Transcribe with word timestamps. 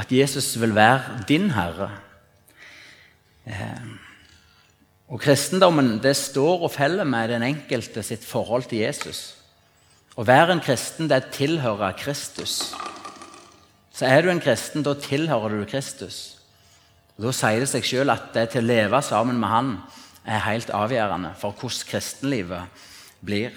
at 0.00 0.12
Jesus 0.12 0.54
vil 0.60 0.72
være 0.74 1.20
din 1.28 1.50
herre. 1.52 1.90
Eh, 3.46 3.90
og 5.10 5.20
Kristendommen 5.20 5.98
det 6.02 6.14
står 6.16 6.66
og 6.66 6.72
feller 6.72 7.04
med 7.04 7.32
den 7.32 7.44
enkelte 7.44 8.02
sitt 8.06 8.24
forhold 8.24 8.68
til 8.70 8.84
Jesus. 8.84 9.40
Å 10.16 10.26
være 10.26 10.56
en 10.56 10.62
kristen 10.62 11.08
det 11.10 11.16
er 11.18 11.32
tilhøre 11.34 11.92
Kristus. 11.98 12.72
Så 13.94 14.06
er 14.06 14.22
du 14.22 14.30
en 14.32 14.42
kristen, 14.42 14.84
da 14.86 14.94
tilhører 14.96 15.60
du 15.60 15.66
Kristus. 15.68 16.38
Og 17.18 17.26
Da 17.26 17.32
sier 17.36 17.60
det 17.60 17.68
seg 17.68 17.84
selv 17.84 18.14
at 18.14 18.30
det 18.32 18.46
til 18.52 18.64
å 18.64 18.70
leve 18.70 19.02
sammen 19.04 19.36
med 19.40 19.50
Han 19.52 19.72
er 20.24 20.46
helt 20.46 20.70
avgjørende 20.72 21.34
for 21.40 21.52
hvordan 21.52 21.88
kristenlivet 21.90 22.86
blir. 23.20 23.52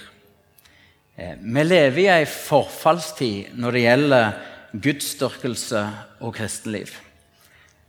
Eh, 1.16 1.38
vi 1.40 1.64
lever 1.64 2.02
i 2.02 2.10
ei 2.12 2.26
forfallstid 2.26 3.54
når 3.56 3.72
det 3.72 3.86
gjelder 3.86 4.34
gudsdyrkelse 4.74 5.82
og 6.20 6.34
kristenliv. 6.36 6.94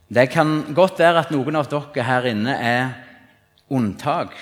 Det 0.07 0.29
kan 0.29 0.73
godt 0.75 0.99
være 1.01 1.23
at 1.23 1.31
noen 1.33 1.57
av 1.57 1.69
dere 1.71 2.05
her 2.05 2.27
inne 2.29 2.53
er 2.61 2.91
unntak, 3.73 4.35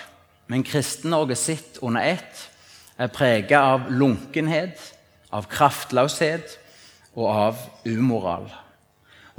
men 0.51 0.65
Kristen-Norge 0.67 1.37
sitt 1.39 1.79
under 1.81 2.03
ett 2.03 2.49
er 2.99 3.11
preget 3.13 3.55
av 3.57 3.87
lunkenhet, 3.91 4.75
av 5.31 5.47
kraftløshet 5.49 6.57
og 7.15 7.29
av 7.31 7.63
umoral. 7.87 8.49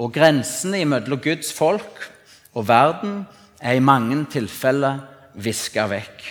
Og 0.00 0.10
grensene 0.14 0.80
mellom 0.88 1.20
Guds 1.22 1.52
folk 1.54 2.08
og 2.54 2.66
verden 2.68 3.22
er 3.60 3.76
i 3.76 3.84
mange 3.84 4.16
tilfeller 4.32 5.04
viska 5.34 5.86
vekk. 5.90 6.24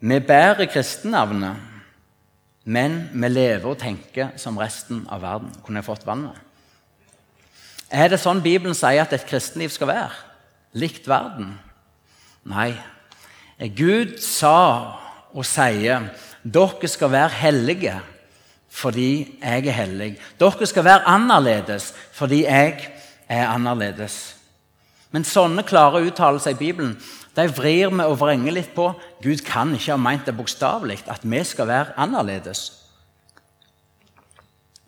Vi 0.00 0.16
bærer 0.24 0.70
kristennavnet, 0.70 1.69
men 2.64 3.08
vi 3.12 3.28
lever 3.30 3.66
og 3.70 3.78
tenker 3.80 4.34
som 4.40 4.58
resten 4.60 5.06
av 5.08 5.22
verden. 5.24 5.52
Kunne 5.64 5.80
jeg 5.80 5.88
fått 5.88 6.06
vannet? 6.08 6.36
Er 7.90 8.12
det 8.12 8.20
sånn 8.22 8.42
Bibelen 8.44 8.76
sier 8.76 9.02
at 9.02 9.14
et 9.16 9.26
kristenliv 9.26 9.72
skal 9.74 9.90
være? 9.90 10.18
Likt 10.78 11.08
verden? 11.10 11.56
Nei. 12.46 12.72
Gud 13.76 14.18
sa 14.22 14.56
og 15.34 15.44
sier 15.46 16.10
dere 16.42 16.88
skal 16.88 17.12
være 17.12 17.38
hellige 17.42 17.98
fordi 18.70 19.38
jeg 19.42 19.66
er 19.66 19.74
hellig. 19.74 20.12
Dere 20.38 20.66
skal 20.68 20.86
være 20.86 21.08
annerledes 21.10 21.90
fordi 22.14 22.44
jeg 22.44 22.76
er 23.26 23.48
annerledes. 23.50 24.36
Men 25.10 25.26
sånne 25.26 25.64
klare 25.66 26.04
uttalelser 26.06 26.54
i 26.54 26.60
Bibelen 26.60 26.94
de 27.36 27.46
vrir 27.54 27.92
vi 27.92 28.04
og 28.04 28.18
vrenger 28.18 28.54
litt 28.54 28.72
på. 28.74 28.90
Gud 29.22 29.44
kan 29.46 29.74
ikke 29.76 29.94
ha 29.94 30.00
meint 30.00 30.26
det 30.26 30.36
bokstavelig, 30.36 31.02
at 31.06 31.22
vi 31.22 31.42
skal 31.46 31.68
være 31.70 31.96
annerledes. 32.00 32.64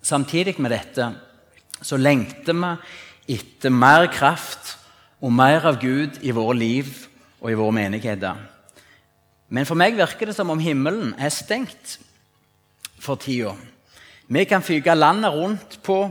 Samtidig 0.03 0.57
med 0.59 0.75
dette 0.75 1.13
så 1.83 1.99
lengter 1.99 2.57
vi 2.59 3.37
etter 3.37 3.71
mer 3.71 4.09
kraft 4.11 4.77
og 5.23 5.31
mer 5.33 5.63
av 5.71 5.79
Gud 5.81 6.19
i 6.27 6.35
våre 6.35 6.57
liv 6.59 6.91
og 7.41 7.53
i 7.53 7.59
våre 7.59 7.75
menigheter. 7.75 8.39
Men 9.53 9.69
for 9.69 9.79
meg 9.79 9.95
virker 9.95 10.27
det 10.27 10.35
som 10.35 10.51
om 10.51 10.63
himmelen 10.63 11.13
er 11.21 11.31
stengt 11.31 11.99
for 13.03 13.21
tida. 13.21 13.55
Vi 14.33 14.45
kan 14.49 14.65
fyke 14.65 14.95
landet 14.97 15.35
rundt 15.35 15.79
på 15.85 16.07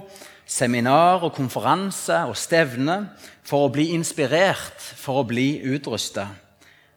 seminar 0.45 1.23
og 1.25 1.33
konferanser 1.35 2.29
og 2.29 2.37
stevne 2.37 3.05
for 3.43 3.67
å 3.67 3.73
bli 3.73 3.89
inspirert, 3.95 4.79
for 4.79 5.21
å 5.21 5.27
bli 5.27 5.61
utrusta. 5.73 6.27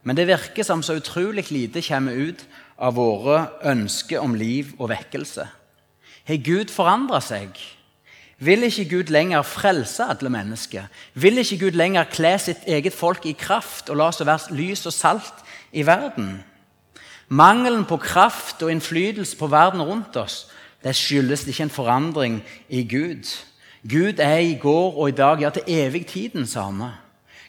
Men 0.05 0.17
det 0.19 0.29
virker 0.29 0.67
som 0.67 0.83
så 0.85 0.99
utrolig 0.99 1.49
lite 1.51 1.83
kommer 1.85 2.13
ut 2.13 2.45
av 2.77 2.97
våre 2.99 3.47
ønsker 3.65 4.21
om 4.21 4.35
liv 4.37 4.75
og 4.79 4.91
vekkelse. 4.93 5.47
Har 6.25 6.45
Gud 6.45 6.73
forandra 6.73 7.21
seg? 7.25 7.57
Vil 8.45 8.67
ikke 8.67 8.89
Gud 8.91 9.13
lenger 9.15 9.45
frelse 9.47 10.05
alle 10.11 10.33
mennesker? 10.33 10.89
Vil 11.15 11.39
ikke 11.41 11.61
Gud 11.67 11.79
lenger 11.79 12.09
kle 12.11 12.35
sitt 12.43 12.67
eget 12.67 12.97
folk 12.97 13.25
i 13.27 13.37
kraft 13.39 13.89
og 13.89 14.01
la 14.01 14.11
oss 14.11 14.21
være 14.21 14.57
lys 14.57 14.85
og 14.91 14.93
salt 14.93 15.45
i 15.73 15.87
verden? 15.87 16.43
Mangelen 17.29 17.87
på 17.89 17.97
kraft 18.03 18.61
og 18.63 18.73
innflytelse 18.73 19.39
på 19.39 19.49
verden 19.49 19.81
rundt 19.83 20.17
oss 20.21 20.45
det 20.85 20.93
skyldes 20.97 21.47
ikke 21.49 21.65
en 21.65 21.73
forandring 21.73 22.35
i 22.69 22.83
Gud. 22.85 23.25
Gud 23.91 24.19
er 24.19 24.39
i 24.41 24.55
går 24.61 24.97
og 24.97 25.09
i 25.09 25.17
dag, 25.17 25.41
ja, 25.41 25.51
til 25.51 25.63
evig 25.67 26.07
tid 26.07 26.29
den 26.29 26.47
samme. 26.47 26.95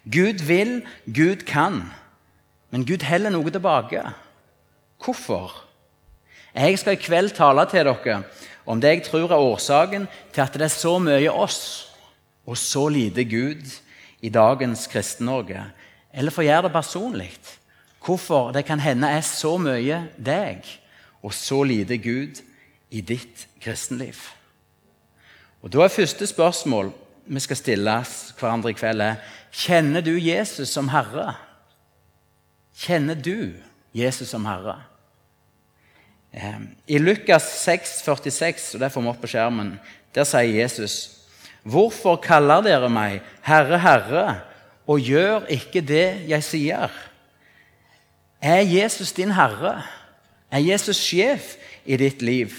Gud 0.04 0.44
vil, 0.46 0.82
Gud 1.06 1.46
kan. 1.48 1.82
Men 2.72 2.86
Gud 2.86 3.04
heller 3.08 3.32
noe 3.32 3.50
tilbake. 3.50 4.04
Hvorfor? 5.04 5.54
Jeg 6.56 6.80
skal 6.80 6.98
i 6.98 7.02
kveld 7.02 7.34
tale 7.36 7.66
til 7.72 7.88
dere 7.88 8.22
om 8.66 8.82
det 8.82 8.90
jeg 8.90 9.04
tror 9.06 9.32
er 9.32 9.42
årsaken 9.42 10.08
til 10.34 10.42
at 10.42 10.54
det 10.54 10.66
er 10.68 10.74
så 10.74 10.98
mye 11.00 11.32
oss 11.32 11.92
og 12.46 12.58
så 12.58 12.88
lite 12.90 13.24
Gud 13.24 13.68
i 14.22 14.30
dagens 14.30 14.88
Kristen-Norge. 14.88 15.62
Eller 16.14 16.32
for 16.32 16.44
å 16.44 16.48
gjøre 16.48 16.68
det 16.68 16.74
personlig 16.74 17.32
hvorfor 18.06 18.52
det 18.54 18.66
kan 18.66 18.80
hende 18.80 19.10
er 19.10 19.24
så 19.26 19.56
mye 19.58 20.04
deg 20.18 20.66
og 21.26 21.34
så 21.34 21.64
lite 21.66 21.98
Gud 21.98 22.42
i 22.92 23.02
ditt 23.02 23.48
kristenliv. 23.62 24.35
Og 25.66 25.74
Da 25.74 25.82
er 25.82 25.90
første 25.90 26.28
spørsmål 26.30 26.92
vi 27.26 27.42
skal 27.42 27.58
stille 27.58 27.94
hverandre 28.38 28.70
i 28.70 28.78
kveld, 28.78 29.02
er 29.02 29.16
Kjenner 29.56 30.04
du 30.06 30.12
Jesus 30.20 30.70
som 30.70 30.92
Herre? 30.94 31.34
Kjenner 32.78 33.16
du 33.16 33.56
Jesus 33.96 34.30
som 34.30 34.46
Herre? 34.46 34.76
I 36.88 37.00
Lukas 37.00 37.48
6, 37.64 38.04
46, 38.04 38.76
og 38.76 38.84
det 38.84 38.92
får 38.92 39.02
vi 39.02 39.10
opp 39.10 39.22
på 39.24 39.32
skjermen, 39.32 39.80
der 40.14 40.28
sier 40.28 40.54
Jesus 40.62 40.98
Hvorfor 41.66 42.20
kaller 42.22 42.62
dere 42.62 42.92
meg 42.92 43.24
Herre, 43.42 43.80
Herre, 43.82 44.26
og 44.86 45.02
gjør 45.02 45.48
ikke 45.50 45.82
det 45.82 46.28
jeg 46.30 46.46
sier? 46.46 46.94
Er 48.38 48.62
Jesus 48.62 49.16
din 49.18 49.34
herre? 49.34 49.80
Er 50.52 50.62
Jesus 50.62 51.02
sjef 51.02 51.56
i 51.86 51.98
ditt 51.98 52.22
liv? 52.22 52.54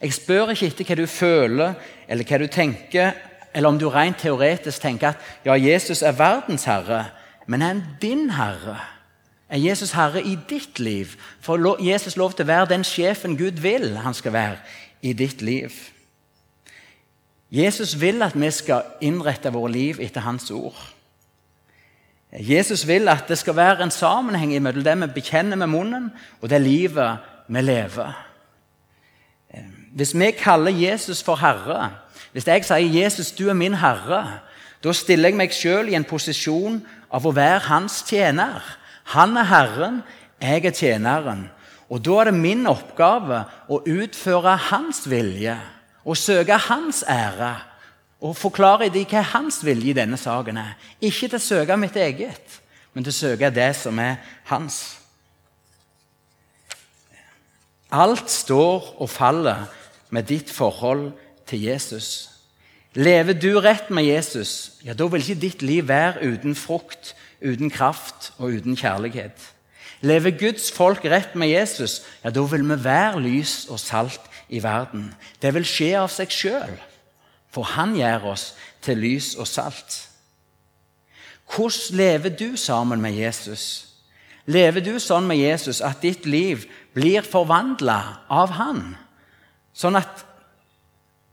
Jeg 0.00 0.14
spør 0.16 0.54
ikke 0.54 0.70
etter 0.70 0.86
hva 0.88 0.96
du 0.96 1.08
føler 1.10 1.74
eller 2.10 2.26
hva 2.26 2.40
du 2.42 2.48
tenker, 2.50 3.14
eller 3.54 3.70
om 3.70 3.78
du 3.78 3.86
rent 3.90 4.18
teoretisk 4.18 4.82
tenker 4.82 5.14
at 5.14 5.46
ja, 5.46 5.54
Jesus 5.54 6.02
er 6.02 6.18
verdens 6.18 6.66
herre, 6.66 7.04
men 7.46 7.62
er 7.62 7.72
han 7.72 7.84
din 8.02 8.28
herre? 8.34 8.76
Er 9.50 9.58
Jesus 9.58 9.94
herre 9.96 10.22
i 10.22 10.36
ditt 10.48 10.78
liv? 10.78 11.16
For 11.42 11.58
Jesus 11.82 12.16
lov 12.18 12.34
til 12.34 12.46
å 12.46 12.52
være 12.52 12.70
den 12.74 12.86
sjefen 12.86 13.38
Gud 13.38 13.62
vil 13.62 13.96
han 14.02 14.14
skal 14.14 14.34
være 14.34 14.60
i 15.02 15.14
ditt 15.16 15.42
liv. 15.42 15.74
Jesus 17.50 17.96
vil 17.98 18.22
at 18.22 18.36
vi 18.38 18.50
skal 18.54 18.86
innrette 19.02 19.50
våre 19.50 19.72
liv 19.74 19.98
etter 20.02 20.22
hans 20.22 20.50
ord. 20.54 20.78
Jesus 22.30 22.84
vil 22.86 23.10
at 23.10 23.26
det 23.26 23.40
skal 23.40 23.56
være 23.58 23.82
en 23.82 23.90
sammenheng 23.90 24.54
mellom 24.62 24.84
det 24.86 24.96
vi 25.00 25.14
bekjenner 25.18 25.58
med 25.58 25.72
munnen, 25.72 26.10
og 26.40 26.50
det 26.50 26.62
livet 26.62 27.18
vi 27.48 27.62
lever. 27.64 28.29
Hvis 29.94 30.14
vi 30.14 30.30
kaller 30.30 30.70
Jesus 30.70 31.22
for 31.22 31.36
Herre, 31.36 31.90
hvis 32.32 32.46
jeg 32.46 32.64
sier 32.64 32.76
'Jesus, 32.76 33.32
du 33.32 33.48
er 33.48 33.54
min 33.54 33.74
Herre', 33.74 34.38
da 34.84 34.92
stiller 34.92 35.28
jeg 35.28 35.36
meg 35.36 35.52
sjøl 35.52 35.88
i 35.88 35.94
en 35.94 36.04
posisjon 36.04 36.80
av 37.12 37.26
å 37.26 37.34
være 37.34 37.66
hans 37.68 38.02
tjener. 38.06 38.62
Han 39.04 39.36
er 39.36 39.44
Herren, 39.44 40.02
jeg 40.40 40.64
er 40.64 40.70
tjeneren. 40.70 41.50
Og 41.90 42.04
Da 42.04 42.20
er 42.20 42.24
det 42.30 42.34
min 42.34 42.66
oppgave 42.66 43.44
å 43.68 43.82
utføre 43.82 44.56
hans 44.70 45.10
vilje 45.10 45.58
og 46.04 46.16
søke 46.16 46.56
hans 46.56 47.02
ære. 47.08 47.56
Og 48.20 48.36
forklare 48.36 48.88
dem 48.92 49.06
hva 49.08 49.22
hans 49.22 49.64
vilje 49.64 49.90
i 49.90 49.96
denne 49.96 50.16
saken 50.16 50.56
er. 50.56 50.76
Ikke 51.00 51.28
til 51.28 51.38
å 51.38 51.42
søke 51.42 51.76
mitt 51.76 51.96
eget, 51.96 52.60
men 52.94 53.04
til 53.04 53.10
å 53.10 53.16
søke 53.16 53.50
det 53.50 53.76
som 53.76 53.98
er 53.98 54.16
hans. 54.44 54.96
Alt 57.90 58.30
står 58.30 58.94
og 59.00 59.10
faller 59.10 59.66
med 60.10 60.28
ditt 60.30 60.50
forhold 60.50 61.12
til 61.46 61.62
Jesus. 61.62 62.30
Lever 62.94 63.32
du 63.38 63.60
rett 63.60 63.90
med 63.90 64.04
Jesus, 64.04 64.72
ja, 64.84 64.94
da 64.98 65.06
vil 65.06 65.22
ikke 65.22 65.40
ditt 65.40 65.62
liv 65.62 65.88
være 65.88 66.26
uten 66.26 66.56
frukt, 66.58 67.14
uten 67.38 67.70
kraft 67.70 68.32
og 68.38 68.50
uten 68.58 68.76
kjærlighet. 68.76 69.38
Lever 70.00 70.34
Guds 70.34 70.72
folk 70.72 71.04
rett 71.04 71.36
med 71.38 71.52
Jesus, 71.52 72.00
ja, 72.24 72.30
da 72.30 72.42
vil 72.42 72.64
vi 72.66 72.78
være 72.84 73.20
lys 73.22 73.66
og 73.70 73.78
salt 73.80 74.26
i 74.48 74.62
verden. 74.62 75.12
Det 75.42 75.54
vil 75.54 75.66
skje 75.68 75.92
av 76.00 76.08
seg 76.10 76.32
sjøl, 76.34 76.74
for 77.50 77.62
Han 77.76 77.94
gjør 77.98 78.32
oss 78.32 78.54
til 78.82 78.98
lys 78.98 79.34
og 79.38 79.46
salt. 79.46 80.06
Hvordan 81.50 81.96
lever 81.98 82.34
du 82.34 82.56
sammen 82.56 83.00
med 83.02 83.14
Jesus? 83.14 83.86
Lever 84.46 84.82
du 84.82 84.96
sånn 84.98 85.26
med 85.28 85.38
Jesus 85.38 85.80
at 85.82 86.02
ditt 86.02 86.26
liv 86.26 86.66
blir 86.94 87.22
forvandla 87.26 88.00
av 88.30 88.54
Han? 88.58 88.82
Sånn 89.80 89.96
at, 89.96 90.24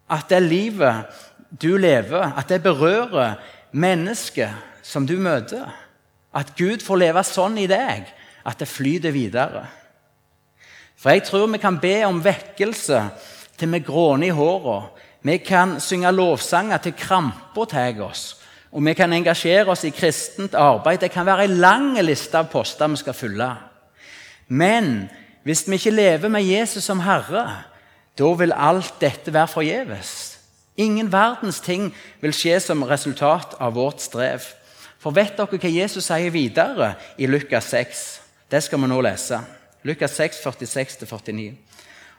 at 0.07 0.29
det 0.31 0.39
livet 0.45 1.23
du 1.51 1.73
lever, 1.79 2.31
at 2.37 2.47
det 2.47 2.61
berører 2.63 3.35
mennesket 3.75 4.83
som 4.85 5.07
du 5.07 5.17
møter. 5.19 5.67
At 6.35 6.53
Gud 6.55 6.83
får 6.85 7.01
leve 7.01 7.23
sånn 7.27 7.57
i 7.59 7.67
deg 7.67 8.07
at 8.47 8.61
det 8.61 8.69
flyter 8.71 9.11
videre. 9.11 9.65
For 10.97 11.13
jeg 11.13 11.25
tror 11.27 11.49
vi 11.51 11.59
kan 11.61 11.79
be 11.81 11.99
om 12.07 12.23
vekkelse 12.23 13.01
til 13.59 13.73
vi 13.73 13.83
gråner 13.85 14.29
i 14.29 14.35
håra. 14.35 14.79
Vi 15.27 15.37
kan 15.43 15.77
synge 15.83 16.13
lovsanger 16.13 16.81
til 16.81 16.95
krampa 16.97 17.65
tar 17.69 18.01
oss. 18.05 18.37
Og 18.71 18.83
vi 18.85 18.93
kan 18.97 19.13
engasjere 19.13 19.71
oss 19.73 19.85
i 19.87 19.93
kristent 19.95 20.55
arbeid. 20.55 21.01
Det 21.01 21.11
kan 21.11 21.25
være 21.25 21.47
en 21.47 21.59
lang 21.61 21.89
liste 22.03 22.37
av 22.37 22.49
poster 22.51 22.87
vi 22.91 22.99
skal 23.01 23.17
fylle. 23.17 23.49
Men 24.47 25.09
hvis 25.43 25.65
vi 25.67 25.79
ikke 25.79 25.95
lever 25.95 26.31
med 26.31 26.45
Jesus 26.45 26.83
som 26.83 27.01
Herre, 27.03 27.45
da 28.17 28.31
vil 28.39 28.53
alt 28.53 28.97
dette 29.01 29.33
være 29.33 29.51
forgjeves. 29.51 30.11
Ingen 30.77 31.11
verdens 31.11 31.59
ting 31.61 31.89
vil 32.21 32.33
skje 32.35 32.59
som 32.61 32.85
resultat 32.85 33.55
av 33.59 33.75
vårt 33.77 34.01
strev. 34.01 34.43
For 35.01 35.13
vet 35.13 35.37
dere 35.37 35.59
hva 35.61 35.71
Jesus 35.71 36.09
sier 36.09 36.33
videre 36.33 36.93
i 37.17 37.29
Lukas 37.29 37.69
6? 37.73 38.03
Det 38.49 38.61
skal 38.65 38.81
vi 38.81 38.89
nå 38.89 38.99
lese. 39.05 39.39
Lukas 39.85 40.17
6, 40.17 40.41
46-49. 40.45 41.53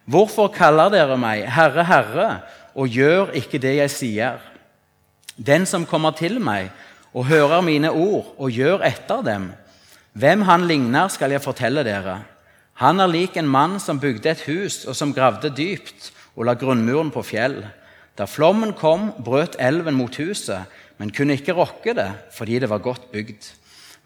Hvorfor 0.09 0.49
kaller 0.55 0.91
dere 0.95 1.19
meg 1.21 1.45
Herre, 1.53 1.85
Herre, 1.85 2.29
og 2.79 2.89
gjør 2.89 3.35
ikke 3.37 3.61
det 3.61 3.75
jeg 3.81 3.93
sier? 3.93 4.39
Den 5.37 5.67
som 5.69 5.87
kommer 5.87 6.15
til 6.17 6.39
meg 6.43 6.71
og 7.13 7.29
hører 7.29 7.63
mine 7.63 7.91
ord 7.91 8.33
og 8.39 8.55
gjør 8.55 8.83
etter 8.87 9.23
dem, 9.27 9.51
hvem 10.19 10.43
han 10.49 10.65
ligner, 10.67 11.11
skal 11.13 11.31
jeg 11.35 11.45
fortelle 11.45 11.85
dere. 11.87 12.23
Han 12.79 13.03
er 13.03 13.11
lik 13.11 13.37
en 13.37 13.49
mann 13.51 13.81
som 13.83 13.99
bygde 13.99 14.31
et 14.31 14.45
hus, 14.47 14.85
og 14.87 14.95
som 14.95 15.11
gravde 15.15 15.51
dypt 15.51 16.13
og 16.39 16.47
la 16.47 16.55
grunnmuren 16.55 17.11
på 17.11 17.25
fjell. 17.27 17.65
Da 18.15 18.27
flommen 18.31 18.71
kom, 18.79 19.11
brøt 19.19 19.57
elven 19.59 19.97
mot 19.99 20.15
huset, 20.19 20.71
men 20.99 21.11
kunne 21.15 21.35
ikke 21.39 21.57
rokke 21.59 21.95
det 21.95 22.11
fordi 22.35 22.61
det 22.63 22.71
var 22.71 22.83
godt 22.83 23.11
bygd. 23.11 23.51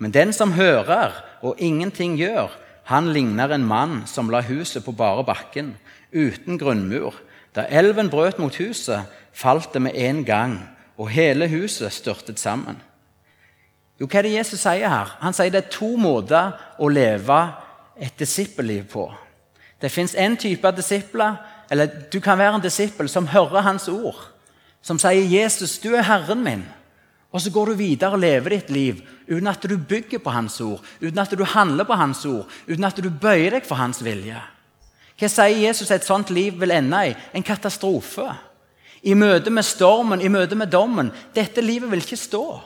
Men 0.00 0.12
den 0.12 0.32
som 0.32 0.54
hører 0.56 1.18
og 1.44 1.60
ingenting 1.60 2.16
gjør, 2.16 2.48
han 2.88 3.12
ligner 3.12 3.52
en 3.52 3.64
mann 3.68 4.02
som 4.08 4.30
la 4.32 4.40
huset 4.42 4.84
på 4.84 4.94
bare 4.96 5.24
bakken, 5.24 5.76
uten 6.12 6.58
grunnmur. 6.58 7.14
Da 7.54 7.66
elven 7.68 8.08
brøt 8.10 8.40
mot 8.40 8.56
huset, 8.56 9.04
falt 9.32 9.74
det 9.74 9.82
med 9.84 9.96
en 9.96 10.24
gang, 10.24 10.56
og 10.96 11.12
hele 11.12 11.48
huset 11.48 11.92
styrtet 11.92 12.40
sammen. 12.40 12.80
Jo, 14.00 14.08
Hva 14.08 14.18
er 14.18 14.26
det 14.26 14.34
Jesus 14.34 14.64
sier 14.64 14.88
her? 14.88 15.12
Han 15.20 15.36
sier 15.36 15.52
det 15.52 15.66
er 15.66 15.74
to 15.76 15.92
måter 16.00 16.56
å 16.80 16.88
leve 16.88 17.38
et 18.02 18.18
disippelliv 18.18 18.88
på. 18.90 19.06
Det 19.80 19.90
fins 19.90 20.14
én 20.14 20.36
type 20.38 20.70
disipler, 20.76 21.36
eller 21.70 21.90
du 22.12 22.20
kan 22.20 22.38
være 22.38 22.58
en 22.58 22.64
disippel 22.64 23.08
som 23.08 23.26
hører 23.30 23.62
hans 23.62 23.88
ord, 23.88 24.18
som 24.82 24.98
sier 24.98 25.22
'Jesus, 25.22 25.78
du 25.78 25.94
er 25.94 26.02
Herren 26.02 26.44
min', 26.44 26.68
og 27.32 27.40
så 27.40 27.50
går 27.50 27.66
du 27.66 27.74
videre 27.74 28.12
og 28.12 28.18
lever 28.18 28.50
ditt 28.50 28.70
liv 28.70 29.02
uten 29.28 29.46
at 29.46 29.62
du 29.62 29.78
bygger 29.78 30.18
på 30.18 30.30
hans 30.30 30.60
ord, 30.60 30.80
uten 31.00 31.18
at 31.18 31.30
du 31.30 31.44
handler 31.44 31.84
på 31.84 31.94
hans 31.94 32.26
ord, 32.26 32.48
uten 32.68 32.84
at 32.84 32.96
du 32.96 33.10
bøyer 33.10 33.50
deg 33.50 33.64
for 33.64 33.74
hans 33.74 34.04
vilje. 34.04 34.40
Hva 35.18 35.28
sier 35.28 35.68
Jesus 35.68 35.90
et 35.90 36.04
sånt 36.04 36.30
liv 36.30 36.60
vil 36.60 36.70
ende 36.70 37.06
i? 37.08 37.14
En 37.34 37.42
katastrofe. 37.42 38.34
I 39.02 39.14
møte 39.14 39.50
med 39.50 39.64
stormen, 39.64 40.20
i 40.20 40.28
møte 40.28 40.54
med 40.54 40.70
dommen. 40.70 41.12
Dette 41.34 41.60
livet 41.60 41.90
vil 41.90 42.00
ikke 42.00 42.16
stå. 42.16 42.60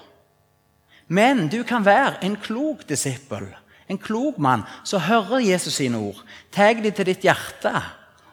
Men 1.09 1.49
du 1.49 1.63
kan 1.65 1.85
være 1.85 2.25
en 2.25 2.37
klok 2.37 2.89
disippel 2.89 3.55
en 3.89 3.99
klok 3.99 4.39
mann 4.43 4.65
som 4.85 5.05
hører 5.07 5.45
Jesus 5.47 5.79
sine 5.79 5.99
ord, 5.99 6.19
tar 6.51 6.81
de 6.83 6.91
til 6.91 7.07
ditt 7.07 7.25
hjerte 7.27 7.73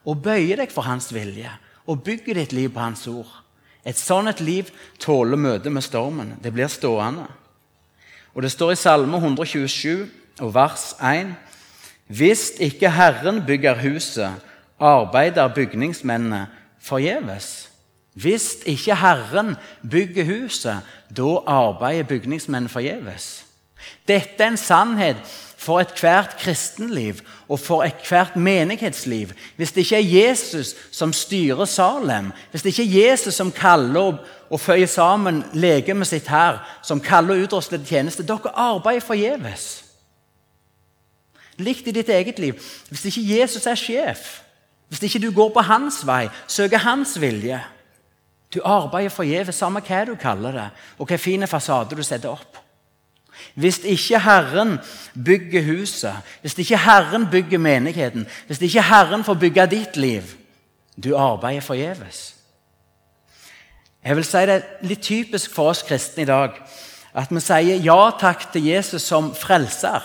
og 0.04 0.24
bøyer 0.26 0.64
deg 0.64 0.74
for 0.74 0.88
hans 0.88 1.12
vilje 1.14 1.52
og 1.86 2.04
bygger 2.04 2.40
ditt 2.40 2.56
liv 2.56 2.72
på 2.74 2.82
hans 2.82 3.06
ord. 3.12 3.30
Et 3.86 3.98
sånt 3.98 4.32
et 4.32 4.42
liv 4.42 4.70
tåler 5.00 5.38
møtet 5.38 5.72
med 5.72 5.84
stormen. 5.84 6.38
Det 6.42 6.54
blir 6.54 6.72
stående. 6.72 7.28
Og 8.34 8.42
Det 8.42 8.52
står 8.52 8.72
i 8.72 8.80
Salme 8.80 9.18
127 9.18 10.10
og 10.40 10.54
vers 10.56 10.96
1.: 11.02 11.36
Hvis 12.08 12.52
ikke 12.60 12.90
Herren 12.90 13.44
bygger 13.46 13.82
huset, 13.82 14.32
arbeider 14.80 15.54
bygningsmennene 15.54 16.48
forgjeves. 16.80 17.70
Hvis 18.14 18.56
ikke 18.66 18.96
Herren 18.96 19.56
bygger 19.92 20.26
huset, 20.26 20.82
da 21.18 21.38
arbeider 21.48 22.04
bygningsmennene 22.04 22.70
forgjeves. 22.70 23.43
Dette 24.08 24.44
er 24.44 24.54
en 24.54 24.60
sannhet 24.60 25.20
for 25.64 25.80
ethvert 25.80 26.36
kristenliv 26.42 27.22
og 27.48 27.60
for 27.60 27.86
ethvert 27.86 28.36
menighetsliv. 28.36 29.32
Hvis 29.56 29.72
det 29.72 29.86
ikke 29.86 29.96
er 29.96 30.26
Jesus 30.26 30.74
som 30.92 31.14
styrer 31.14 31.66
Salem, 31.66 32.32
hvis 32.52 32.62
det 32.62 32.74
ikke 32.74 32.84
er 32.84 33.12
Jesus 33.12 33.34
som 33.40 33.52
kaller 33.52 34.02
og, 34.02 34.18
og 34.50 34.60
føyer 34.60 34.90
sammen 34.92 35.44
legemet 35.54 36.08
sitt 36.08 36.28
her, 36.28 36.60
som 36.84 37.02
kaller 37.02 37.38
og 37.38 37.48
utruster 37.48 37.78
til 37.78 37.88
tjeneste 37.88 38.26
Dere 38.28 38.52
arbeider 38.56 39.06
forgjeves. 39.06 39.84
Likt 41.58 41.88
i 41.88 41.94
ditt 41.96 42.10
eget 42.10 42.40
liv. 42.40 42.58
Hvis 42.90 43.06
ikke 43.06 43.28
Jesus 43.40 43.68
er 43.70 43.78
sjef, 43.78 44.42
hvis 44.90 45.04
ikke 45.04 45.22
du 45.24 45.32
går 45.32 45.54
på 45.54 45.64
hans 45.66 46.02
vei, 46.06 46.28
søker 46.48 46.78
hans 46.78 47.16
vilje 47.22 47.62
Du 48.54 48.60
arbeider 48.66 49.10
forgjeves, 49.10 49.56
samme 49.58 49.82
hva 49.82 50.04
du 50.06 50.14
kaller 50.16 50.52
det, 50.54 50.68
og 51.00 51.08
hvilken 51.08 51.24
fin 51.24 51.48
fasade 51.48 51.96
du 51.98 52.04
setter 52.06 52.30
opp. 52.30 52.63
Hvis 53.56 53.80
ikke 53.84 54.20
Herren 54.20 54.78
bygger 55.26 55.66
huset, 55.66 56.16
hvis 56.42 56.58
ikke 56.58 56.78
Herren 56.78 57.28
bygger 57.32 57.58
menigheten, 57.58 58.28
hvis 58.48 58.62
ikke 58.62 58.82
Herren 58.82 59.24
får 59.24 59.34
bygge 59.34 59.68
ditt 59.72 59.98
liv, 59.98 60.24
du 61.04 61.16
arbeider 61.18 61.62
forgjeves. 61.62 62.36
Jeg 64.04 64.16
vil 64.16 64.26
si 64.26 64.38
Det 64.38 64.50
er 64.50 64.88
litt 64.88 65.02
typisk 65.02 65.54
for 65.54 65.72
oss 65.72 65.84
kristne 65.88 66.24
i 66.24 66.30
dag 66.30 66.58
at 67.14 67.30
vi 67.32 67.42
sier 67.44 67.82
ja 67.86 68.12
takk 68.20 68.50
til 68.52 68.66
Jesus 68.66 69.06
som 69.06 69.32
frelser. 69.38 70.02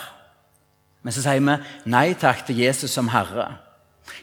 Men 1.02 1.12
så 1.12 1.25
sier 1.25 1.40
vi 1.40 1.56
nei 1.90 2.12
takk 2.14 2.44
til 2.46 2.60
Jesus 2.60 2.92
som 2.92 3.08
Herre. 3.08 3.67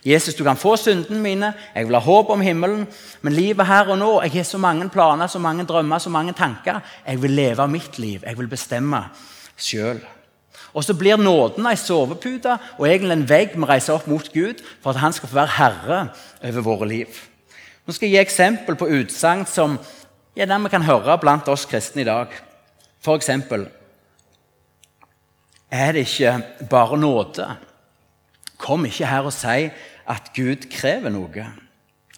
Jesus, 0.06 0.36
du 0.36 0.44
kan 0.44 0.58
få 0.58 0.76
syndene 0.78 1.22
mine, 1.22 1.54
jeg 1.76 1.88
vil 1.88 1.96
ha 1.96 2.02
håp 2.04 2.30
om 2.34 2.42
himmelen, 2.42 2.88
men 3.22 3.34
livet 3.34 3.68
her 3.68 3.88
og 3.94 3.98
nå 3.98 4.12
Jeg 4.24 4.32
har 4.32 4.44
så 4.44 4.58
mange 4.58 4.90
planer, 4.90 5.28
så 5.28 5.40
mange 5.40 5.64
drømmer, 5.64 6.00
så 6.00 6.10
mange 6.10 6.34
tanker. 6.34 6.82
Jeg 7.08 7.22
vil 7.22 7.32
leve 7.32 7.68
mitt 7.68 8.00
liv. 8.00 8.22
Jeg 8.26 8.38
vil 8.38 8.48
bestemme 8.48 9.04
sjøl. 9.58 10.02
Og 10.76 10.84
så 10.84 10.94
blir 10.94 11.18
nåden 11.18 11.68
ei 11.70 11.78
sovepute 11.80 12.58
og 12.78 12.88
egentlig 12.88 13.16
en 13.16 13.30
vegg 13.30 13.54
vi 13.56 13.68
reiser 13.68 13.96
opp 13.96 14.10
mot 14.12 14.28
Gud 14.34 14.60
for 14.84 14.92
at 14.92 15.00
han 15.00 15.14
skal 15.16 15.32
få 15.32 15.38
være 15.38 15.56
herre 15.56 16.00
over 16.44 16.66
våre 16.66 16.90
liv. 16.90 17.22
Nå 17.86 17.94
skal 17.94 18.10
jeg 18.10 18.18
gi 18.18 18.22
eksempel 18.26 18.76
på 18.76 18.90
utsagn 18.98 19.46
som 19.48 19.78
ja, 20.36 20.46
vi 20.46 20.72
kan 20.74 20.84
høre 20.84 21.16
blant 21.22 21.48
oss 21.48 21.64
kristne 21.70 22.04
i 22.04 22.08
dag. 22.08 22.34
For 23.00 23.16
eksempel 23.16 23.70
Er 25.72 25.92
det 25.92 26.06
ikke 26.06 26.68
bare 26.70 26.98
nåde? 26.98 27.48
Kom 28.66 28.86
ikke 28.90 29.10
her 29.10 29.28
og 29.28 29.34
si 29.36 29.68
at 30.10 30.32
Gud 30.34 30.66
krever 30.74 31.14
noe. 31.14 31.46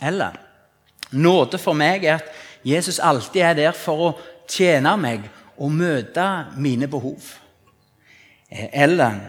Eller 0.02 0.38
nåde 1.12 1.60
for 1.60 1.76
meg 1.78 2.06
er 2.08 2.22
at 2.22 2.32
Jesus 2.68 3.00
alltid 3.04 3.42
er 3.44 3.58
der 3.58 3.76
for 3.76 4.06
å 4.10 4.14
tjene 4.48 4.94
meg 5.00 5.28
og 5.58 5.74
møte 5.74 6.26
mine 6.60 6.88
behov. 6.92 7.34
Eh, 8.50 8.70
eller 8.84 9.20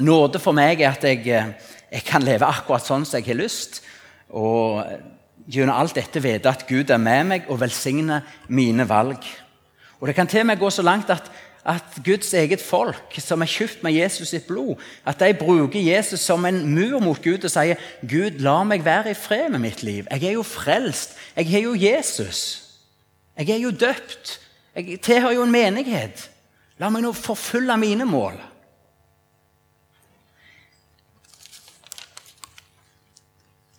nåde 0.00 0.40
for 0.40 0.56
meg 0.56 0.80
er 0.80 0.94
at 0.94 1.04
jeg, 1.04 1.24
jeg 1.92 2.04
kan 2.06 2.24
leve 2.24 2.48
akkurat 2.48 2.86
sånn 2.86 3.06
som 3.08 3.20
jeg 3.20 3.28
har 3.32 3.40
lyst. 3.40 3.82
Og 4.28 4.84
gjennom 5.48 5.76
alt 5.76 5.96
dette 5.96 6.22
vite 6.22 6.50
at 6.50 6.66
Gud 6.68 6.90
er 6.92 7.02
med 7.02 7.28
meg 7.32 7.48
og 7.48 7.60
velsigner 7.62 8.24
mine 8.48 8.88
valg. 8.88 9.24
Og 9.98 10.06
Det 10.06 10.14
kan 10.14 10.28
til 10.30 10.44
og 10.44 10.50
med 10.52 10.60
gå 10.60 10.70
så 10.70 10.84
langt 10.86 11.10
at 11.10 11.30
at 11.66 11.98
Guds 12.04 12.32
eget 12.34 12.62
folk, 12.62 13.18
som 13.20 13.42
er 13.42 13.50
kjøpt 13.50 13.82
med 13.84 13.92
Jesus 13.92 14.30
sitt 14.32 14.46
blod, 14.46 14.78
at 15.04 15.20
de 15.20 15.34
bruker 15.36 15.80
Jesus 15.80 16.20
som 16.20 16.46
en 16.48 16.62
mur 16.74 17.00
mot 17.04 17.20
Gud 17.22 17.44
og 17.44 17.52
sier 17.52 17.80
Gud, 18.00 18.38
la 18.42 18.62
meg 18.64 18.84
være 18.86 19.12
i 19.12 19.18
fred 19.18 19.48
med 19.52 19.64
mitt 19.66 19.82
liv. 19.82 20.06
Jeg 20.10 20.30
er 20.30 20.38
jo 20.38 20.46
frelst. 20.46 21.16
Jeg 21.36 21.50
har 21.50 21.66
jo 21.66 21.74
Jesus. 21.74 22.40
Jeg 23.36 23.50
er 23.50 23.62
jo 23.62 23.70
døpt. 23.70 24.38
Jeg 24.74 25.00
tilhører 25.02 25.36
jo 25.36 25.44
en 25.44 25.52
menighet. 25.52 26.28
La 26.78 26.90
meg 26.90 27.02
nå 27.02 27.12
forfølge 27.12 27.76
mine 27.80 28.06
mål. 28.06 28.38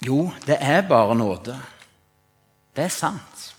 Jo, 0.06 0.30
det 0.48 0.58
er 0.60 0.82
bare 0.88 1.16
nåde. 1.16 1.58
Det 2.76 2.86
er 2.86 2.94
sant. 2.94 3.56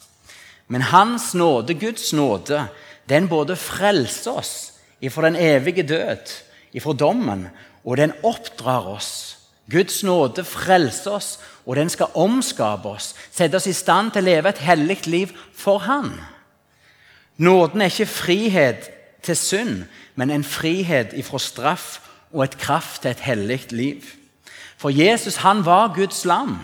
Men 0.69 0.83
Hans 0.83 1.35
nåde, 1.35 1.75
Guds 1.75 2.13
nåde, 2.13 2.69
den 3.11 3.29
både 3.29 3.57
frelser 3.59 4.39
oss 4.39 4.55
ifra 5.01 5.27
den 5.27 5.37
evige 5.37 5.83
død, 5.83 6.33
ifra 6.73 6.93
dommen, 6.93 7.49
og 7.85 7.97
den 7.97 8.13
oppdrar 8.23 8.87
oss. 8.87 9.39
Guds 9.71 10.03
nåde 10.03 10.45
frelser 10.45 11.11
oss, 11.11 11.39
og 11.67 11.77
den 11.77 11.91
skal 11.91 12.13
omskape 12.15 12.89
oss, 12.89 13.15
sette 13.31 13.57
oss 13.57 13.69
i 13.71 13.77
stand 13.77 14.13
til 14.13 14.25
å 14.25 14.31
leve 14.31 14.51
et 14.51 14.63
hellig 14.65 14.99
liv 15.07 15.35
for 15.55 15.83
Han. 15.87 16.13
Nåden 17.41 17.81
er 17.81 17.93
ikke 17.93 18.11
frihet 18.11 18.91
til 19.25 19.37
synd, 19.37 19.85
men 20.15 20.31
en 20.31 20.45
frihet 20.45 21.15
ifra 21.17 21.39
straff 21.39 22.01
og 22.33 22.45
et 22.45 22.59
kraft 22.59 23.03
til 23.03 23.15
et 23.15 23.23
hellig 23.25 23.73
liv. 23.73 24.05
For 24.77 24.91
Jesus 24.91 25.41
han 25.45 25.65
var 25.65 25.95
Guds 25.97 26.25
lam, 26.25 26.59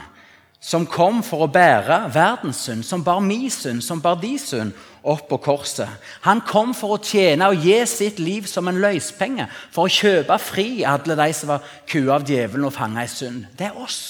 som 0.66 0.82
kom 0.90 1.20
for 1.22 1.44
å 1.44 1.52
bære 1.52 2.08
verdens 2.14 2.64
synd, 2.66 2.82
som 2.82 3.04
bar 3.06 3.20
min 3.22 3.46
synd, 3.54 3.84
som 3.86 4.00
bar 4.02 4.18
de 4.18 4.32
synd, 4.42 4.74
opp 5.06 5.28
på 5.30 5.38
korset. 5.44 5.86
Han 6.24 6.40
kom 6.42 6.72
for 6.74 6.96
å 6.96 7.02
tjene 7.02 7.52
og 7.52 7.62
gi 7.62 7.78
sitt 7.86 8.18
liv 8.18 8.48
som 8.50 8.66
en 8.66 8.80
løspenge, 8.82 9.46
for 9.70 9.86
å 9.86 9.92
kjøpe 9.92 10.40
fri 10.42 10.82
alle 10.82 11.14
de 11.14 11.28
som 11.38 11.52
var 11.52 11.68
kua 11.86 12.16
av 12.16 12.26
djevelen 12.26 12.66
og 12.66 12.74
fanga 12.74 13.06
i 13.06 13.12
synd. 13.12 13.46
Det 13.54 13.68
er 13.68 13.78
oss. 13.78 14.00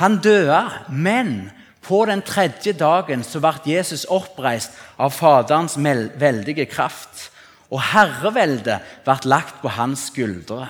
Han 0.00 0.18
døde, 0.24 0.62
men 0.88 1.50
På 1.86 2.02
den 2.02 2.22
tredje 2.26 2.72
dagen 2.74 3.22
så 3.22 3.38
ble 3.38 3.52
Jesus 3.76 4.08
oppreist 4.10 4.72
av 4.98 5.12
Faderens 5.14 5.76
veldige 5.78 6.66
kraft. 6.66 7.28
Og 7.70 7.78
herreveldet 7.92 8.82
ble 9.06 9.16
lagt 9.30 9.60
på 9.62 9.70
hans 9.74 10.08
skuldre. 10.10 10.66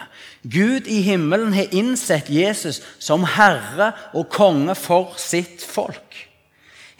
Gud 0.46 0.86
i 0.86 1.00
himmelen 1.02 1.54
har 1.56 1.72
innsett 1.74 2.28
Jesus 2.30 2.80
som 3.02 3.24
herre 3.36 3.92
og 4.14 4.28
konge 4.30 4.76
for 4.78 5.16
sitt 5.18 5.64
folk. 5.66 6.14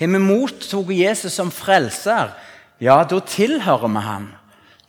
Har 0.01 0.11
vi 0.13 0.21
mottatt 0.21 0.91
Jesus 0.93 1.37
som 1.39 1.53
frelser, 1.55 2.35
ja, 2.83 2.99
da 3.05 3.21
tilhører 3.25 3.89
vi 3.89 4.03
han. 4.05 4.27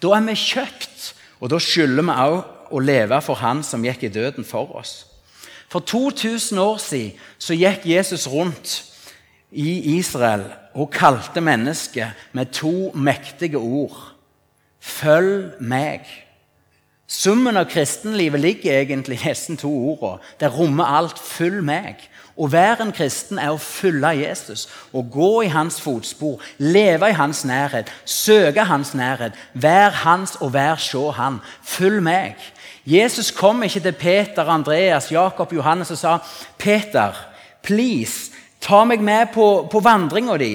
Da 0.02 0.16
er 0.18 0.26
vi 0.26 0.36
kjøpt, 0.36 1.14
og 1.40 1.54
da 1.54 1.60
skylder 1.62 2.04
vi 2.04 2.18
òg 2.26 2.74
å 2.74 2.82
leve 2.84 3.22
for 3.24 3.40
han 3.40 3.64
som 3.64 3.86
gikk 3.86 4.08
i 4.08 4.12
døden 4.12 4.48
for 4.48 4.74
oss. 4.80 5.06
For 5.72 5.84
2000 5.84 6.60
år 6.60 6.78
siden 6.82 7.18
så 7.40 7.56
gikk 7.56 7.86
Jesus 7.88 8.28
rundt 8.32 8.78
i 9.52 9.98
Israel 9.98 10.46
og 10.76 10.92
kalte 10.92 11.42
mennesket 11.44 12.32
med 12.36 12.52
to 12.56 12.92
mektige 12.96 13.60
ord. 13.60 13.98
Følg 14.80 15.58
meg. 15.60 16.08
Summen 17.08 17.56
av 17.58 17.70
kristenlivet 17.72 18.40
ligger 18.40 18.82
egentlig 18.82 19.22
i 19.22 19.30
disse 19.30 19.56
to 19.56 19.72
ordene. 19.72 20.20
Det 20.40 20.52
rommer 20.52 20.90
alt. 20.98 21.20
Følg 21.20 21.64
meg. 21.64 22.04
Å 22.38 22.50
være 22.52 22.84
en 22.84 22.92
kristen 22.94 23.40
er 23.40 23.54
å 23.56 23.62
følge 23.62 24.12
Jesus. 24.20 24.68
Å 24.92 25.02
gå 25.02 25.32
i 25.48 25.50
hans 25.50 25.80
fotspor, 25.82 26.44
leve 26.60 27.10
i 27.10 27.16
hans 27.18 27.46
nærhet, 27.48 27.90
søke 28.06 28.68
hans 28.68 28.92
nærhet. 28.94 29.40
Vær 29.56 29.96
hans 30.04 30.36
og 30.44 30.54
vær 30.54 30.78
se 30.84 31.02
han. 31.18 31.40
Følg 31.64 32.04
meg. 32.04 32.36
Jesus 32.88 33.32
kom 33.32 33.64
ikke 33.64 33.82
til 33.88 33.98
Peter, 33.98 34.46
Andreas, 34.52 35.10
Jakob, 35.12 35.52
Johannes 35.54 35.92
og 35.92 35.98
sa 36.00 36.20
Peter, 36.60 37.16
please, 37.64 38.32
ta 38.62 38.84
meg 38.88 39.02
med 39.04 39.34
på, 39.34 39.68
på 39.72 39.82
vandringa 39.84 40.38
di. 40.40 40.54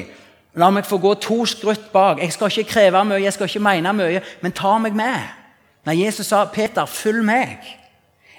La 0.56 0.71
meg 0.71 0.87
få 0.88 1.00
gå 1.00 1.16
to 1.21 1.42
skrutt 1.49 1.90
bak. 1.92 2.23
Jeg 2.23 2.32
skal 2.32 2.52
ikke 2.52 2.71
kreve 2.76 3.04
mye, 3.09 3.25
jeg 3.25 3.35
skal 3.35 3.49
ikke 3.49 3.64
mene 3.64 3.92
mye, 3.97 4.23
men 4.40 4.54
ta 4.56 4.78
meg 4.80 4.97
med. 4.97 5.41
Når 5.84 5.92
Jesus 5.92 6.26
sa, 6.26 6.44
'Peter, 6.44 6.86
følg 6.86 7.24
meg'. 7.24 7.78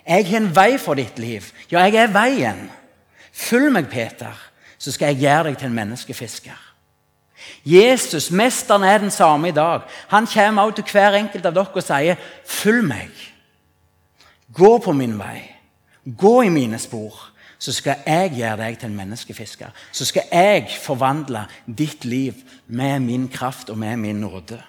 Jeg 0.07 0.27
har 0.27 0.37
en 0.37 0.55
vei 0.55 0.77
for 0.77 0.93
ditt 0.93 1.19
liv. 1.19 1.41
Ja, 1.71 1.79
jeg 1.79 1.95
er 1.95 2.07
veien. 2.07 2.71
Følg 3.33 3.71
meg, 3.71 3.87
Peter, 3.87 4.51
så 4.77 4.91
skal 4.91 5.05
jeg 5.05 5.17
gjøre 5.17 5.43
deg 5.43 5.57
til 5.57 5.67
en 5.67 5.73
menneskefisker. 5.73 6.73
Jesus, 7.65 8.31
mesteren, 8.31 8.83
er 8.83 8.97
den 8.97 9.11
samme 9.11 9.47
i 9.47 9.51
dag. 9.51 9.81
Han 10.07 10.27
kommer 10.27 10.61
også 10.61 10.75
til 10.75 10.91
hver 10.91 11.13
enkelt 11.13 11.45
av 11.45 11.53
dere 11.53 11.67
og 11.75 11.83
sier, 11.83 12.15
'Følg 12.45 12.83
meg'. 12.83 13.29
Gå 14.53 14.77
på 14.77 14.91
min 14.91 15.19
vei. 15.19 15.55
Gå 16.17 16.41
i 16.41 16.49
mine 16.49 16.79
spor 16.79 17.33
så 17.63 17.71
skal 17.71 18.01
jeg 18.05 18.33
gjøre 18.35 18.57
deg 18.59 18.79
til 18.79 18.89
en 18.91 18.97
menneskefisker. 18.97 19.71
Så 19.95 20.05
skal 20.09 20.27
jeg 20.31 20.67
forvandle 20.83 21.45
ditt 21.65 22.03
liv 22.05 22.41
med 22.67 23.05
min 23.05 23.29
kraft 23.31 23.69
og 23.71 23.77
med 23.79 23.97
min 24.01 24.19
nåde. 24.19 24.59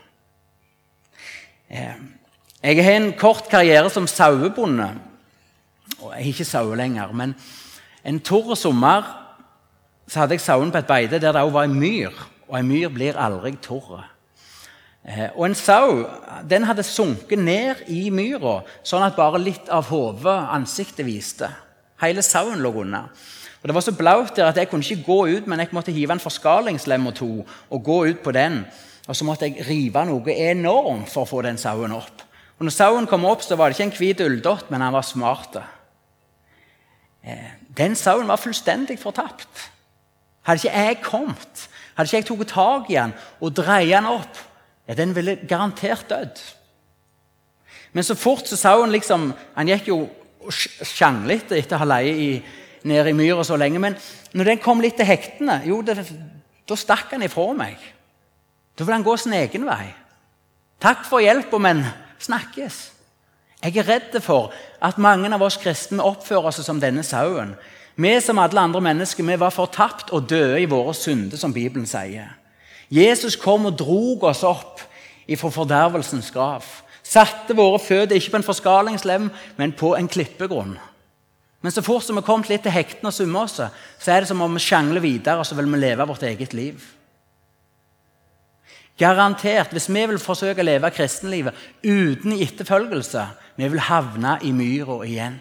Eh, 1.71 1.97
jeg 2.65 2.81
har 2.81 2.97
en 2.97 3.13
kort 3.13 3.51
karriere 3.53 3.91
som 3.93 4.07
sauebonde. 4.09 4.87
Jeg 6.01 6.13
er 6.13 6.31
ikke 6.31 6.47
sau 6.49 6.73
lenger, 6.75 7.13
men 7.13 7.35
en 8.05 8.21
torr 8.25 8.57
sommer 8.57 9.05
så 10.09 10.23
hadde 10.23 10.39
jeg 10.39 10.45
sauen 10.45 10.73
på 10.73 10.81
et 10.81 10.89
beite 10.89 11.21
der 11.21 11.33
det 11.33 11.43
også 11.43 11.53
var 11.53 11.69
en 11.69 11.77
myr. 11.77 12.25
Og 12.49 12.59
en 12.59 12.69
myr 12.69 12.89
blir 12.93 13.21
aldri 13.21 13.53
tørr. 13.61 14.07
Eh, 15.05 15.29
og 15.37 15.47
en 15.47 15.55
sau 15.55 16.07
den 16.49 16.65
hadde 16.65 16.87
sunket 16.89 17.39
ned 17.39 17.85
i 17.93 18.09
myra, 18.09 18.63
sånn 18.81 19.05
at 19.05 19.17
bare 19.17 19.41
litt 19.41 19.69
av 19.69 19.91
hodet, 19.93 20.39
ansiktet, 20.57 21.05
viste. 21.05 21.51
Hele 22.01 22.25
sauen 22.25 22.65
lå 22.65 22.73
unna. 22.81 23.05
Og 23.61 23.69
Det 23.69 23.75
var 23.75 23.85
så 23.85 23.97
blaut 23.97 24.37
der 24.37 24.49
at 24.49 24.57
jeg 24.57 24.69
kunne 24.69 24.85
ikke 24.85 25.05
gå 25.05 25.21
ut, 25.37 25.47
men 25.47 25.61
jeg 25.61 25.73
måtte 25.73 25.93
hive 25.93 26.13
en 26.13 26.21
forskalingslem 26.21 27.07
og 27.07 27.15
to 27.15 27.33
og 27.45 27.85
gå 27.85 28.05
ut 28.09 28.25
på 28.25 28.33
den. 28.33 28.65
Og 29.09 29.17
så 29.17 29.25
måtte 29.25 29.49
jeg 29.49 29.69
rive 29.69 30.05
noe 30.09 30.33
enormt 30.33 31.09
for 31.13 31.25
å 31.25 31.29
få 31.29 31.43
den 31.45 31.61
sauen 31.61 31.93
opp. 31.93 32.25
Og 32.65 32.71
når 32.71 32.73
sauen 32.79 33.05
kom 33.05 33.27
opp, 33.29 33.43
så 33.45 33.59
var 33.61 33.69
det 33.69 33.77
ikke 33.77 33.85
en 33.91 33.99
hvit 33.99 34.21
ulldott, 34.25 34.71
men 34.73 34.81
han 34.81 34.95
var 34.95 35.05
smart. 35.05 35.59
Eh, 37.21 37.51
den 37.77 37.93
sauen 37.93 38.31
var 38.31 38.41
fullstendig 38.41 38.97
fortapt. 39.03 39.67
Hadde 40.49 40.63
ikke 40.63 40.85
jeg 40.87 41.01
kommet, 41.05 41.65
hadde 41.93 42.09
ikke 42.09 42.23
jeg 42.23 42.27
tatt 42.31 42.53
tak 42.55 42.87
i 42.89 42.97
den 42.97 43.13
og 43.45 43.53
dreid 43.59 43.91
den 43.93 44.09
opp, 44.09 44.39
ja, 44.89 44.97
den 44.97 45.13
ville 45.13 45.35
garantert 45.45 46.09
dødd. 46.09 46.41
Men 47.93 48.07
så 48.09 48.17
fort 48.17 48.49
så 48.49 48.57
sauen 48.57 48.93
liksom 48.93 49.35
Han 49.55 49.69
gikk 49.69 49.91
jo 49.93 49.99
sjanglete 50.49 51.59
etter 51.61 51.77
å 51.77 51.83
ha 51.83 51.89
leid 51.89 52.49
nede 52.89 53.13
i 53.13 53.17
myra 53.17 53.45
så 53.45 53.61
lenge. 53.61 53.79
Men 53.79 53.99
når 54.33 54.55
den 54.55 54.63
kom 54.65 54.81
litt 54.81 54.97
til 54.97 55.09
hektene, 55.09 55.61
jo, 55.69 55.83
det, 55.85 56.01
da 56.65 56.81
stakk 56.81 57.13
han 57.13 57.29
ifra 57.29 57.53
meg. 57.61 57.77
Da 58.73 58.89
ville 58.89 58.97
han 58.97 59.05
gå 59.05 59.19
sin 59.21 59.37
egen 59.37 59.69
vei. 59.69 59.93
Takk 60.81 61.05
for 61.05 61.21
hjelpa, 61.21 61.61
men 61.61 61.85
snakkes. 62.25 62.81
Jeg 63.65 63.79
er 63.81 63.89
redd 63.89 64.17
for 64.21 64.53
at 64.85 65.01
mange 65.01 65.31
av 65.33 65.43
oss 65.43 65.57
kristne 65.61 66.05
oppfører 66.05 66.51
oss 66.51 66.61
som 66.67 66.81
denne 66.83 67.05
sauen. 67.07 67.55
Vi 67.97 68.13
som 68.21 68.41
alle 68.43 68.61
andre 68.61 68.83
mennesker 68.83 69.25
vi 69.25 69.37
var 69.41 69.55
fortapt 69.55 70.11
og 70.13 70.29
døde 70.29 70.61
i 70.61 70.69
våre 70.69 70.95
synder, 70.99 71.39
som 71.39 71.55
Bibelen 71.55 71.87
sier. 71.87 72.35
Jesus 72.93 73.37
kom 73.41 73.67
og 73.71 73.79
drog 73.79 74.27
oss 74.29 74.43
opp 74.45 74.83
ifra 75.31 75.51
fordervelsens 75.55 76.33
grav. 76.35 76.67
Satte 77.05 77.57
våre 77.57 77.79
føtter 77.81 78.17
ikke 78.17 78.35
på 78.35 78.41
en 78.41 78.47
forskalingslem, 78.47 79.31
men 79.57 79.73
på 79.73 79.95
en 79.97 80.09
klippegrunn. 80.09 80.77
Men 81.65 81.73
så 81.73 81.81
fort 81.85 82.05
som 82.05 82.19
vi 82.19 82.25
kom 82.27 82.43
litt 82.45 82.67
til 82.67 82.75
hektene 82.75 83.09
og 83.09 83.17
summer 83.17 83.47
oss, 83.47 83.57
så 83.57 84.13
er 84.13 84.21
det 84.21 84.29
som 84.29 84.43
om 84.45 84.53
vi 84.53 84.61
sjangler 84.61 85.01
videre 85.01 85.41
og 85.41 85.49
så 85.49 85.57
vil 85.57 85.71
vi 85.73 85.81
leve 85.81 86.05
vårt 86.11 86.27
eget 86.29 86.53
liv. 86.53 86.83
Garantert, 88.99 89.73
Hvis 89.73 89.89
vi 89.89 90.07
vil 90.07 90.19
forsøke 90.19 90.63
å 90.63 90.65
leve 90.65 90.91
kristenlivet 90.91 91.55
uten 91.83 92.33
etterfølgelse, 92.33 93.27
vi 93.57 93.69
vil 93.69 93.81
havne 93.81 94.39
i 94.43 94.53
myra 94.53 95.01
igjen. 95.07 95.41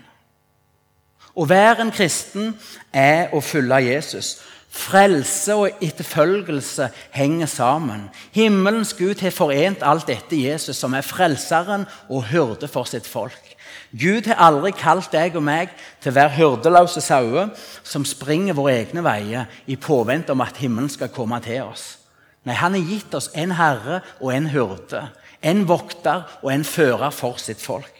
Å 1.33 1.45
være 1.49 1.81
en 1.81 1.93
kristen 1.93 2.53
er 2.93 3.33
å 3.33 3.41
følge 3.41 3.79
Jesus. 3.87 4.35
Frelse 4.73 5.53
og 5.53 5.83
etterfølgelse 5.85 6.89
henger 7.13 7.49
sammen. 7.49 8.07
Himmelens 8.33 8.93
Gud 8.97 9.21
har 9.21 9.33
forent 9.33 9.85
alt 9.85 10.07
dette 10.09 10.33
i 10.33 10.47
Jesus, 10.47 10.77
som 10.77 10.93
er 10.97 11.05
frelseren 11.05 11.85
og 12.09 12.25
hyrde 12.29 12.69
for 12.69 12.89
sitt 12.89 13.05
folk. 13.09 13.53
Gud 13.93 14.25
har 14.25 14.41
aldri 14.41 14.71
kalt 14.73 15.11
deg 15.13 15.35
og 15.37 15.45
meg 15.45 15.73
til 16.01 16.09
å 16.09 16.17
være 16.17 16.37
hyrdeløse 16.39 17.01
sauer 17.05 17.51
som 17.85 18.05
springer 18.05 18.57
våre 18.57 18.79
egne 18.79 19.05
veier 19.05 19.45
i 19.69 19.77
påvente 19.77 20.33
om 20.33 20.41
at 20.41 20.57
himmelen 20.57 20.89
skal 20.89 21.13
komme 21.13 21.37
til 21.45 21.67
oss. 21.67 22.02
Nei, 22.43 22.55
Han 22.55 22.75
har 22.75 22.89
gitt 22.91 23.13
oss 23.15 23.29
en 23.33 23.51
herre 23.55 24.01
og 24.19 24.33
en 24.33 24.49
hyrde, 24.51 25.05
en 25.41 25.65
vokter 25.67 26.25
og 26.41 26.51
en 26.51 26.65
fører 26.67 27.11
for 27.15 27.39
sitt 27.39 27.61
folk. 27.63 27.93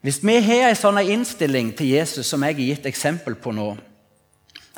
Hvis 0.00 0.22
vi 0.24 0.38
har 0.40 0.70
en 0.70 0.78
sånn 0.78 1.00
innstilling 1.02 1.74
til 1.76 1.92
Jesus 1.92 2.28
som 2.28 2.44
jeg 2.44 2.56
har 2.56 2.68
gitt 2.70 2.88
eksempel 2.88 3.36
på 3.36 3.52
nå, 3.52 3.74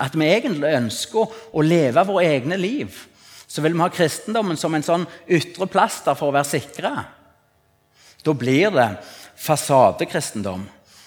at 0.03 0.15
vi 0.19 0.27
egentlig 0.27 0.73
ønsker 0.75 1.35
å 1.55 1.63
leve 1.63 2.03
våre 2.09 2.27
egne 2.27 2.59
liv, 2.59 2.91
så 3.47 3.63
vil 3.63 3.77
vi 3.77 3.85
ha 3.85 3.91
kristendommen 3.93 4.59
som 4.59 4.75
en 4.75 4.87
sånn 4.87 5.05
ytre 5.31 5.69
plaster 5.71 6.17
for 6.19 6.31
å 6.31 6.35
være 6.35 6.49
sikre. 6.49 6.93
Da 8.23 8.35
blir 8.35 8.73
det 8.75 8.89
fasadekristendom. 9.39 10.65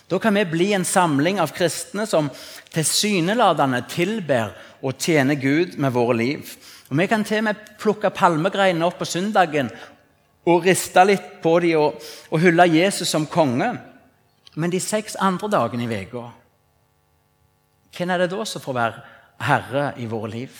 Da 0.07 0.19
kan 0.22 0.38
vi 0.38 0.45
bli 0.45 0.69
en 0.77 0.86
samling 0.86 1.39
av 1.41 1.51
kristne 1.55 2.05
som 2.07 2.29
tilsynelatende 2.75 3.81
tilber 3.89 4.53
og 4.86 5.00
tjener 5.01 5.39
Gud 5.41 5.79
med 5.81 5.95
våre 5.95 6.17
liv. 6.19 6.51
Og 6.89 6.98
Vi 6.98 7.08
kan 7.08 7.24
til 7.24 7.42
og 7.42 7.48
med 7.50 7.62
plukke 7.82 8.10
palmegreinene 8.10 8.86
opp 8.86 9.00
på 9.01 9.10
søndagen 9.10 9.72
og 10.46 10.65
riste 10.65 11.04
litt 11.06 11.42
på 11.42 11.60
dem 11.60 11.80
og, 11.82 12.01
og 12.30 12.42
hylle 12.44 12.68
Jesus 12.70 13.10
som 13.10 13.25
konge. 13.25 13.72
Men 14.56 14.72
de 14.72 14.80
seks 14.80 15.18
andre 15.20 15.50
dagene 15.50 15.88
i 15.88 16.04
uka 16.06 16.30
hvem 17.96 18.12
er 18.12 18.25
det 18.25 18.34
da 18.34 18.44
som 18.44 18.60
får 18.60 18.75
være 18.75 19.04
herre 19.48 19.84
i 20.04 20.06
våre 20.12 20.27
liv? 20.34 20.51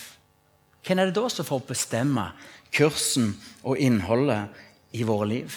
Hvem 0.86 1.00
er 1.02 1.10
det 1.10 1.18
da 1.18 1.28
som 1.32 1.48
får 1.48 1.66
bestemme 1.68 2.30
kursen 2.76 3.34
og 3.64 3.80
innholdet 3.82 4.56
i 4.96 5.04
våre 5.04 5.28
liv? 5.28 5.56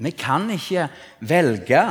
Vi 0.00 0.12
kan 0.16 0.48
ikke 0.54 0.86
velge 1.20 1.82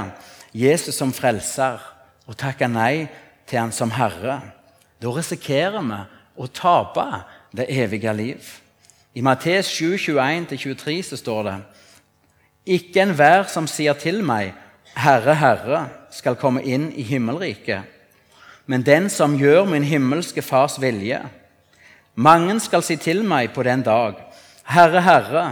Jesus 0.57 0.97
som 0.97 1.13
frelser 1.13 1.77
og 2.25 2.37
takke 2.39 2.65
nei 2.65 3.05
til 3.45 3.61
han 3.61 3.73
som 3.75 3.93
herre. 3.93 4.39
Da 4.97 5.13
risikerer 5.13 5.85
vi 5.85 5.99
å 6.41 6.47
tape 6.49 7.05
det 7.55 7.67
evige 7.69 8.13
liv. 8.13 8.49
I 9.13 9.21
Mattes 9.21 9.71
7, 9.73 9.95
21-23 9.95 11.01
så 11.03 11.17
står 11.17 11.43
det 11.43 11.55
Ikke 12.65 13.01
enhver 13.01 13.47
som 13.49 13.67
sier 13.67 13.97
til 13.97 14.21
meg, 14.23 14.53
Herre, 14.95 15.35
Herre, 15.35 15.85
skal 16.11 16.37
komme 16.37 16.61
inn 16.65 16.89
i 16.97 17.05
himmelriket 17.05 17.99
men 18.69 18.85
den 18.85 19.07
som 19.09 19.33
gjør 19.33 19.65
min 19.65 19.85
himmelske 19.87 20.43
Fars 20.45 20.75
vilje. 20.81 21.17
Mange 22.13 22.59
skal 22.61 22.83
si 22.85 22.99
til 23.01 23.23
meg 23.25 23.49
på 23.55 23.65
den 23.65 23.81
dag, 23.81 24.19
Herre, 24.69 25.01
Herre, 25.01 25.45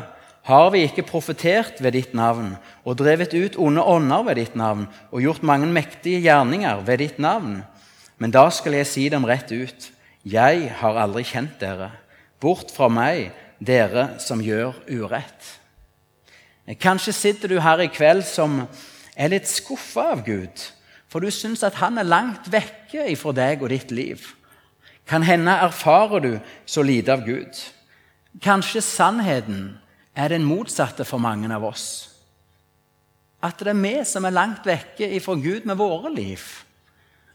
har 0.46 0.70
vi 0.72 0.84
ikke 0.86 1.08
profetert 1.08 1.82
ved 1.82 1.96
ditt 1.98 2.14
navn 2.16 2.54
og 2.86 3.00
drevet 3.02 3.34
ut 3.34 3.58
onde 3.58 3.82
ånder 3.82 4.22
ved 4.30 4.38
ditt 4.38 4.54
navn 4.56 4.86
og 5.10 5.24
gjort 5.26 5.44
mange 5.44 5.68
mektige 5.68 6.22
gjerninger 6.28 6.86
ved 6.86 7.02
ditt 7.02 7.18
navn? 7.20 7.64
Men 8.22 8.32
da 8.32 8.46
skal 8.54 8.78
jeg 8.78 8.88
si 8.88 9.08
dem 9.10 9.26
rett 9.26 9.50
ut. 9.52 9.90
Jeg 10.26 10.72
har 10.80 10.98
aldri 11.02 11.24
kjent 11.28 11.60
dere. 11.62 11.92
Bort 12.42 12.72
fra 12.74 12.90
meg, 12.90 13.32
dere 13.60 14.18
som 14.22 14.42
gjør 14.44 14.76
urett. 14.90 15.54
Kanskje 16.82 17.14
sitter 17.16 17.52
du 17.52 17.60
her 17.64 17.82
i 17.82 17.92
kveld 17.92 18.26
som 18.28 18.66
er 19.18 19.32
litt 19.32 19.48
skuffa 19.50 20.12
av 20.14 20.26
Gud, 20.26 20.66
for 21.08 21.24
du 21.24 21.32
syns 21.32 21.64
at 21.64 21.80
han 21.80 21.98
er 21.98 22.10
langt 22.10 22.50
vekke 22.52 23.08
ifra 23.14 23.34
deg 23.34 23.64
og 23.64 23.72
ditt 23.72 23.94
liv. 23.96 24.26
Kan 25.08 25.24
hende 25.24 25.56
erfarer 25.64 26.20
du 26.20 26.34
så 26.68 26.84
lite 26.84 27.16
av 27.16 27.24
Gud. 27.26 27.56
Kanskje 28.44 28.84
sannheten 28.84 29.78
er 30.14 30.34
den 30.34 30.46
motsatte 30.46 31.06
for 31.08 31.24
mange 31.24 31.48
av 31.56 31.64
oss. 31.64 31.88
At 33.42 33.62
det 33.62 33.72
er 33.72 33.80
vi 33.80 33.96
som 34.06 34.26
er 34.28 34.36
langt 34.36 34.68
vekke 34.68 35.08
ifra 35.16 35.38
Gud 35.40 35.66
med 35.70 35.80
våre 35.80 36.12
liv. 36.12 36.44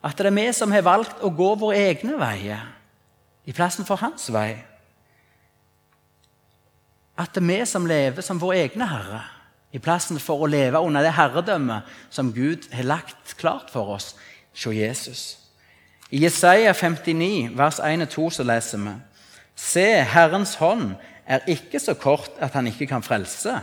At 0.02 0.18
det 0.18 0.26
er 0.26 0.34
vi 0.34 0.48
som 0.54 0.72
har 0.74 0.84
valgt 0.86 1.22
å 1.22 1.30
gå 1.30 1.52
våre 1.60 1.78
egne 1.90 2.16
veier 2.18 2.64
i 3.46 3.54
plassen 3.54 3.86
for 3.86 4.00
hans 4.02 4.28
vei. 4.34 4.56
At 7.18 7.34
det 7.34 7.42
er 7.42 7.48
vi 7.50 7.60
som 7.68 7.86
lever 7.86 8.24
som 8.24 8.40
vår 8.42 8.58
egne 8.64 8.88
herre, 8.90 9.22
i 9.72 9.80
plassen 9.80 10.18
for 10.20 10.42
å 10.42 10.50
leve 10.50 10.80
under 10.84 11.04
det 11.04 11.14
herredømmet 11.16 11.88
som 12.12 12.32
Gud 12.34 12.66
har 12.74 12.84
lagt 12.84 13.36
klart 13.40 13.70
for 13.72 13.94
oss 13.94 14.10
hos 14.52 14.74
Jesus. 14.76 15.22
I 16.12 16.20
Jesaja 16.26 16.74
59, 16.76 17.54
vers 17.56 17.78
1-2, 17.80 18.26
så 18.36 18.44
leser 18.44 18.82
vi 18.82 18.92
Se, 19.56 19.86
Herrens 20.12 20.56
hånd 20.60 20.94
er 21.24 21.46
ikke 21.48 21.80
så 21.80 21.94
kort 21.96 22.36
at 22.42 22.52
han 22.56 22.66
ikke 22.68 22.88
kan 22.90 23.04
frelse, 23.04 23.54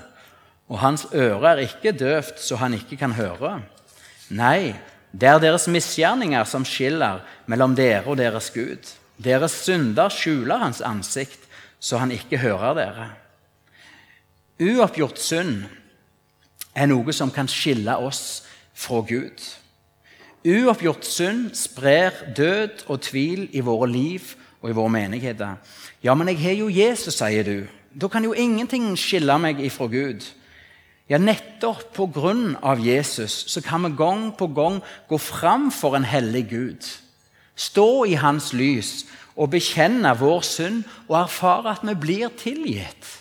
og 0.70 0.82
hans 0.82 1.06
øre 1.14 1.52
er 1.52 1.64
ikke 1.66 1.94
døvt 1.98 2.42
så 2.42 2.58
han 2.62 2.74
ikke 2.78 2.98
kan 2.98 3.14
høre. 3.18 3.60
Nei, 4.30 4.74
det 5.12 5.30
er 5.30 5.40
deres 5.42 5.68
misgjerninger 5.72 6.46
som 6.46 6.66
skiller 6.68 7.24
mellom 7.50 7.74
dere 7.78 8.06
og 8.06 8.20
deres 8.20 8.52
Gud. 8.54 8.92
Deres 9.18 9.56
synder 9.66 10.12
skjuler 10.14 10.62
hans 10.62 10.82
ansikt, 10.86 11.40
så 11.80 11.98
han 11.98 12.12
ikke 12.14 12.42
hører 12.44 12.76
dere. 12.78 13.08
Uoppgjort 14.60 15.20
synd 15.20 15.64
er 16.76 16.90
noe 16.92 17.14
som 17.16 17.32
kan 17.32 17.48
skille 17.50 17.96
oss 17.98 18.44
fra 18.76 19.02
Gud. 19.08 19.42
Uoppgjort 20.46 21.08
synd 21.08 21.50
sprer 21.58 22.14
død 22.36 22.86
og 22.88 23.02
tvil 23.04 23.48
i 23.52 23.64
våre 23.66 23.90
liv 23.92 24.36
og 24.62 24.70
i 24.70 24.76
våre 24.76 24.92
menigheter. 24.94 25.58
Ja, 26.04 26.14
men 26.14 26.30
jeg 26.32 26.40
har 26.44 26.56
jo 26.60 26.70
Jesus, 26.70 27.18
sier 27.20 27.44
du. 27.44 27.68
Da 27.92 28.08
kan 28.08 28.24
jo 28.24 28.36
ingenting 28.38 28.92
skille 29.00 29.36
meg 29.42 29.60
ifra 29.64 29.90
Gud. 29.92 30.24
Ja, 31.10 31.18
nettopp 31.18 31.88
på 31.96 32.06
grunn 32.14 32.54
av 32.62 32.82
Jesus 32.86 33.48
så 33.50 33.64
kan 33.66 33.88
vi 33.88 33.96
gang 33.98 34.28
på 34.38 34.48
gang 34.54 34.78
gå 35.10 35.18
fram 35.18 35.72
for 35.74 35.98
en 35.98 36.06
hellig 36.06 36.44
Gud. 36.52 36.86
Stå 37.58 38.06
i 38.06 38.14
hans 38.22 38.52
lys 38.54 39.08
og 39.34 39.50
bekjenne 39.56 40.12
vår 40.20 40.46
synd 40.46 40.84
og 41.08 41.18
erfare 41.24 41.74
at 41.74 41.88
vi 41.88 41.96
blir 41.98 42.30
tilgitt. 42.38 43.16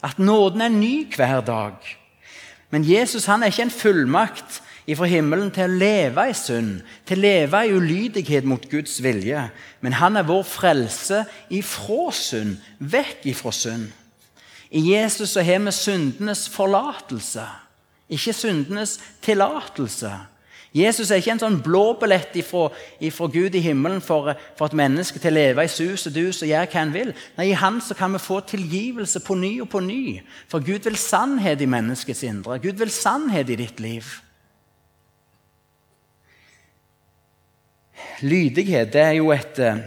At 0.00 0.18
nåden 0.18 0.64
er 0.64 0.72
ny 0.72 0.94
hver 1.12 1.42
dag. 1.44 1.76
Men 2.70 2.88
Jesus 2.88 3.28
han 3.28 3.42
er 3.42 3.52
ikke 3.52 3.68
en 3.68 3.74
fullmakt 3.74 4.62
fra 4.94 5.08
himmelen 5.10 5.50
til 5.50 5.66
å 5.66 5.78
leve 5.80 6.28
i 6.30 6.34
synd, 6.36 6.80
til 7.04 7.18
å 7.18 7.26
leve 7.26 7.62
i 7.66 7.74
ulydighet 7.74 8.46
mot 8.46 8.64
Guds 8.70 9.00
vilje. 9.02 9.48
Men 9.82 9.98
han 9.98 10.16
er 10.16 10.28
vår 10.28 10.44
frelse 10.46 11.24
ifra 11.50 12.12
synd, 12.14 12.60
vekk 12.78 13.26
ifra 13.34 13.52
synd. 13.52 13.90
I 14.70 14.82
Jesus 14.92 15.30
så 15.30 15.42
har 15.46 15.62
vi 15.62 15.72
syndenes 15.72 16.48
forlatelse, 16.48 17.44
ikke 18.08 18.32
syndenes 18.32 18.98
tillatelse. 19.22 20.12
Jesus 20.76 21.08
er 21.08 21.22
ikke 21.22 21.32
en 21.32 21.40
sånn 21.40 21.56
blåbillett 21.64 22.34
fra 22.44 23.28
Gud 23.32 23.54
i 23.56 23.62
himmelen 23.64 24.02
for, 24.04 24.34
for, 24.58 24.68
et 24.68 24.76
menneske 24.76 25.20
til 25.22 25.32
å 25.32 25.38
leve 25.38 25.64
i 25.64 25.70
sus 25.72 26.04
og 26.10 26.12
dus 26.12 26.42
og 26.42 26.50
gjøre 26.50 26.68
hva 26.68 26.82
han 26.82 26.92
vil. 26.92 27.12
Nei, 27.38 27.46
I 27.48 27.56
Han 27.56 27.78
så 27.80 27.96
kan 27.96 28.12
vi 28.12 28.20
få 28.20 28.42
tilgivelse 28.44 29.22
på 29.24 29.38
ny 29.40 29.54
og 29.64 29.70
på 29.72 29.80
ny. 29.80 30.20
For 30.52 30.60
Gud 30.60 30.84
vil 30.84 30.98
sannhet 31.00 31.64
i 31.64 31.70
menneskets 31.70 32.22
indre. 32.28 32.58
Gud 32.60 32.76
vil 32.82 32.92
sannhet 32.92 33.48
i 33.54 33.56
ditt 33.62 33.80
liv. 33.80 34.10
Lydighet 38.20 38.92
det 38.92 39.00
er 39.00 39.16
jo 39.16 39.32
et 39.32 39.58
eh, 39.60 39.80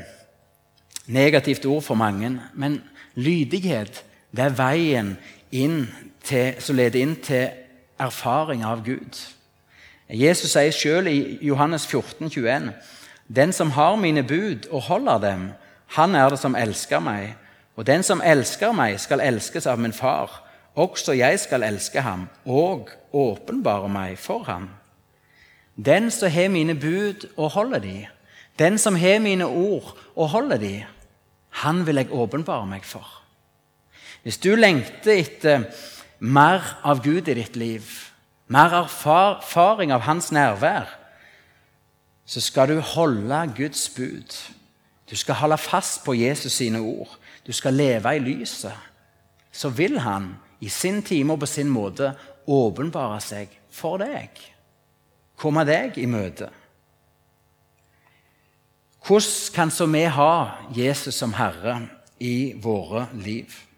negativt 1.05 1.69
ord 1.69 1.85
for 1.85 1.99
mange. 1.99 2.33
Men 2.53 2.81
lydighet 3.13 4.05
det 4.31 4.45
er 4.45 4.55
veien 4.57 5.15
til, 6.23 6.55
som 6.59 6.75
leder 6.75 7.01
inn 7.01 7.15
til 7.23 7.49
erfaring 7.99 8.63
av 8.65 8.83
Gud. 8.85 9.17
Jesus 10.09 10.53
sier 10.55 10.73
selv 10.73 11.09
i 11.11 11.37
Johannes 11.45 11.85
14, 11.87 12.29
21, 12.29 12.71
Den 13.27 13.53
som 13.53 13.71
har 13.71 13.95
mine 13.95 14.23
bud 14.23 14.69
og 14.71 14.81
holder 14.81 15.19
dem, 15.21 15.49
han 15.95 16.15
er 16.15 16.29
det 16.29 16.39
som 16.39 16.55
elsker 16.55 17.01
meg. 17.01 17.35
Og 17.75 17.85
den 17.87 18.03
som 18.03 18.21
elsker 18.25 18.73
meg, 18.75 18.99
skal 18.99 19.21
elskes 19.21 19.67
av 19.69 19.79
min 19.79 19.93
far. 19.93 20.41
Også 20.75 21.13
jeg 21.13 21.39
skal 21.39 21.63
elske 21.63 22.01
ham 22.01 22.27
og 22.45 22.89
åpenbare 23.13 23.89
meg 23.89 24.17
for 24.19 24.43
ham. 24.43 24.69
Den 25.75 26.11
som 26.11 26.29
har 26.31 26.49
mine 26.49 26.75
bud 26.75 27.29
og 27.37 27.51
holder 27.51 27.79
de, 27.79 28.07
den 28.59 28.77
som 28.77 28.95
har 28.95 29.19
mine 29.19 29.45
ord 29.45 29.95
og 30.15 30.29
holder 30.29 30.57
de, 30.57 30.73
han 31.63 31.85
vil 31.87 31.95
jeg 31.95 32.11
åpenbare 32.11 32.67
meg 32.67 32.83
for. 32.83 33.18
Hvis 34.23 34.37
du 34.37 34.51
lengter 34.55 35.15
etter 35.15 35.65
mer 36.19 36.65
av 36.83 37.03
Gud 37.03 37.27
i 37.27 37.37
ditt 37.37 37.55
liv, 37.55 37.85
mer 38.47 38.73
erfaring 38.81 39.93
av 39.95 40.03
hans 40.07 40.31
nærvær, 40.35 40.89
så 42.29 42.41
skal 42.41 42.69
du 42.69 42.79
holde 42.81 43.39
Guds 43.57 43.87
bud. 43.95 44.35
Du 45.09 45.15
skal 45.15 45.39
holde 45.39 45.57
fast 45.57 46.03
på 46.05 46.13
Jesus 46.13 46.59
sine 46.59 46.79
ord. 46.79 47.15
Du 47.47 47.53
skal 47.53 47.73
leve 47.73 48.15
i 48.15 48.19
lyset. 48.19 48.75
Så 49.51 49.69
vil 49.69 49.99
han 49.99 50.35
i 50.61 50.69
sin 50.69 51.01
time 51.01 51.33
og 51.33 51.39
på 51.39 51.49
sin 51.49 51.69
måte 51.69 52.13
åpenbare 52.47 53.17
seg 53.23 53.55
for 53.73 53.97
deg. 54.01 54.29
Komme 55.39 55.63
deg 55.65 55.97
i 55.97 56.05
møte. 56.05 56.49
Hvordan 59.07 59.55
kan 59.55 59.71
så 59.71 59.87
vi 59.89 60.03
ha 60.03 60.33
Jesus 60.75 61.15
som 61.15 61.33
Herre 61.33 61.79
i 62.19 62.53
våre 62.61 63.07
liv? 63.13 63.68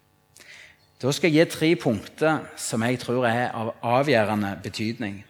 Da 1.02 1.12
skal 1.12 1.32
jeg 1.34 1.48
gi 1.48 1.52
tre 1.52 1.76
punkter 1.76 2.44
som 2.62 2.84
jeg 2.86 3.00
tror 3.02 3.26
er 3.26 3.48
av 3.58 3.72
avgjørende 3.82 4.52
betydning. 4.62 5.24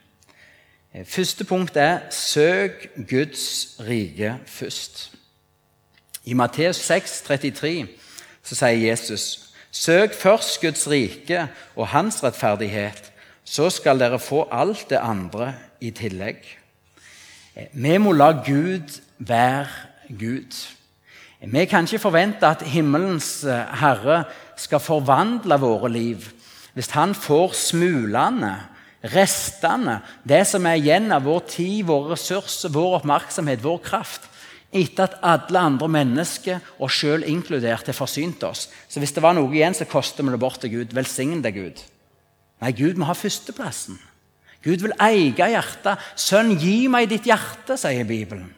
Eh, 0.94 1.06
første 1.08 1.46
punkt 1.48 1.78
er 1.80 2.10
søk 2.12 2.90
Guds 3.08 3.78
rike 3.80 4.34
først. 4.46 5.14
I 6.26 6.34
Matteus 6.34 6.76
6, 6.76 7.22
33 7.22 7.88
så 8.44 8.56
sier 8.56 8.90
Jesus.: 8.90 9.54
Søk 9.72 10.14
først 10.14 10.60
Guds 10.62 10.90
rike 10.92 11.48
og 11.76 11.88
hans 11.88 12.20
rettferdighet, 12.24 13.14
så 13.44 13.70
skal 13.70 14.00
dere 14.00 14.20
få 14.20 14.48
alt 14.52 14.90
det 14.90 15.00
andre 15.00 15.54
i 15.80 15.92
tillegg. 15.92 16.44
Eh, 17.56 17.72
vi 17.74 17.98
må 17.98 18.12
la 18.12 18.32
Gud 18.44 19.00
være 19.20 19.68
Gud. 20.20 20.52
Vi 21.42 21.66
kan 21.66 21.88
ikke 21.88 22.04
forvente 22.04 22.46
at 22.46 22.62
himmelens 22.70 23.42
eh, 23.50 23.78
herre 23.82 24.24
skal 24.60 24.84
forvandle 24.84 25.58
våre 25.62 25.90
liv 25.90 26.28
hvis 26.72 26.92
han 26.96 27.12
får 27.18 27.56
smulene, 27.58 28.52
restene, 29.12 29.98
det 30.24 30.46
som 30.48 30.64
er 30.70 30.78
igjen 30.80 31.10
av 31.12 31.26
vår 31.28 31.42
tid, 31.52 31.82
våre 31.90 32.14
ressurser, 32.14 32.72
vår 32.72 33.02
oppmerksomhet, 33.02 33.64
vår 33.64 33.82
kraft, 33.84 34.30
etter 34.72 35.10
at 35.10 35.20
alle 35.28 35.66
andre 35.68 35.90
mennesker, 35.92 36.62
og 36.80 36.94
sjøl 36.96 37.26
inkludert, 37.28 37.90
har 37.90 37.98
forsynt 37.98 38.46
oss. 38.48 38.70
Så 38.88 39.04
hvis 39.04 39.12
det 39.12 39.24
var 39.26 39.36
noe 39.36 39.52
igjen, 39.52 39.76
så 39.76 39.90
koster 39.90 40.24
vi 40.24 40.32
det 40.32 40.40
bort 40.40 40.62
til 40.64 40.72
Gud. 40.78 40.96
Velsign 40.96 41.44
deg, 41.44 41.60
Gud. 41.60 41.84
Nei, 42.64 42.72
Gud 42.78 43.02
må 43.02 43.10
ha 43.10 43.18
førsteplassen. 43.18 44.00
Gud 44.64 44.86
vil 44.86 44.96
eie 45.02 45.34
hjertet. 45.34 46.00
'Sønn, 46.16 46.56
gi 46.62 46.86
meg 46.88 47.10
ditt 47.12 47.28
hjerte', 47.28 47.76
sier 47.82 48.08
Bibelen. 48.08 48.54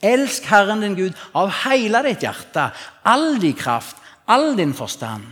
Elsk 0.00 0.46
Herren 0.48 0.80
din 0.80 0.96
Gud 0.96 1.18
av 1.36 1.52
hele 1.64 2.00
ditt 2.06 2.24
hjerte, 2.24 2.70
all 3.04 3.36
din 3.40 3.56
kraft, 3.56 3.96
all 4.26 4.54
din 4.56 4.72
forstand. 4.74 5.26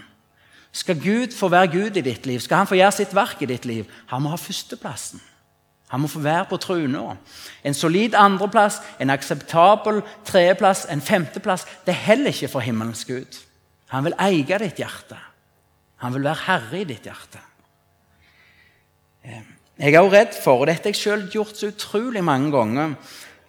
Skal 0.72 1.00
Gud 1.00 1.32
få 1.34 1.48
være 1.48 1.72
Gud 1.72 1.96
i 1.96 2.04
ditt 2.04 2.26
liv, 2.26 2.40
skal 2.44 2.62
han 2.62 2.70
få 2.70 2.76
gjøre 2.76 2.98
sitt 2.98 3.14
verk 3.16 3.42
i 3.42 3.48
ditt 3.48 3.64
liv, 3.64 3.88
han 4.12 4.22
må 4.22 4.34
ha 4.34 4.38
førsteplassen. 4.40 5.22
Han 5.88 6.02
må 6.04 6.08
få 6.12 6.20
være 6.20 6.44
på 6.50 6.58
trona. 6.60 7.14
En 7.64 7.74
solid 7.74 8.14
andreplass, 8.14 8.82
en 9.00 9.10
akseptabel 9.10 10.02
tredjeplass, 10.28 10.84
en 10.92 11.00
femteplass 11.00 11.64
det 11.86 11.94
er 11.94 12.04
heller 12.10 12.34
ikke 12.34 12.50
for 12.52 12.60
himmelens 12.60 13.06
Gud. 13.08 13.38
Han 13.88 14.04
vil 14.04 14.18
eie 14.20 14.58
ditt 14.60 14.82
hjerte. 14.82 15.16
Han 16.04 16.12
vil 16.14 16.28
være 16.28 16.44
herre 16.44 16.82
i 16.82 16.88
ditt 16.88 17.08
hjerte. 17.08 17.40
Eh, 19.24 19.46
jeg 19.78 19.94
er 19.94 20.02
også 20.02 20.16
redd 20.16 20.36
for, 20.42 20.60
og 20.60 20.68
dette 20.68 20.90
har 20.90 20.94
jeg 20.94 21.00
selv 21.00 21.32
gjort 21.32 21.56
så 21.56 21.72
utrolig 21.72 22.22
mange 22.24 22.52
ganger, 22.52 22.94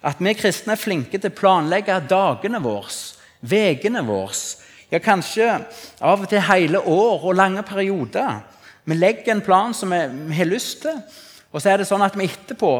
at 0.02 0.20
vi 0.22 0.32
kristne 0.36 0.74
er 0.76 0.80
flinke 0.80 1.18
til 1.18 1.30
å 1.32 1.36
planlegge 1.36 1.98
dagene 2.08 2.60
våre, 2.64 2.92
ukene 3.44 4.04
våre. 4.06 4.36
Ja, 4.90 4.98
kanskje 4.98 5.46
av 6.02 6.24
og 6.24 6.30
til 6.30 6.42
hele 6.48 6.80
år 6.82 7.22
og 7.22 7.36
lange 7.38 7.62
perioder. 7.62 8.40
Vi 8.84 8.96
legger 8.96 9.36
en 9.36 9.44
plan 9.44 9.74
som 9.76 9.92
vi 9.92 10.34
har 10.34 10.48
lyst 10.50 10.80
til. 10.82 10.96
Og 11.50 11.62
så 11.62 11.72
er 11.72 11.80
det 11.80 11.86
sånn 11.86 12.02
at 12.02 12.16
vi 12.18 12.28
etterpå, 12.30 12.70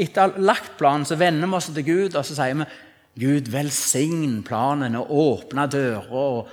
etter 0.00 0.36
lagt 0.42 0.76
planen, 0.78 1.06
så 1.06 1.18
vender 1.18 1.50
vi 1.50 1.58
oss 1.58 1.70
til 1.70 1.86
Gud 1.86 2.16
og 2.16 2.26
så 2.26 2.36
sier 2.38 2.58
vi 2.58 2.66
Gud, 3.22 3.50
velsign 3.52 4.40
planen 4.46 4.96
og 4.96 5.10
åpne 5.10 5.66
dører. 5.70 6.50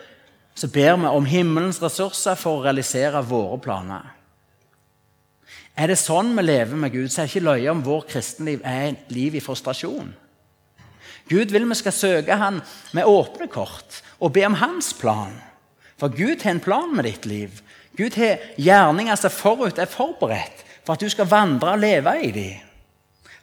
Så 0.60 0.68
ber 0.74 0.98
vi 1.00 1.10
om 1.10 1.28
himmelens 1.30 1.80
ressurser 1.82 2.36
for 2.38 2.60
å 2.60 2.66
realisere 2.66 3.22
våre 3.24 3.62
planer. 3.64 4.19
Er 5.80 5.88
det 5.88 6.00
sånn 6.02 6.34
vi 6.36 6.44
lever 6.44 6.76
med 6.76 6.92
Gud, 6.92 7.08
så 7.08 7.22
er 7.22 7.28
det 7.28 7.32
ikke 7.38 7.48
løye 7.48 7.72
om 7.72 7.84
vår 7.86 8.02
kristenliv 8.10 8.64
er 8.68 8.90
et 8.90 9.14
liv 9.16 9.38
i 9.40 9.44
frustrasjon. 9.44 10.12
Gud 11.30 11.54
vil 11.54 11.68
vi 11.70 11.78
skal 11.78 11.94
søke 11.94 12.36
Han 12.42 12.58
med 12.98 13.08
åpne 13.08 13.48
kort 13.54 14.02
og 14.20 14.34
be 14.36 14.44
om 14.48 14.58
Hans 14.60 14.92
plan. 14.98 15.32
For 16.00 16.12
Gud 16.12 16.44
har 16.44 16.56
en 16.56 16.64
plan 16.64 16.92
med 16.96 17.06
ditt 17.08 17.28
liv. 17.30 17.62
Gud 17.96 18.18
har 18.20 18.42
gjerninger 18.60 19.20
som 19.20 19.32
forut 19.32 19.80
er 19.80 19.92
forberedt 19.92 20.66
for 20.84 20.96
at 20.96 21.04
du 21.04 21.12
skal 21.12 21.30
vandre 21.30 21.76
og 21.76 21.84
leve 21.84 22.16
i 22.28 22.32
dem. 22.36 22.66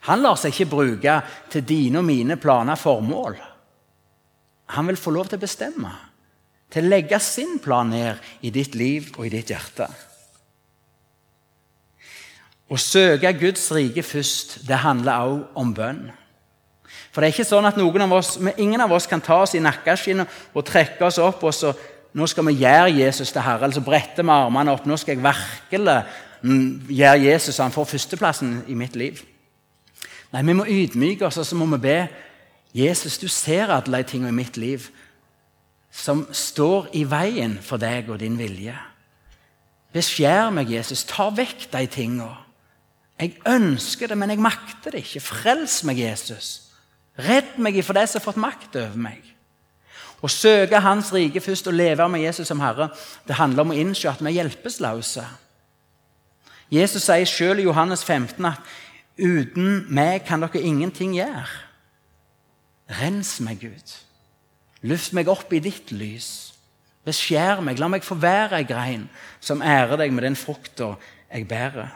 Han 0.07 0.21
lar 0.21 0.37
seg 0.39 0.53
ikke 0.53 0.71
bruke 0.71 1.15
til 1.51 1.65
dine 1.67 2.01
og 2.01 2.05
mine 2.07 2.37
planer 2.39 2.77
formål. 2.79 3.37
Han 4.77 4.91
vil 4.91 4.99
få 4.99 5.13
lov 5.15 5.31
til 5.31 5.39
å 5.39 5.45
bestemme, 5.45 5.93
til 6.69 6.85
å 6.85 6.91
legge 6.91 7.19
sin 7.23 7.57
plan 7.63 7.89
ned 7.89 8.21
i 8.45 8.51
ditt 8.53 8.75
liv 8.75 9.09
og 9.15 9.25
i 9.25 9.33
ditt 9.33 9.51
hjerte. 9.51 9.87
Å 12.67 12.77
søke 12.77 13.31
Guds 13.39 13.69
rike 13.71 14.03
først, 14.03 14.57
det 14.67 14.81
handler 14.83 15.23
også 15.23 15.45
om 15.55 15.73
bønn. 15.73 16.07
For 17.11 17.23
det 17.23 17.29
er 17.29 17.35
ikke 17.35 17.47
sånn 17.47 17.65
at 17.65 17.77
av 17.79 18.13
oss, 18.13 18.37
Ingen 18.57 18.81
av 18.81 18.91
oss 18.91 19.07
kan 19.07 19.21
ta 19.21 19.41
oss 19.41 19.55
i 19.55 19.63
nakkeskinnet 19.63 20.27
og 20.53 20.65
trekke 20.65 21.05
oss 21.05 21.17
opp 21.17 21.43
og 21.43 21.53
så 21.53 21.73
nå 22.13 22.25
skal 22.27 22.45
vi 22.47 22.59
gjøre 22.63 22.93
Jesus 22.97 23.31
til 23.31 23.41
Herre. 23.41 23.63
altså 23.65 23.81
brette 23.81 24.23
med 24.23 24.33
armene 24.33 24.71
opp. 24.71 24.85
Nå 24.85 24.97
skal 24.97 25.15
jeg 25.15 25.23
virkelig 25.23 26.03
mm, 26.41 26.87
gjøre 26.89 27.23
Jesus 27.23 27.57
han 27.57 27.71
får 27.71 27.85
førsteplassen 27.85 28.63
i 28.67 28.73
mitt 28.73 28.95
liv. 28.95 29.21
Nei, 30.33 30.43
Vi 30.43 30.53
må 30.53 30.65
ydmyke 30.65 31.25
oss 31.25 31.37
og 31.37 31.45
så 31.45 31.55
må 31.55 31.65
vi 31.75 31.77
be 31.77 32.07
Jesus, 32.73 33.17
du 33.17 33.27
ser 33.27 33.71
alle 33.71 33.97
de 33.97 34.03
tingene 34.03 34.29
i 34.29 34.39
mitt 34.43 34.57
liv 34.57 34.89
som 35.91 36.27
står 36.31 36.89
i 36.93 37.03
veien 37.09 37.57
for 37.61 37.77
deg 37.77 38.09
og 38.09 38.19
din 38.19 38.37
vilje. 38.37 38.75
Beskjær 39.93 40.51
meg, 40.53 40.69
Jesus. 40.69 41.05
Ta 41.07 41.29
vekk 41.33 41.71
de 41.71 41.85
tingene. 41.87 42.46
Jeg 43.17 43.39
ønsker 43.49 44.11
det, 44.11 44.17
men 44.17 44.29
jeg 44.29 44.41
makter 44.41 44.93
det 44.93 45.01
ikke. 45.05 45.23
Frels 45.25 45.81
meg, 45.87 45.99
Jesus. 45.99 46.69
Redd 47.17 47.57
meg 47.57 47.79
ifra 47.79 47.97
det 47.97 48.05
som 48.11 48.21
har 48.21 48.27
fått 48.27 48.41
makt 48.41 48.77
over 48.77 48.99
meg. 49.07 49.23
Å 50.21 50.29
søke 50.29 50.81
Hans 50.81 51.11
rike 51.13 51.41
først 51.41 51.69
og 51.69 51.77
leve 51.77 52.05
med 52.09 52.23
Jesus 52.25 52.49
som 52.49 52.61
Herre, 52.61 52.89
det 53.27 53.37
handler 53.37 53.65
om 53.65 53.73
å 53.73 53.77
innse 53.77 54.09
at 54.09 54.21
vi 54.21 54.31
er 54.31 54.39
hjelpeløse. 54.39 55.25
Jesus 56.73 57.05
sier 57.05 57.29
selv 57.29 57.61
i 57.61 57.67
Johannes 57.67 58.03
15 58.03 58.49
at 58.49 58.75
Uten 59.17 59.87
meg 59.89 60.27
kan 60.27 60.43
dere 60.43 60.61
ingenting 60.61 61.15
gjøre. 61.17 61.47
Rens 62.99 63.39
meg, 63.41 63.63
Gud. 63.65 63.93
Løft 64.85 65.15
meg 65.17 65.29
opp 65.31 65.49
i 65.57 65.61
ditt 65.63 65.89
lys. 65.91 66.53
Beskjær 67.07 67.63
meg. 67.65 67.81
La 67.81 67.89
meg 67.89 68.05
få 68.05 68.15
være 68.21 68.59
ei 68.59 68.67
grein 68.67 69.07
som 69.41 69.63
ærer 69.65 69.97
deg 70.03 70.13
med 70.13 70.27
den 70.27 70.37
frukta 70.37 70.93
jeg 71.31 71.47
bærer. 71.49 71.89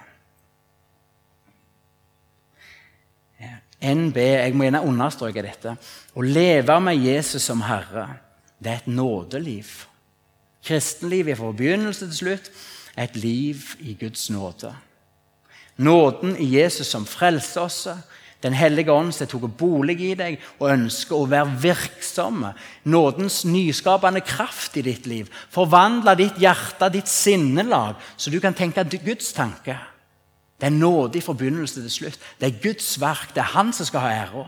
NB, 3.82 4.17
jeg 4.17 4.54
må 4.54 4.67
gjerne 4.67 4.84
understreke 4.86 5.44
dette. 5.46 5.74
Å 6.13 6.26
leve 6.26 6.78
med 6.84 7.02
Jesus 7.02 7.48
som 7.50 7.63
Herre, 7.65 8.08
det 8.62 8.72
er 8.72 8.84
et 8.84 8.91
nådeliv. 8.91 9.72
Kristenlivet 10.62 11.39
fra 11.39 11.50
begynnelse 11.58 12.06
til 12.12 12.20
slutt 12.20 12.52
er 12.96 13.08
et 13.08 13.17
liv 13.17 13.63
i 13.82 13.96
Guds 13.98 14.30
nåde. 14.30 14.76
Nåden 15.82 16.36
i 16.38 16.52
Jesus 16.60 16.91
som 16.94 17.08
frelser 17.10 17.65
oss. 17.65 17.88
Den 18.41 18.54
hellige 18.58 18.94
ånd 18.94 19.13
som 19.13 19.30
tok 19.30 19.46
bolig 19.58 20.00
i 20.02 20.13
deg 20.17 20.39
og 20.60 20.72
ønsker 20.74 21.17
å 21.17 21.30
være 21.30 21.58
virksomme. 21.62 22.54
Nådens 22.89 23.44
nyskapende 23.46 24.24
kraft 24.26 24.78
i 24.78 24.86
ditt 24.86 25.06
liv. 25.10 25.30
Forvandle 25.54 26.15
ditt 26.17 26.41
hjerte, 26.41 26.89
ditt 26.94 27.10
sinnelag, 27.10 28.02
så 28.17 28.34
du 28.34 28.39
kan 28.41 28.58
tenke 28.58 28.86
Guds 29.06 29.34
tanke. 29.38 29.78
Det 30.62 30.67
er 30.67 30.78
nådig 30.78 31.24
fra 31.26 31.34
begynnelse 31.34 31.82
til 31.82 31.91
slutt. 31.91 32.19
Det 32.39 32.47
er 32.47 32.62
Guds 32.63 33.00
verk. 33.02 33.34
Det 33.34 33.41
er 33.41 33.54
Han 33.58 33.74
som 33.74 33.86
skal 33.86 34.00
ha 34.00 34.10
æra. 34.10 34.45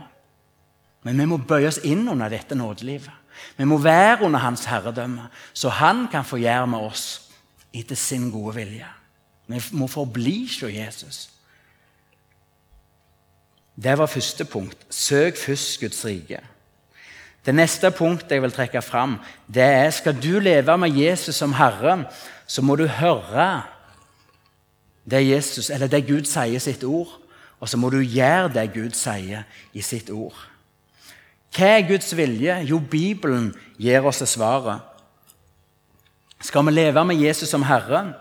Men 1.03 1.17
vi 1.19 1.25
må 1.25 1.37
bøye 1.37 1.67
oss 1.67 1.81
inn 1.83 2.05
under 2.09 2.29
dette 2.29 2.55
nådelivet. 2.55 3.11
Vi 3.57 3.65
må 3.65 3.77
være 3.81 4.21
under 4.21 4.39
Hans 4.39 4.65
herredømme, 4.65 5.27
så 5.53 5.69
Han 5.69 6.07
kan 6.07 6.25
få 6.25 6.37
gjøre 6.37 6.67
med 6.67 6.79
oss 6.79 7.31
etter 7.73 7.95
sin 7.95 8.31
gode 8.31 8.55
vilje. 8.55 8.87
Vi 9.47 9.61
må 9.71 9.87
forbli 9.87 10.45
hos 10.45 10.61
Jesus. 10.63 11.29
Det 13.75 13.97
var 13.97 14.05
første 14.05 14.45
punkt. 14.45 14.77
Søk 14.89 15.37
først 15.37 15.79
Guds 15.79 16.05
rike. 16.05 16.39
Det 17.45 17.55
neste 17.55 17.91
punktet 17.91 18.31
jeg 18.31 18.41
vil 18.41 18.51
trekke 18.55 18.81
fram, 18.81 19.17
det 19.53 19.63
er 19.63 19.89
skal 19.91 20.15
du 20.15 20.39
leve 20.39 20.77
med 20.77 20.95
Jesus 20.95 21.35
som 21.35 21.53
Herre, 21.53 22.05
så 22.47 22.61
må 22.61 22.75
du 22.75 22.85
høre 22.87 23.63
det 25.09 25.27
Jesus, 25.27 25.69
eller 25.69 25.87
det 25.87 26.05
Gud 26.07 26.27
sier 26.29 26.55
i 26.55 26.63
sitt 26.63 26.83
ord, 26.83 27.11
og 27.59 27.69
så 27.69 27.77
må 27.79 27.89
du 27.89 27.99
gjøre 28.01 28.51
det 28.53 28.71
Gud 28.73 28.95
sier 28.97 29.45
i 29.73 29.81
sitt 29.81 30.09
ord. 30.11 30.37
Hva 31.53 31.69
er 31.77 31.87
Guds 31.87 32.09
vilje? 32.17 32.55
Jo, 32.65 32.79
Bibelen 32.79 33.51
gir 33.77 34.05
oss 34.09 34.23
svaret. 34.25 34.81
Skal 36.43 36.65
vi 36.65 36.73
leve 36.73 37.05
med 37.05 37.21
Jesus 37.21 37.49
som 37.49 37.63
Herre, 37.63 38.13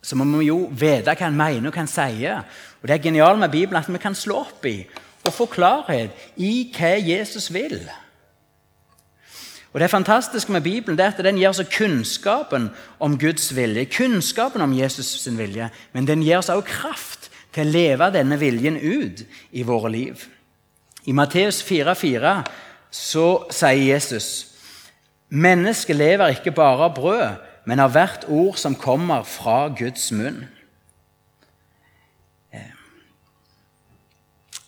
så 0.00 0.16
må 0.16 0.24
vi 0.38 0.46
jo 0.46 0.68
vite 0.70 1.12
hva 1.12 1.26
han 1.26 1.36
mener 1.36 1.68
og 1.68 1.74
hva 1.74 1.82
han 1.82 1.90
sier. 1.90 2.44
Og 2.80 2.88
Det 2.88 2.94
er 2.94 3.04
genialt 3.04 3.40
med 3.42 3.50
Bibelen 3.50 3.82
at 3.82 3.90
vi 3.90 4.00
kan 4.00 4.14
slå 4.14 4.44
opp 4.46 4.64
i 4.66 4.86
og 5.26 5.34
få 5.34 5.48
klarhet 5.50 6.14
i 6.36 6.70
hva 6.72 6.94
Jesus 6.96 7.50
vil. 7.52 7.82
Og 9.72 9.80
Det 9.80 9.90
fantastiske 9.90 10.52
med 10.52 10.60
Bibelen 10.60 10.96
det 10.98 11.04
er 11.04 11.12
at 11.12 11.24
den 11.24 11.36
gir 11.36 11.48
oss 11.48 11.60
kunnskapen 11.76 12.70
om 13.00 13.18
Guds 13.18 13.50
vilje, 13.56 13.84
kunnskapen 13.84 14.60
om 14.60 14.72
Jesus 14.72 15.06
sin 15.06 15.38
vilje, 15.38 15.70
men 15.92 16.06
den 16.06 16.22
gir 16.22 16.38
oss 16.38 16.48
også 16.48 16.66
kraft 16.66 17.30
til 17.52 17.66
å 17.66 17.72
leve 17.72 18.10
denne 18.14 18.38
viljen 18.40 18.78
ut 18.80 19.24
i 19.52 19.62
våre 19.62 19.90
liv. 19.92 20.24
I 21.04 21.12
Matteus 21.12 21.60
4,4 21.64 22.42
så 22.90 23.26
sier 23.52 23.84
Jesus 23.94 24.46
Mennesket 25.28 25.96
lever 25.96 26.32
ikke 26.32 26.54
bare 26.56 26.86
av 26.88 26.94
brød, 26.96 27.40
men 27.68 27.82
av 27.84 27.92
hvert 27.92 28.22
ord 28.32 28.56
som 28.56 28.72
kommer 28.72 29.26
fra 29.28 29.66
Guds 29.76 30.06
munn. 30.16 30.46
Eh, 32.48 32.70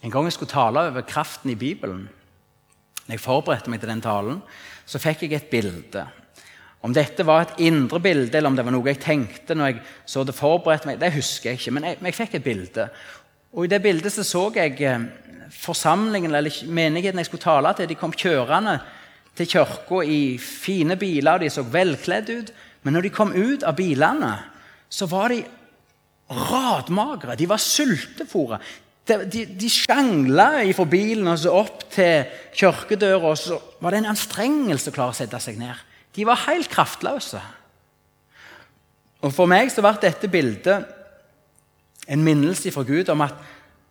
en 0.05 0.13
gang 0.13 0.29
jeg 0.29 0.37
skulle 0.37 0.53
tale 0.53 0.83
over 0.91 1.07
kraften 1.09 1.55
i 1.55 1.57
Bibelen, 1.57 2.11
når 3.07 3.17
jeg 3.17 3.25
forberedte 3.25 3.73
meg 3.73 3.81
til 3.81 3.89
den 3.89 4.05
talen, 4.05 4.43
så 4.91 4.99
fikk 4.99 5.27
jeg 5.27 5.37
et 5.39 5.51
bilde. 5.53 6.03
Om 6.83 6.95
dette 6.97 7.27
var 7.29 7.45
et 7.45 7.59
indre 7.69 8.01
bilde, 8.03 8.33
eller 8.33 8.51
om 8.51 8.57
det 8.57 8.65
var 8.65 8.75
noe 8.75 8.89
jeg 8.89 9.03
tenkte 9.03 9.55
når 9.55 9.69
jeg 9.69 9.83
så 10.09 10.25
det 10.25 10.35
forberedte 10.35 10.89
meg, 10.89 11.01
det 11.03 11.13
husker 11.15 11.53
jeg 11.53 11.61
ikke, 11.61 11.75
men 11.77 11.87
jeg, 11.87 11.99
men 12.01 12.09
jeg 12.11 12.19
fikk 12.19 12.39
et 12.39 12.47
bilde. 12.47 12.87
Og 13.53 13.67
I 13.67 13.71
det 13.71 13.83
bildet 13.85 14.15
så, 14.15 14.25
så 14.25 14.47
jeg 14.57 14.81
eh, 14.87 15.05
forsamlingen, 15.53 16.33
eller 16.35 16.63
menigheten 16.73 17.21
jeg 17.21 17.29
skulle 17.29 17.45
tale 17.45 17.75
til. 17.77 17.91
De 17.91 17.99
kom 18.01 18.15
kjørende 18.17 18.79
til 19.37 19.49
kirka 19.51 20.03
i 20.07 20.21
fine 20.41 20.97
biler, 20.99 21.37
og 21.37 21.45
de 21.45 21.53
så 21.53 21.67
velkledd 21.67 22.33
ut. 22.33 22.53
Men 22.83 22.97
når 22.97 23.07
de 23.07 23.15
kom 23.15 23.35
ut 23.37 23.67
av 23.67 23.77
bilene, 23.77 24.33
så 24.89 25.07
var 25.11 25.35
de 25.35 25.43
radmagre. 26.31 27.37
De 27.37 27.49
var 27.51 27.61
sultefòra. 27.61 28.61
De, 29.11 29.45
de, 29.59 29.69
sjangla 29.71 30.61
fra 30.77 30.87
bilen 30.87 31.29
og 31.31 31.39
så 31.43 31.55
opp 31.57 31.87
til 31.91 32.29
kirkedøra, 32.55 33.33
og 33.33 33.39
så 33.39 33.59
var 33.83 33.95
det 33.95 34.03
en 34.03 34.13
anstrengelse 34.13 34.93
å 34.93 34.95
klare 34.95 35.15
å 35.15 35.19
sette 35.19 35.41
seg 35.43 35.59
ned. 35.59 35.75
De 36.15 36.27
var 36.27 36.45
helt 36.47 36.71
kraftløse. 36.71 37.41
Og 39.21 39.35
For 39.35 39.51
meg 39.51 39.73
så 39.73 39.83
ble 39.85 39.95
dette 40.03 40.31
bildet 40.33 40.87
en 42.11 42.25
minnelse 42.25 42.73
fra 42.75 42.85
Gud 42.87 43.11
om 43.13 43.27
at 43.27 43.37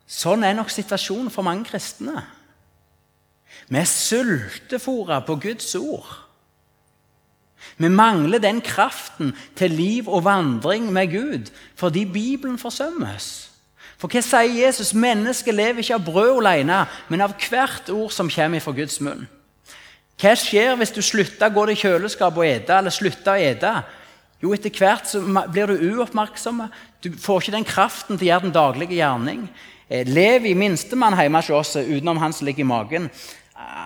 sånn 0.10 0.43
er 0.43 0.55
nok 0.58 0.71
situasjonen 0.73 1.29
for 1.34 1.45
mange 1.45 1.69
kristne. 1.69 2.23
Vi 3.69 3.77
er 3.77 3.89
sultefòra 3.89 5.21
på 5.27 5.38
Guds 5.41 5.75
ord. 5.77 6.10
Vi 7.77 7.89
mangler 7.91 8.41
den 8.41 8.62
kraften 8.65 9.34
til 9.55 9.75
liv 9.75 10.10
og 10.10 10.23
vandring 10.25 10.89
med 10.93 11.12
Gud 11.12 11.51
fordi 11.79 12.05
Bibelen 12.05 12.58
forsømmes. 12.60 13.48
For 13.99 14.12
hva 14.12 14.21
sier 14.23 14.55
Jesus? 14.62 14.93
Mennesket 14.95 15.55
lever 15.55 15.83
ikke 15.83 15.97
av 15.97 16.05
brød 16.07 16.39
alene, 16.39 16.83
men 17.12 17.23
av 17.25 17.35
hvert 17.35 17.91
ord 17.91 18.13
som 18.15 18.31
kommer 18.31 18.63
fra 18.63 18.73
Guds 18.77 18.99
munn. 19.03 19.25
Hva 20.19 20.35
skjer 20.39 20.75
hvis 20.79 20.93
du 20.95 21.01
slutter 21.03 21.47
å 21.47 21.55
gå 21.55 21.65
til 21.69 21.81
kjøleskapet 21.83 22.41
og 22.41 22.47
ete, 22.47 22.77
eller 22.77 22.95
slutter 22.95 23.33
å 23.35 23.49
ete? 23.49 23.73
Jo, 24.39 24.53
etter 24.55 24.71
hvert 24.71 25.07
så 25.07 25.19
blir 25.51 25.67
du 25.67 25.89
uoppmerksom. 25.91 26.63
Du 27.03 27.12
får 27.19 27.43
ikke 27.43 27.57
den 27.57 27.67
kraften 27.67 28.15
til 28.15 28.27
å 28.27 28.31
gjøre 28.31 28.47
den 28.47 28.55
daglige 28.55 28.99
gjerning. 28.99 29.49
Eh, 29.89 30.07
Levi, 30.07 30.53
minstemann 30.55 31.17
hjemme 31.19 31.43
hos 31.43 31.51
oss, 31.55 31.75
utenom 31.83 32.21
han 32.23 32.35
som 32.35 32.47
ligger 32.47 32.63
i 32.63 32.71
magen, 32.71 33.09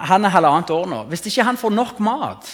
han 0.05 0.25
er 0.25 0.33
halvannet 0.33 0.69
år 0.73 0.85
nå. 0.89 0.99
Hvis 1.09 1.25
ikke 1.29 1.45
han 1.47 1.57
får 1.57 1.73
nok 1.73 2.01
mat 2.05 2.51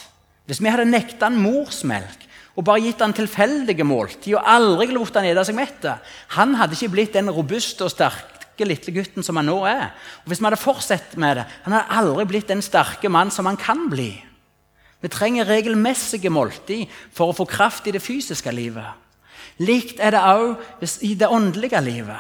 hvis 0.50 0.64
vi 0.64 0.72
hadde 0.72 0.90
nekta 0.90 1.28
han 1.28 1.38
morsmelk 1.38 2.26
og 2.58 2.66
bare 2.66 2.84
gitt 2.84 3.02
han 3.04 3.16
tilfeldige 3.16 3.86
måltid 3.88 4.36
og 4.36 4.48
aldri 4.50 4.90
lot 4.92 5.16
han 5.16 5.28
ete 5.30 5.46
seg 5.48 5.56
mett 5.58 5.86
Han 6.36 6.56
hadde 6.60 6.76
ikke 6.76 6.94
blitt 6.96 7.14
den 7.16 7.32
robuste 7.32 7.86
og 7.86 7.94
sterke 7.94 8.68
lille 8.68 8.94
gutten 8.94 9.24
som 9.24 9.38
han 9.40 9.48
nå 9.48 9.62
er. 9.70 9.94
Og 10.24 10.32
Hvis 10.32 10.42
vi 10.42 10.48
hadde 10.50 10.60
fortsatt 10.60 11.16
med 11.18 11.38
det, 11.40 11.46
han 11.64 11.78
hadde 11.78 12.00
aldri 12.02 12.26
blitt 12.26 12.50
den 12.52 12.62
sterke 12.66 13.10
mann 13.10 13.32
som 13.32 13.48
han 13.48 13.58
kan 13.58 13.88
bli. 13.90 14.12
Vi 15.00 15.08
trenger 15.08 15.48
regelmessige 15.48 16.30
måltid 16.30 16.90
for 17.16 17.32
å 17.32 17.38
få 17.38 17.46
kraft 17.48 17.88
i 17.88 17.94
det 17.96 18.04
fysiske 18.04 18.52
livet. 18.52 18.98
Likt 19.64 20.00
er 20.04 20.12
det 20.16 20.24
òg 20.24 20.84
i 21.08 21.14
det 21.16 21.28
åndelige 21.32 21.80
livet. 21.84 22.20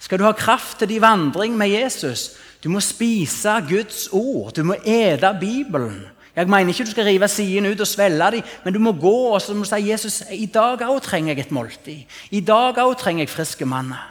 Skal 0.00 0.18
du 0.18 0.24
ha 0.24 0.32
kraft 0.32 0.78
til 0.78 0.88
din 0.88 1.02
vandring 1.02 1.56
med 1.58 1.74
Jesus, 1.74 2.36
du 2.62 2.68
må 2.68 2.80
spise 2.84 3.52
Guds 3.68 4.08
ord. 4.12 4.54
Du 4.56 4.62
må 4.64 4.76
ete 4.84 5.32
Bibelen. 5.40 6.06
Jeg 6.36 6.46
mener 6.48 6.68
ikke 6.68 6.84
du 6.84 6.90
skal 6.90 7.04
rive 7.04 7.28
sidene 7.28 7.72
ut 7.72 7.80
og 7.80 7.86
svelge 7.86 8.30
dem, 8.36 8.42
men 8.64 8.74
du 8.74 8.78
må 8.78 8.92
gå 8.92 9.16
og 9.34 9.42
så 9.42 9.54
må 9.54 9.64
du 9.64 9.70
si 9.70 9.90
Jesus, 9.90 10.22
i 10.30 10.46
dag 10.46 10.82
òg 10.86 11.02
trenger 11.02 11.34
jeg 11.34 11.46
et 11.46 11.52
måltid. 11.52 12.06
I 12.30 12.40
dag 12.40 12.78
òg 12.78 12.94
trenger 12.98 13.26
jeg 13.26 13.32
friske 13.32 13.66
manner. 13.66 14.06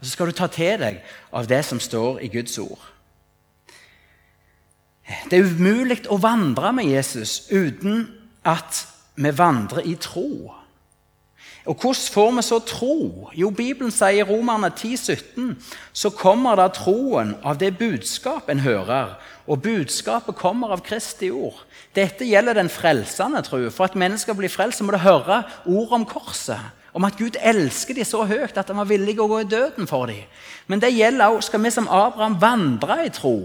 Og 0.00 0.06
Så 0.06 0.12
skal 0.12 0.26
du 0.26 0.32
ta 0.32 0.46
til 0.46 0.78
deg 0.78 1.02
av 1.32 1.46
det 1.46 1.64
som 1.64 1.80
står 1.80 2.18
i 2.22 2.28
Guds 2.28 2.58
ord. 2.58 2.88
Det 5.30 5.38
er 5.38 5.46
umulig 5.46 6.04
å 6.10 6.18
vandre 6.22 6.72
med 6.72 6.90
Jesus 6.90 7.48
uten 7.50 8.08
at 8.46 8.86
vi 9.14 9.30
vandrer 9.38 9.86
i 9.86 9.94
tro. 9.94 10.54
Og 11.66 11.74
Hvordan 11.78 12.12
får 12.12 12.30
vi 12.30 12.42
så 12.42 12.58
tro? 12.58 13.30
Jo, 13.34 13.50
Bibelen 13.50 13.90
sier 13.94 14.24
i 14.24 14.26
Romerne 14.26 14.70
10, 14.70 14.96
17, 14.96 15.56
så 15.92 16.10
kommer 16.10 16.56
da 16.58 16.66
troen 16.74 17.36
av 17.44 17.58
det 17.58 17.76
budskap 17.78 18.50
en 18.50 18.64
hører. 18.64 19.14
Og 19.46 19.62
budskapet 19.62 20.38
kommer 20.38 20.74
av 20.74 20.84
Kristi 20.86 21.32
ord. 21.34 21.58
Dette 21.96 22.26
gjelder 22.28 22.60
den 22.60 22.70
frelsende 22.70 23.42
tro. 23.42 23.58
For 23.74 23.88
at 23.88 23.98
mennesker 23.98 24.36
blir 24.38 24.52
frelst, 24.52 24.82
må 24.82 24.94
du 24.94 25.00
høre 25.02 25.42
ord 25.66 25.96
om 25.98 26.06
korset. 26.06 26.60
Om 26.92 27.08
at 27.08 27.16
Gud 27.18 27.38
elsker 27.40 27.96
dem 27.96 28.06
så 28.06 28.22
høyt 28.28 28.58
at 28.60 28.68
han 28.68 28.78
var 28.78 28.90
villig 28.90 29.16
å 29.18 29.28
gå 29.30 29.40
i 29.42 29.48
døden 29.48 29.88
for 29.88 30.10
dem. 30.10 30.22
Men 30.68 30.82
det 30.82 30.92
gjelder 30.92 31.32
også, 31.32 31.50
skal 31.50 31.64
vi 31.64 31.72
som 31.74 31.88
Abraham 31.88 32.36
vandre 32.40 32.98
i 33.06 33.12
tro, 33.12 33.36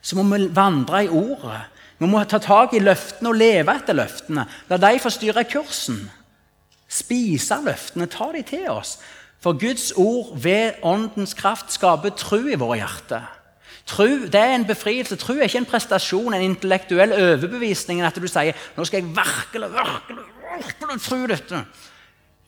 så 0.00 0.16
må 0.16 0.24
vi 0.30 0.48
vandre 0.56 1.04
i 1.04 1.10
ordet. 1.12 1.66
Vi 2.00 2.08
må 2.08 2.22
ta 2.24 2.40
tak 2.40 2.72
i 2.72 2.80
løftene 2.80 3.28
og 3.28 3.36
leve 3.36 3.74
etter 3.76 3.98
løftene. 3.98 4.46
La 4.70 4.78
de 4.80 4.96
få 5.02 5.12
styre 5.12 5.44
kursen 5.44 6.00
spise 6.90 7.60
løftene, 7.64 8.08
ta 8.10 8.30
de 8.34 8.42
til 8.46 8.68
oss. 8.72 8.98
For 9.40 9.56
Guds 9.56 9.92
ord 9.96 10.34
ved 10.42 10.82
åndens 10.84 11.34
kraft 11.38 11.72
skaper 11.72 12.12
tro 12.18 12.42
i 12.44 12.58
våre 12.60 12.80
hjerter. 12.82 13.28
Tro 13.90 14.06
det 14.30 14.38
er 14.38 14.54
en 14.54 14.66
befrielse. 14.66 15.18
Tro 15.18 15.34
er 15.34 15.48
ikke 15.48 15.64
en 15.64 15.68
prestasjon, 15.68 16.34
en 16.34 16.46
intellektuell 16.46 17.14
overbevisning. 17.16 18.02
at 18.02 18.16
du 18.16 18.28
sier 18.28 18.54
nå 18.76 18.84
skal 18.84 19.02
jeg 19.02 19.08
virkelig, 19.16 19.70
virkelig, 19.74 20.26
virkelig 20.56 21.00
tro 21.02 21.26
dette. 21.26 21.64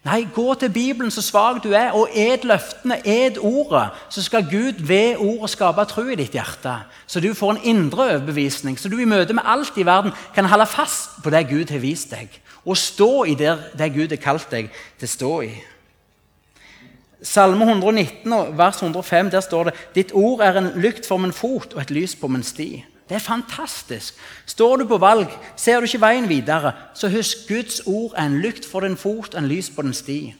Nei, 0.02 0.26
gå 0.34 0.54
til 0.58 0.70
Bibelen 0.74 1.12
så 1.14 1.22
svak 1.22 1.60
du 1.62 1.72
er, 1.78 1.92
og 1.94 2.08
ed 2.14 2.42
løftene, 2.42 2.96
ed 3.06 3.38
ordet. 3.38 3.90
Så 4.10 4.22
skal 4.22 4.46
Gud 4.50 4.82
ved 4.86 5.16
ordet 5.18 5.50
skape 5.50 5.84
tro 5.86 6.02
i 6.10 6.18
ditt 6.18 6.34
hjerte. 6.34 6.74
Så 7.06 7.20
du 7.22 7.34
får 7.34 7.52
en 7.52 7.62
indre 7.62 8.08
overbevisning, 8.10 8.78
så 8.78 8.90
du 8.90 8.98
i 8.98 9.06
møte 9.06 9.34
med 9.34 9.46
alt 9.46 9.78
i 9.78 9.86
verden 9.86 10.10
kan 10.34 10.50
holde 10.50 10.66
fast 10.66 11.22
på 11.22 11.30
det 11.30 11.46
Gud 11.50 11.70
har 11.70 11.78
vist 11.78 12.10
deg 12.10 12.40
og 12.64 12.76
stå 12.78 13.24
i 13.24 13.34
det, 13.34 13.56
det 13.78 13.94
Gud 13.94 14.12
har 14.14 14.20
kalt 14.22 14.50
deg 14.50 14.68
til 14.98 15.08
å 15.08 15.10
stå 15.10 15.30
i. 15.46 15.52
Salme 17.22 17.64
119, 17.64 18.58
vers 18.58 18.82
105, 18.82 19.30
der 19.30 19.40
står 19.40 19.64
det 19.64 19.74
Ditt 19.94 20.10
ord 20.14 20.40
er 20.40 20.58
en 20.58 20.72
lykt 20.82 21.06
for 21.06 21.22
min 21.22 21.32
fot 21.32 21.74
og 21.74 21.82
et 21.82 21.90
lys 21.90 22.16
på 22.18 22.28
min 22.28 22.42
sti. 22.42 22.84
Det 23.08 23.14
er 23.14 23.22
fantastisk. 23.22 24.14
Står 24.46 24.76
du 24.76 24.86
på 24.88 24.98
valg, 24.98 25.30
ser 25.56 25.80
du 25.80 25.86
ikke 25.86 26.00
veien 26.00 26.28
videre, 26.28 26.72
så 26.94 27.10
husk 27.12 27.46
Guds 27.48 27.82
ord 27.86 28.14
er 28.16 28.26
en 28.26 28.40
lykt 28.42 28.66
for 28.66 28.80
din 28.80 28.96
fot 28.96 29.34
og 29.34 29.38
en 29.38 29.50
lys 29.50 29.70
på 29.70 29.82
din 29.82 29.94
sti. 29.94 30.34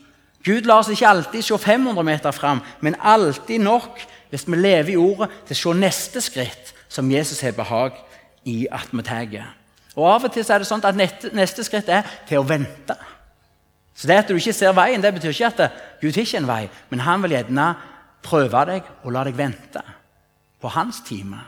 Gud 0.45 0.67
lar 0.67 0.83
oss 0.83 0.91
ikke 0.91 1.07
alltid 1.07 1.43
se 1.43 1.59
500 1.59 2.03
meter 2.03 2.31
fram, 2.35 2.61
men 2.81 2.97
alltid 2.99 3.59
nok, 3.63 4.01
hvis 4.31 4.49
vi 4.49 4.57
lever 4.57 4.95
i 4.95 4.97
ordet, 4.97 5.31
til 5.47 5.55
å 5.55 5.61
se 5.61 5.79
neste 5.79 6.21
skritt 6.21 6.75
som 6.89 7.11
Jesus 7.11 7.41
har 7.41 7.55
behag 7.55 7.99
i 8.45 8.67
at 8.73 8.91
vi 8.91 9.03
tar. 9.07 9.53
Og 9.95 10.09
Av 10.09 10.25
og 10.25 10.33
til 10.33 10.49
er 10.49 10.63
det 10.63 10.67
sånn 10.67 10.83
at 10.85 10.97
neste 10.97 11.65
skritt 11.65 11.89
er 11.93 12.09
til 12.29 12.41
å 12.41 12.47
vente. 12.49 12.97
Så 13.95 14.09
det 14.09 14.21
at 14.23 14.31
du 14.31 14.37
ikke 14.37 14.55
ser 14.57 14.75
veien, 14.77 15.03
det 15.03 15.13
betyr 15.15 15.35
ikke 15.35 15.51
at 15.53 15.81
Gud 16.01 16.17
ikke 16.17 16.41
en 16.41 16.49
vei, 16.49 16.63
men 16.91 17.05
han 17.05 17.23
vil 17.23 17.37
gjerne 17.37 17.67
prøve 18.25 18.65
deg 18.69 18.87
og 19.03 19.13
la 19.13 19.25
deg 19.29 19.37
vente 19.37 19.83
på 20.63 20.71
hans 20.73 21.03
time. 21.07 21.43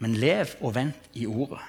Men 0.00 0.16
lev 0.16 0.54
og 0.60 0.74
vent 0.74 1.10
i 1.18 1.26
ordet. 1.28 1.60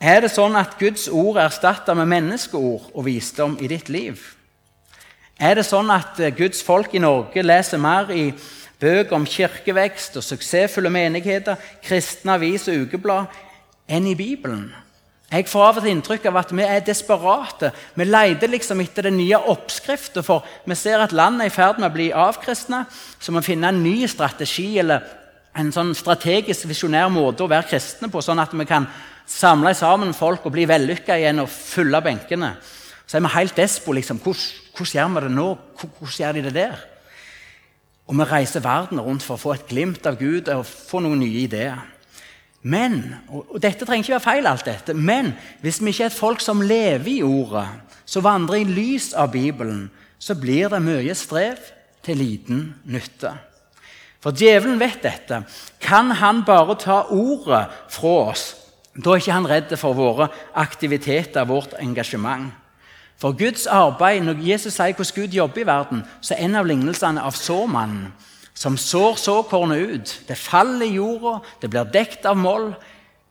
Er 0.00 0.22
det 0.24 0.30
sånn 0.32 0.54
at 0.56 0.78
Guds 0.80 1.08
ord 1.12 1.36
er 1.36 1.48
erstatta 1.50 1.92
med 1.98 2.08
menneskeord 2.08 2.92
og 2.94 3.04
visdom 3.04 3.58
i 3.60 3.68
ditt 3.68 3.90
liv? 3.92 4.22
Er 5.40 5.58
det 5.58 5.66
sånn 5.68 5.90
at 5.92 6.20
Guds 6.36 6.62
folk 6.64 6.94
i 6.94 7.02
Norge 7.02 7.42
leser 7.44 7.80
mer 7.80 8.12
i 8.12 8.30
bøker 8.80 9.16
om 9.16 9.26
kirkevekst 9.28 10.16
og 10.16 10.24
suksessfulle 10.24 10.92
menigheter, 10.92 11.60
kristne 11.84 12.38
avis 12.38 12.68
og 12.70 12.86
ukeblad 12.86 13.40
enn 13.90 14.08
i 14.08 14.16
Bibelen. 14.16 14.70
Jeg 15.30 15.46
får 15.46 15.62
av 15.62 15.76
og 15.78 15.84
til 15.84 15.92
inntrykk 15.92 16.24
av 16.26 16.40
at 16.40 16.50
vi 16.50 16.64
er 16.66 16.80
desperate. 16.82 17.68
Vi 17.94 18.06
leter 18.06 18.50
liksom 18.50 18.80
etter 18.82 19.06
den 19.06 19.20
nye 19.20 19.38
oppskriften, 19.52 20.24
for 20.26 20.42
vi 20.66 20.74
ser 20.74 21.04
at 21.04 21.14
landet 21.14 21.46
er 21.46 21.52
i 21.52 21.54
ferd 21.54 21.78
med 21.78 21.86
å 21.86 21.94
bli 21.94 22.08
avkristna. 22.10 22.82
Så 23.22 23.30
må 23.30 23.38
vi 23.38 23.52
finne 23.52 23.70
en 23.70 23.78
ny 23.84 24.08
strategi 24.10 24.72
eller 24.82 25.06
en 25.54 25.70
sånn 25.74 25.94
strategisk, 25.94 26.66
visjonær 26.70 27.12
måte 27.14 27.46
å 27.46 27.50
være 27.50 27.68
kristne 27.70 28.10
på, 28.10 28.22
sånn 28.22 28.42
at 28.42 28.54
vi 28.58 28.66
kan 28.66 28.88
samle 29.30 29.70
sammen 29.78 30.10
folk 30.18 30.46
og 30.46 30.54
bli 30.56 30.66
vellykka 30.66 31.18
igjen 31.20 31.44
og 31.44 31.50
fylle 31.54 32.02
benkene. 32.02 32.56
Så 33.06 33.18
er 33.18 33.24
vi 33.26 33.32
helt 33.36 33.58
despo. 33.58 33.94
Liksom. 33.94 34.18
Hvordan 34.22 34.90
gjør 34.96 35.14
vi 35.14 35.24
det 35.28 35.32
nå? 35.36 35.48
Hvordan 35.78 36.18
gjør 36.24 36.36
de 36.36 36.44
det 36.48 36.56
der? 36.58 36.84
Og 38.10 38.18
vi 38.18 38.26
reiser 38.26 38.66
verden 38.66 38.98
rundt 38.98 39.22
for 39.22 39.38
å 39.38 39.44
få 39.44 39.54
et 39.54 39.70
glimt 39.70 40.06
av 40.10 40.18
Gud 40.18 40.50
og 40.50 40.66
få 40.66 41.02
noen 41.02 41.22
nye 41.22 41.44
ideer. 41.46 41.78
Men 42.62 43.14
og 43.28 43.56
dette 43.62 43.86
trenger 43.88 44.04
ikke 44.04 44.16
være 44.18 44.26
feil, 44.26 44.46
alt 44.46 44.66
dette, 44.68 44.94
men 44.94 45.32
hvis 45.62 45.80
vi 45.80 45.94
ikke 45.94 46.04
er 46.04 46.12
et 46.12 46.18
folk 46.18 46.42
som 46.44 46.60
lever 46.60 47.08
i 47.08 47.22
ordet, 47.24 47.66
som 48.04 48.24
vandrer 48.26 48.60
i 48.60 48.68
lys 48.68 49.12
av 49.16 49.30
Bibelen, 49.32 49.86
så 50.18 50.36
blir 50.36 50.68
det 50.68 50.82
mye 50.84 51.14
strev 51.16 51.60
til 52.04 52.20
liten 52.20 52.74
nytte. 52.84 53.32
For 54.20 54.36
djevelen 54.36 54.80
vet 54.80 55.00
dette. 55.00 55.42
Kan 55.80 56.10
han 56.20 56.42
bare 56.44 56.76
ta 56.76 57.06
ordet 57.08 57.70
fra 57.88 58.16
oss, 58.28 58.50
da 58.92 59.14
er 59.14 59.22
ikke 59.22 59.36
han 59.38 59.48
redd 59.48 59.76
for 59.80 59.96
våre 59.96 60.28
aktiviteter, 60.52 61.46
vårt 61.48 61.78
engasjement. 61.80 62.50
For 63.20 63.32
Guds 63.36 63.66
arbeid, 63.66 64.22
Når 64.24 64.44
Jesus 64.44 64.74
sier 64.74 64.92
hvordan 64.92 65.14
Gud 65.14 65.32
jobber 65.32 65.60
i 65.60 65.66
verden, 65.66 66.04
så 66.20 66.34
er 66.34 66.44
en 66.44 66.56
av 66.56 66.66
lignelsene 66.66 67.22
av 67.22 67.32
såmannen 67.32 68.12
som 68.60 68.76
sår 68.76 69.16
såkornet 69.16 69.88
ut. 69.88 70.10
Det 70.28 70.36
faller 70.36 70.84
i 70.86 70.98
jorda, 70.98 71.38
det 71.62 71.70
blir 71.72 71.88
dekt 71.88 72.26
av 72.28 72.36
moll, 72.36 72.74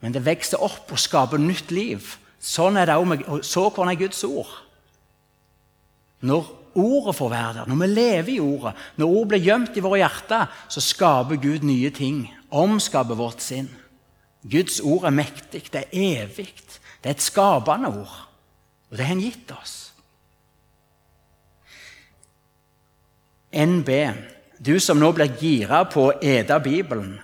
men 0.01 0.15
det 0.15 0.23
vokser 0.25 0.61
opp 0.63 0.89
og 0.89 1.01
skaper 1.01 1.41
nytt 1.41 1.69
liv. 1.75 2.15
Sånn 2.41 2.79
er 2.79 2.89
det 2.89 2.95
òg 2.97 3.05
med 3.11 3.27
såkornet 3.45 3.99
Guds 3.99 4.23
ord. 4.25 4.49
Når 6.25 6.47
ordet 6.79 7.13
får 7.15 7.29
være 7.29 7.51
der, 7.59 7.69
når 7.69 7.81
vi 7.81 7.89
lever 7.91 8.31
i 8.33 8.39
ordet, 8.41 8.73
når 8.97 9.13
ord 9.19 9.29
blir 9.29 9.45
gjemt 9.45 9.77
i 9.77 9.83
våre 9.85 9.99
hjerter, 10.01 10.49
så 10.71 10.83
skaper 10.83 11.41
Gud 11.43 11.67
nye 11.67 11.93
ting. 11.93 12.23
Omskaper 12.49 13.19
vårt 13.19 13.45
sinn. 13.45 13.69
Guds 14.49 14.79
ord 14.81 15.05
er 15.05 15.13
mektig, 15.13 15.67
det 15.69 15.83
er 15.83 16.23
evig. 16.23 16.49
Det 17.03 17.11
er 17.11 17.15
et 17.19 17.21
skapende 17.21 17.93
ord. 18.01 18.17
Og 18.89 18.97
det 18.97 19.05
har 19.05 19.13
han 19.13 19.21
gitt 19.21 19.53
oss. 19.53 19.77
NB 23.53 23.89
du 24.65 24.79
som 24.79 24.99
nå 24.99 25.11
blir 25.15 25.35
gira 25.39 25.85
på 25.87 26.09
å 26.09 26.15
ete 26.21 26.59
Bibelen, 26.63 27.19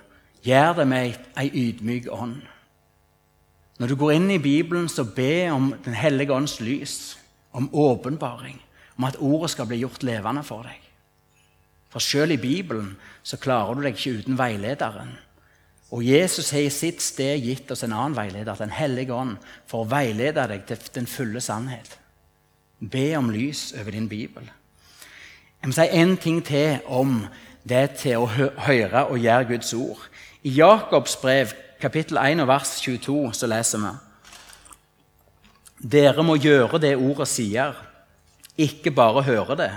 gjør 0.46 0.78
det 0.80 0.86
med 0.88 1.18
ei 1.36 1.50
ydmyk 1.68 2.08
ånd. 2.12 2.40
Når 3.76 3.92
du 3.92 3.96
går 4.00 4.14
inn 4.16 4.30
i 4.32 4.40
Bibelen, 4.40 4.88
så 4.88 5.04
be 5.04 5.50
om 5.52 5.74
Den 5.84 5.94
hellige 5.94 6.32
ånds 6.32 6.60
lys, 6.60 7.18
om 7.52 7.68
åpenbaring, 7.72 8.56
om 8.96 9.04
at 9.04 9.20
ordet 9.20 9.50
skal 9.50 9.66
bli 9.66 9.82
gjort 9.82 10.02
levende 10.02 10.42
for 10.44 10.64
deg. 10.64 10.80
For 11.92 12.00
selv 12.00 12.32
i 12.32 12.40
Bibelen 12.40 12.96
så 13.22 13.36
klarer 13.36 13.74
du 13.74 13.84
deg 13.84 13.96
ikke 13.96 14.22
uten 14.22 14.38
veilederen. 14.38 15.12
Og 15.92 16.02
Jesus 16.04 16.50
har 16.50 16.64
i 16.66 16.72
sitt 16.72 17.00
sted 17.04 17.38
gitt 17.44 17.70
oss 17.70 17.84
en 17.84 17.92
annen 17.92 18.16
veileder, 18.16 18.56
Den 18.56 18.70
hellige 18.70 19.14
ånd, 19.14 19.36
for 19.66 19.84
å 19.84 19.88
veilede 19.88 20.48
deg 20.48 20.66
til 20.66 20.78
den 20.94 21.06
fulle 21.06 21.40
sannhet. 21.40 21.98
Be 22.80 23.16
om 23.16 23.30
lys 23.30 23.72
over 23.80 23.92
din 23.92 24.08
bibel. 24.08 24.50
Jeg 25.62 25.70
må 25.70 25.74
si 25.74 25.86
én 25.98 26.16
ting 26.20 26.42
til 26.44 26.78
om 26.86 27.26
det 27.66 27.98
til 28.02 28.22
å 28.22 28.26
høre 28.28 29.06
og 29.10 29.18
gjøre 29.18 29.48
Guds 29.50 29.72
ord. 29.74 30.02
I 30.46 30.52
Jakobs 30.60 31.16
brev, 31.18 31.54
kapittel 31.82 32.20
1, 32.20 32.44
vers 32.46 32.76
22, 32.84 33.32
så 33.34 33.48
leser 33.50 33.82
vi 33.82 33.94
Dere 35.96 36.22
må 36.24 36.38
gjøre 36.40 36.78
det 36.80 36.94
ordet 36.96 37.28
sier, 37.28 37.74
ikke 38.56 38.92
bare 38.96 39.24
høre 39.26 39.56
det, 39.58 39.72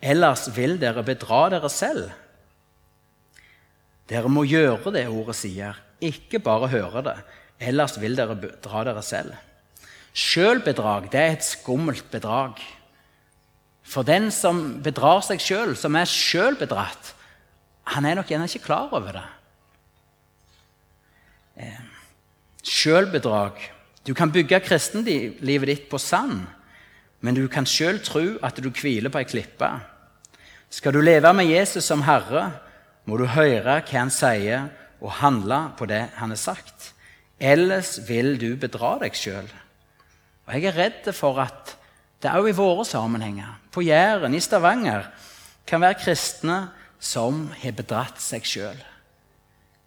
ellers 0.00 0.46
vil 0.56 0.78
dere 0.80 1.04
bedra 1.04 1.48
dere 1.52 1.68
selv. 1.70 2.08
Dere 4.08 4.30
må 4.32 4.46
gjøre 4.48 4.94
det 4.94 5.04
ordet 5.10 5.36
sier, 5.36 5.76
ikke 6.00 6.40
bare 6.42 6.70
høre 6.72 7.02
det, 7.04 7.16
ellers 7.60 7.98
vil 8.00 8.16
dere 8.18 8.38
bedra 8.38 8.84
dere 8.88 9.02
selv. 9.04 9.34
Sjølbedrag 10.12 11.10
det 11.12 11.20
er 11.20 11.36
et 11.36 11.44
skummelt 11.46 12.08
bedrag. 12.12 12.58
For 13.92 14.06
den 14.08 14.30
som 14.32 14.80
bedrar 14.84 15.20
seg 15.26 15.42
sjøl, 15.42 15.74
som 15.76 15.96
er 15.98 16.08
sjøl 16.08 16.56
bedratt, 16.56 17.12
han 17.92 18.06
er 18.08 18.16
nok 18.16 18.30
gjerne 18.30 18.48
ikke 18.48 18.64
klar 18.64 18.92
over 18.94 19.18
det. 19.18 19.28
Eh, 21.60 21.80
Sjølbedrag. 22.62 23.58
Du 24.06 24.14
kan 24.14 24.30
bygge 24.32 24.62
kristenlivet 24.64 25.68
ditt 25.68 25.88
på 25.90 25.98
sand, 26.00 26.44
men 27.20 27.36
du 27.36 27.44
kan 27.50 27.66
sjøl 27.68 28.00
tro 28.02 28.22
at 28.42 28.58
du 28.62 28.70
hviler 28.70 29.12
på 29.12 29.20
ei 29.20 29.28
klippe. 29.28 29.68
Skal 30.72 30.94
du 30.94 31.02
leve 31.02 31.30
med 31.36 31.50
Jesus 31.50 31.84
som 31.84 32.06
Herre, 32.06 32.48
må 33.04 33.18
du 33.18 33.26
høre 33.26 33.80
hva 33.82 33.98
han 33.98 34.14
sier, 34.14 34.70
og 35.02 35.18
handle 35.18 35.58
på 35.76 35.88
det 35.90 36.04
han 36.16 36.30
har 36.30 36.38
sagt. 36.38 36.92
Ellers 37.42 37.96
vil 38.06 38.36
du 38.38 38.54
bedra 38.56 38.94
deg 39.02 39.18
sjøl. 39.18 39.48
Jeg 40.46 40.68
er 40.70 40.78
redd 40.78 41.08
for 41.14 41.40
at 41.42 41.74
det 42.22 42.30
er 42.30 42.38
òg 42.38 42.52
i 42.52 42.54
våre 42.54 42.84
sammenhenger, 42.86 43.58
på 43.74 43.82
Jæren, 43.82 44.34
i 44.34 44.40
Stavanger, 44.40 45.08
kan 45.66 45.82
være 45.82 45.98
kristne 45.98 46.58
som 47.02 47.48
har 47.62 47.74
bedratt 47.74 48.20
seg 48.22 48.46
sjøl. 48.46 48.82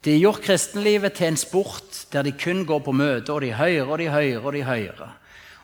De 0.03 0.13
har 0.13 0.21
gjort 0.21 0.43
kristenlivet 0.43 1.15
til 1.17 1.31
en 1.31 1.39
sport 1.39 2.03
der 2.13 2.27
de 2.27 2.33
kun 2.35 2.65
går 2.67 2.81
på 2.85 2.93
møte, 2.93 3.31
og 3.33 3.41
de 3.41 3.53
hører 3.55 3.87
og 3.87 3.97
de 3.97 4.09
hører 4.11 4.43
og 4.43 4.53
de 4.53 4.65
hører. 4.67 5.15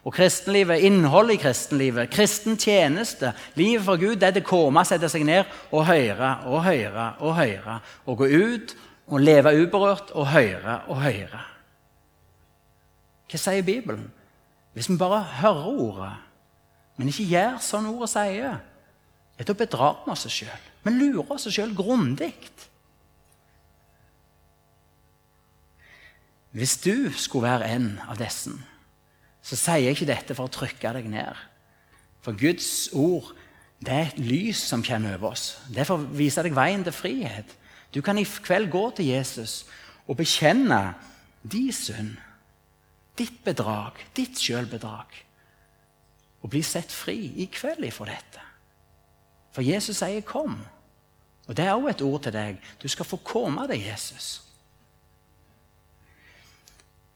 Og 0.01 0.15
kristenlivet, 0.15 0.81
innholdet 0.81 1.35
i 1.35 1.41
kristenlivet, 1.43 2.09
kristen 2.09 2.57
tjeneste, 2.57 3.35
livet 3.55 3.85
for 3.85 4.01
Gud, 4.01 4.15
det 4.15 4.31
er 4.31 4.39
det 4.39 4.47
komme, 4.47 4.81
sette 4.87 5.11
seg 5.11 5.27
ned 5.27 5.43
og 5.69 5.85
høre 5.85 6.31
og 6.49 6.63
høre 6.65 7.11
og 7.19 7.35
høre. 7.37 7.77
Og 8.09 8.17
gå 8.23 8.31
ut 8.31 8.73
og 9.11 9.21
leve 9.21 9.53
uberørt 9.61 10.09
og 10.17 10.31
høre 10.31 10.79
og 10.87 11.03
høre. 11.03 11.43
Hva 13.29 13.39
sier 13.39 13.63
Bibelen? 13.63 14.09
Hvis 14.73 14.89
vi 14.89 14.97
bare 14.97 15.21
hører 15.43 15.69
ordet, 15.69 16.11
men 16.99 17.11
ikke 17.11 17.29
gjør 17.31 17.57
sånn 17.63 17.89
ordet 17.91 18.11
sier, 18.11 18.59
er 19.37 19.47
da 19.47 19.53
å 19.55 19.57
bedra 19.57 19.93
oss 20.11 20.27
sjøl. 20.29 20.67
Vi 20.85 20.93
lurer 20.93 21.33
oss 21.35 21.47
sjøl 21.49 21.73
grundig. 21.77 22.33
Hvis 26.51 26.75
du 26.83 27.09
skulle 27.15 27.47
være 27.47 27.69
en 27.77 27.93
av 28.11 28.19
disse, 28.19 28.51
så 29.41 29.57
sier 29.57 29.85
jeg 29.87 29.97
ikke 29.97 30.09
dette 30.11 30.35
for 30.37 30.49
å 30.49 30.53
trykke 30.53 30.91
deg 30.97 31.07
ned. 31.09 31.37
For 32.21 32.37
Guds 32.37 32.91
ord 32.93 33.31
det 33.81 33.93
er 33.95 34.11
et 34.11 34.19
lys 34.21 34.59
som 34.69 34.83
kommer 34.85 35.15
over 35.17 35.31
oss. 35.31 35.55
Det 35.71 35.81
er 35.81 35.87
for 35.89 36.03
å 36.03 36.17
vise 36.19 36.43
deg 36.45 36.53
veien 36.53 36.83
til 36.85 36.93
frihet. 36.93 37.55
Du 37.89 38.03
kan 38.05 38.19
i 38.19 38.27
kveld 38.27 38.69
gå 38.71 38.83
til 38.97 39.09
Jesus 39.09 39.63
og 40.05 40.19
bekjenne 40.19 40.93
din 41.41 41.71
synd 41.73 42.19
ditt 43.17 43.41
bedrag, 43.43 43.97
ditt 44.15 44.39
sjølbedrag, 44.39 45.09
og 46.41 46.49
bli 46.49 46.61
sett 46.61 46.91
fri 46.91 47.17
i 47.35 47.49
kveld 47.53 47.83
ifra 47.85 48.05
dette. 48.05 48.45
For 49.51 49.61
Jesus 49.61 49.97
sier 49.97 50.21
'kom'. 50.21 50.65
Og 51.47 51.57
Det 51.57 51.65
er 51.65 51.75
òg 51.75 51.89
et 51.89 52.01
ord 52.01 52.21
til 52.23 52.33
deg. 52.33 52.61
Du 52.83 52.87
skal 52.87 53.05
få 53.05 53.17
komme 53.17 53.67
deg 53.67 53.87
Jesus. 53.87 54.41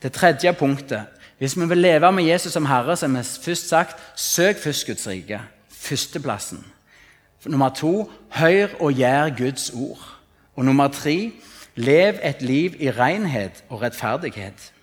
Det 0.01 0.11
tredje 0.13 0.53
punktet. 0.53 1.05
Hvis 1.37 1.59
vi 1.59 1.65
vil 1.65 1.77
leve 1.77 2.11
med 2.11 2.23
Jesus 2.23 2.53
som 2.53 2.65
Herre, 2.65 2.95
har 2.95 3.07
vi 3.07 3.23
først 3.23 3.69
sagt 3.69 4.19
søk 4.19 4.57
først 4.57 4.85
Guds 4.85 5.07
rike. 5.07 5.41
Førsteplassen. 5.69 6.65
Nummer 7.45 7.69
to 7.69 8.11
hør 8.29 8.67
og 8.79 8.93
gjør 8.93 9.37
Guds 9.37 9.69
ord. 9.69 10.19
Og 10.55 10.65
nummer 10.65 10.87
tre 10.87 11.31
lev 11.75 12.19
et 12.23 12.41
liv 12.41 12.75
i 12.79 12.91
renhet 12.91 13.63
og 13.69 13.81
rettferdighet. 13.81 14.73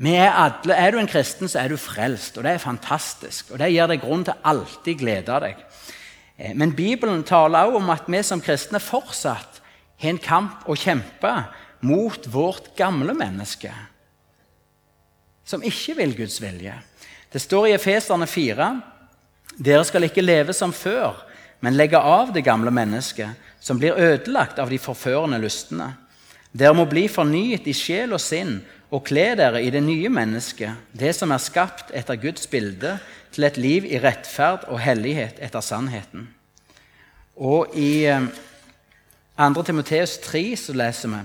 Er, 0.00 0.30
alle, 0.32 0.74
er, 0.74 0.90
du 0.90 0.98
en 0.98 1.10
kristen, 1.10 1.48
så 1.48 1.60
er 1.60 1.68
du 1.68 1.76
frelst, 1.76 2.38
og 2.38 2.46
det 2.46 2.54
er 2.54 2.62
fantastisk. 2.62 3.50
Og 3.52 3.58
Det 3.60 3.68
gir 3.72 3.90
deg 3.90 4.00
grunn 4.00 4.24
til 4.24 4.38
alltid 4.48 4.98
glede 4.98 5.40
deg. 5.44 5.58
Eh, 6.38 6.54
men 6.56 6.72
Bibelen 6.76 7.24
taler 7.28 7.68
også 7.68 7.82
om 7.82 7.90
at 7.92 8.08
vi 8.08 8.22
som 8.24 8.40
kristne 8.40 8.80
fortsatt 8.80 9.60
har 10.02 10.14
en 10.14 10.22
kamp 10.22 10.64
å 10.66 10.78
kjempe 10.78 11.32
mot 11.84 12.26
vårt 12.30 12.72
gamle 12.78 13.14
menneske, 13.14 13.70
som 15.44 15.62
ikke 15.62 15.96
vil 15.98 16.16
Guds 16.16 16.38
vilje. 16.40 16.74
Det 17.32 17.42
står 17.42 17.68
i 17.68 17.74
Efeserne 17.76 18.26
4.: 18.26 18.68
Dere 19.58 19.84
skal 19.84 20.06
ikke 20.08 20.24
leve 20.24 20.54
som 20.56 20.72
før, 20.72 21.20
men 21.60 21.76
legge 21.76 21.98
av 21.98 22.32
det 22.32 22.44
gamle 22.44 22.70
mennesket, 22.70 23.28
som 23.60 23.78
blir 23.78 23.98
ødelagt 23.98 24.58
av 24.58 24.70
de 24.70 24.78
forførende 24.78 25.38
lystne. 25.38 25.92
Dere 26.52 26.76
må 26.76 26.84
bli 26.88 27.06
fornyet 27.08 27.66
i 27.68 27.74
sjel 27.76 28.12
og 28.12 28.20
sinn 28.20 28.58
og 28.92 29.06
kle 29.08 29.30
dere 29.38 29.62
i 29.64 29.70
det 29.72 29.80
nye 29.84 30.10
mennesket, 30.12 30.76
det 30.92 31.14
som 31.16 31.32
er 31.32 31.40
skapt 31.40 31.94
etter 31.96 32.18
Guds 32.20 32.44
bilde, 32.52 32.98
til 33.32 33.46
et 33.48 33.56
liv 33.56 33.86
i 33.88 33.96
rettferd 33.96 34.66
og 34.68 34.82
hellighet 34.84 35.38
etter 35.40 35.64
sannheten. 35.64 36.26
Og 37.40 37.72
i 37.72 38.04
2. 38.04 38.20
Eh, 39.40 39.64
Timoteus 39.64 40.18
3 40.20 40.42
så 40.60 40.76
leser 40.76 41.14
vi 41.14 41.22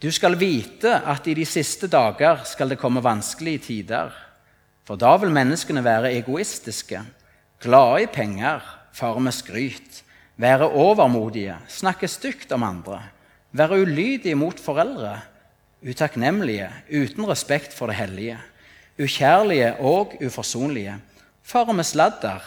du 0.00 0.08
skal 0.08 0.38
vite 0.40 0.94
at 1.04 1.26
i 1.28 1.34
de 1.36 1.44
siste 1.44 1.84
dager 1.90 2.38
skal 2.48 2.70
det 2.72 2.78
komme 2.80 3.02
vanskelige 3.04 3.60
tider. 3.66 4.14
For 4.88 4.96
da 4.96 5.10
vil 5.20 5.34
menneskene 5.34 5.82
være 5.84 6.14
egoistiske, 6.16 7.02
glade 7.60 8.06
i 8.06 8.08
penger, 8.08 8.64
fare 8.96 9.20
med 9.20 9.36
skryt, 9.36 10.00
være 10.40 10.70
overmodige, 10.72 11.58
snakke 11.68 12.08
stygt 12.08 12.54
om 12.56 12.64
andre, 12.64 13.02
være 13.52 13.82
ulydig 13.82 14.36
mot 14.38 14.60
foreldre 14.60 15.18
utakknemlige, 15.80 16.68
uten 16.92 17.28
respekt 17.28 17.74
for 17.74 17.90
det 17.90 17.96
hellige, 17.96 18.38
ukjærlige 19.00 19.74
og 19.80 20.16
uforsonlige, 20.20 20.98
fare 21.42 21.74
med 21.74 21.84
sladder, 21.84 22.40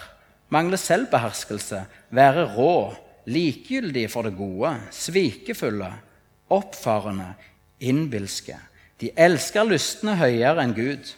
mangle 0.50 0.78
selvbeherskelse, 0.78 1.86
være 2.10 2.46
rå, 2.56 2.94
likegyldige 3.26 4.10
for 4.10 4.22
det 4.22 4.36
gode, 4.38 4.76
svikefulle, 4.92 5.90
oppfarende, 6.50 7.34
innbilske. 7.80 8.58
De 9.02 9.10
elsker 9.18 9.66
lystne 9.68 10.16
høyere 10.20 10.64
enn 10.64 10.76
Gud. 10.78 11.10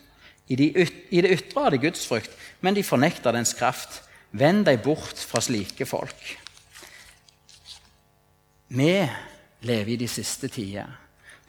I, 0.48 0.56
de, 0.56 0.69
I 1.12 1.21
det 1.26 1.34
ytre 1.36 1.65
har 1.65 1.74
de 1.74 1.82
gudsfrykt, 1.82 2.32
men 2.62 2.78
de 2.78 2.86
fornekter 2.86 3.36
dens 3.36 3.54
kraft. 3.58 4.04
Vend 4.36 4.65
deg 4.67 4.82
bort 4.86 5.19
fra 5.19 5.41
slike 5.43 5.88
folk. 5.89 6.21
Vi 8.76 8.91
lever 9.65 9.95
i 9.95 9.99
de 9.99 10.08
siste 10.08 10.47
tider. 10.51 10.88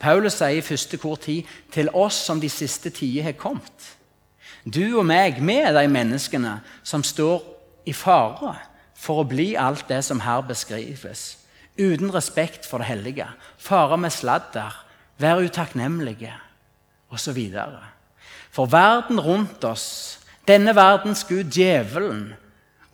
Paulus 0.01 0.37
sier 0.37 0.61
i 0.61 0.65
første 0.65 0.99
kor 1.01 1.17
tid 1.21 1.47
til 1.73 1.89
oss 1.97 2.19
som 2.27 2.41
de 2.41 2.51
siste 2.53 2.91
tider 2.93 3.31
har 3.31 3.37
kommet. 3.41 3.93
Du 4.67 4.99
og 4.99 5.07
meg, 5.07 5.39
vi 5.41 5.61
er 5.63 5.73
de 5.77 5.87
menneskene 5.89 6.59
som 6.85 7.05
står 7.07 7.45
i 7.87 7.95
fare 7.97 8.57
for 8.97 9.23
å 9.23 9.29
bli 9.29 9.55
alt 9.57 9.87
det 9.89 10.03
som 10.05 10.21
her 10.25 10.43
beskrives. 10.49 11.37
Uten 11.79 12.11
respekt 12.13 12.67
for 12.67 12.83
det 12.83 12.91
hellige. 12.91 13.29
Fare 13.59 13.97
med 14.01 14.13
sladder. 14.13 14.75
Være 15.21 15.49
utakknemlige 15.49 16.33
osv. 17.13 17.39
For 18.51 18.69
verden 18.73 19.21
rundt 19.21 19.65
oss, 19.65 20.19
denne 20.49 20.75
verdens 20.77 21.25
gud, 21.29 21.53
djevelen, 21.53 22.35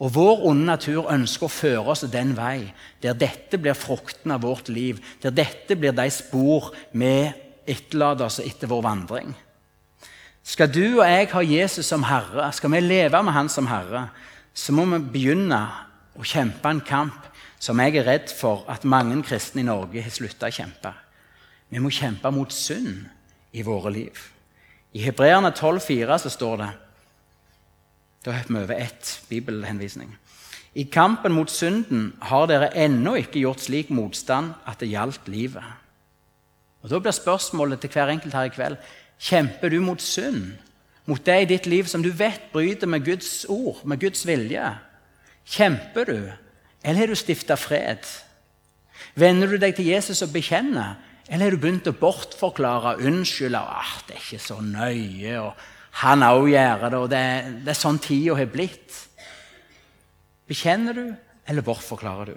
og 0.02 0.10
vår 0.16 0.40
onde 0.50 0.66
natur 0.66 1.06
ønsker 1.12 1.46
å 1.46 1.52
føre 1.52 1.92
oss 1.94 2.02
den 2.10 2.32
vei 2.34 2.72
der 3.04 3.14
dette 3.14 3.58
blir 3.62 3.78
frukten 3.78 4.34
av 4.34 4.42
vårt 4.42 4.66
liv, 4.72 4.98
der 5.22 5.30
dette 5.30 5.76
blir 5.78 5.94
de 5.94 6.08
spor 6.10 6.72
vi 6.90 7.30
etterlater 7.70 8.26
oss 8.26 8.40
etter 8.42 8.70
vår 8.70 8.82
vandring. 8.82 9.30
Skal 10.42 10.72
du 10.74 10.98
og 10.98 11.06
jeg 11.06 11.28
ha 11.30 11.42
Jesus 11.46 11.86
som 11.86 12.02
Herre, 12.08 12.48
skal 12.50 12.72
vi 12.74 12.80
leve 12.82 13.22
med 13.22 13.36
Han 13.36 13.48
som 13.48 13.70
Herre, 13.70 14.08
så 14.54 14.74
må 14.74 14.88
vi 14.90 14.98
begynne 15.14 15.60
å 16.18 16.26
kjempe 16.26 16.68
en 16.68 16.82
kamp 16.82 17.30
som 17.62 17.78
jeg 17.78 18.00
er 18.00 18.08
redd 18.08 18.32
for 18.34 18.66
at 18.66 18.82
mange 18.82 19.20
kristne 19.22 19.62
i 19.62 19.68
Norge 19.68 20.02
har 20.02 20.10
slutta 20.10 20.50
å 20.50 20.56
kjempe. 20.56 20.90
Vi 21.70 21.78
må 21.78 21.94
kjempe 21.94 22.34
mot 22.34 22.50
synd 22.52 23.06
i 23.54 23.62
våre 23.62 23.94
liv. 23.94 24.18
I 24.92 25.06
Hebreerne 25.06 25.54
12,4 25.54 26.18
så 26.24 26.32
står 26.32 26.58
det 26.58 26.72
da 28.24 28.32
hopper 28.32 28.54
vi 28.54 28.64
over 28.64 28.74
ett 28.74 29.22
bibelhenvisning. 29.28 30.16
I 30.74 30.84
kampen 30.84 31.32
mot 31.32 31.50
synden 31.50 32.12
har 32.20 32.46
dere 32.48 32.70
ennå 32.78 33.16
ikke 33.20 33.42
gjort 33.42 33.60
slik 33.60 33.90
motstand 33.92 34.54
at 34.66 34.80
det 34.80 34.88
gjaldt 34.88 35.28
livet. 35.28 35.64
Og 36.82 36.90
Da 36.90 36.98
blir 36.98 37.12
spørsmålet 37.12 37.80
til 37.80 37.90
hver 37.90 38.08
enkelt 38.08 38.34
her 38.34 38.48
i 38.48 38.54
kveld 38.54 38.76
kjemper 39.20 39.68
du 39.68 39.80
mot 39.80 40.02
synd. 40.02 40.56
Mot 41.06 41.26
det 41.26 41.42
i 41.42 41.50
ditt 41.50 41.66
liv 41.66 41.86
som 41.90 42.02
du 42.02 42.10
vet 42.10 42.50
bryter 42.52 42.86
med 42.86 43.04
Guds 43.04 43.44
ord, 43.48 43.84
med 43.84 44.00
Guds 44.00 44.26
vilje. 44.26 44.78
Kjemper 45.44 46.04
du, 46.04 46.32
eller 46.84 46.98
har 46.98 47.06
du 47.06 47.14
stifta 47.14 47.54
fred? 47.54 48.06
Vender 49.14 49.50
du 49.50 49.58
deg 49.58 49.74
til 49.76 49.90
Jesus 49.90 50.22
og 50.22 50.32
bekjenner, 50.32 50.94
eller 51.28 51.44
har 51.44 51.54
du 51.54 51.60
begynt 51.62 51.90
å 51.90 51.94
bortforklare, 51.96 52.98
unnskylde 53.02 53.58
ah, 53.58 53.98
'Det 54.06 54.14
er 54.14 54.20
ikke 54.20 54.38
så 54.38 54.60
nøye', 54.60 55.40
og 55.40 55.52
han 56.00 56.24
òg 56.24 56.48
gjør 56.52 56.86
det, 56.86 56.98
og 56.98 57.10
det, 57.12 57.24
det 57.66 57.74
er 57.74 57.78
sånn 57.78 58.00
tida 58.02 58.36
har 58.38 58.48
blitt. 58.50 58.96
Bekjenner 60.48 60.96
du, 60.96 61.04
eller 61.48 61.66
bortforklarer 61.66 62.32
du? 62.32 62.36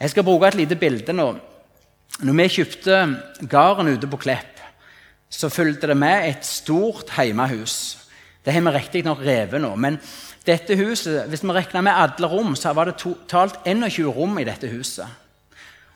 Jeg 0.00 0.12
skal 0.12 0.26
bruke 0.26 0.50
et 0.50 0.58
lite 0.58 0.76
bilde 0.78 1.14
nå. 1.14 1.28
Når 2.24 2.36
vi 2.38 2.50
kjøpte 2.58 2.98
gården 3.50 3.94
ute 3.94 4.10
på 4.10 4.20
Klepp, 4.22 4.60
så 5.30 5.50
fulgte 5.50 5.88
det 5.90 5.96
med 5.98 6.28
et 6.28 6.46
stort 6.46 7.10
heimehus. 7.16 7.76
Det 8.44 8.52
har 8.54 8.62
vi 8.62 8.74
riktignok 8.74 9.22
revet 9.24 9.62
nå. 9.62 9.72
Men 9.80 9.96
dette 10.46 10.76
huset, 10.78 11.24
hvis 11.30 11.42
vi 11.42 11.54
regner 11.56 11.82
med 11.86 11.96
alle 11.96 12.28
rom, 12.30 12.54
så 12.56 12.74
var 12.76 12.90
det 12.90 13.00
totalt 13.00 13.64
21 13.64 14.12
rom 14.14 14.38
i 14.38 14.46
dette 14.46 14.68
huset. 14.70 15.08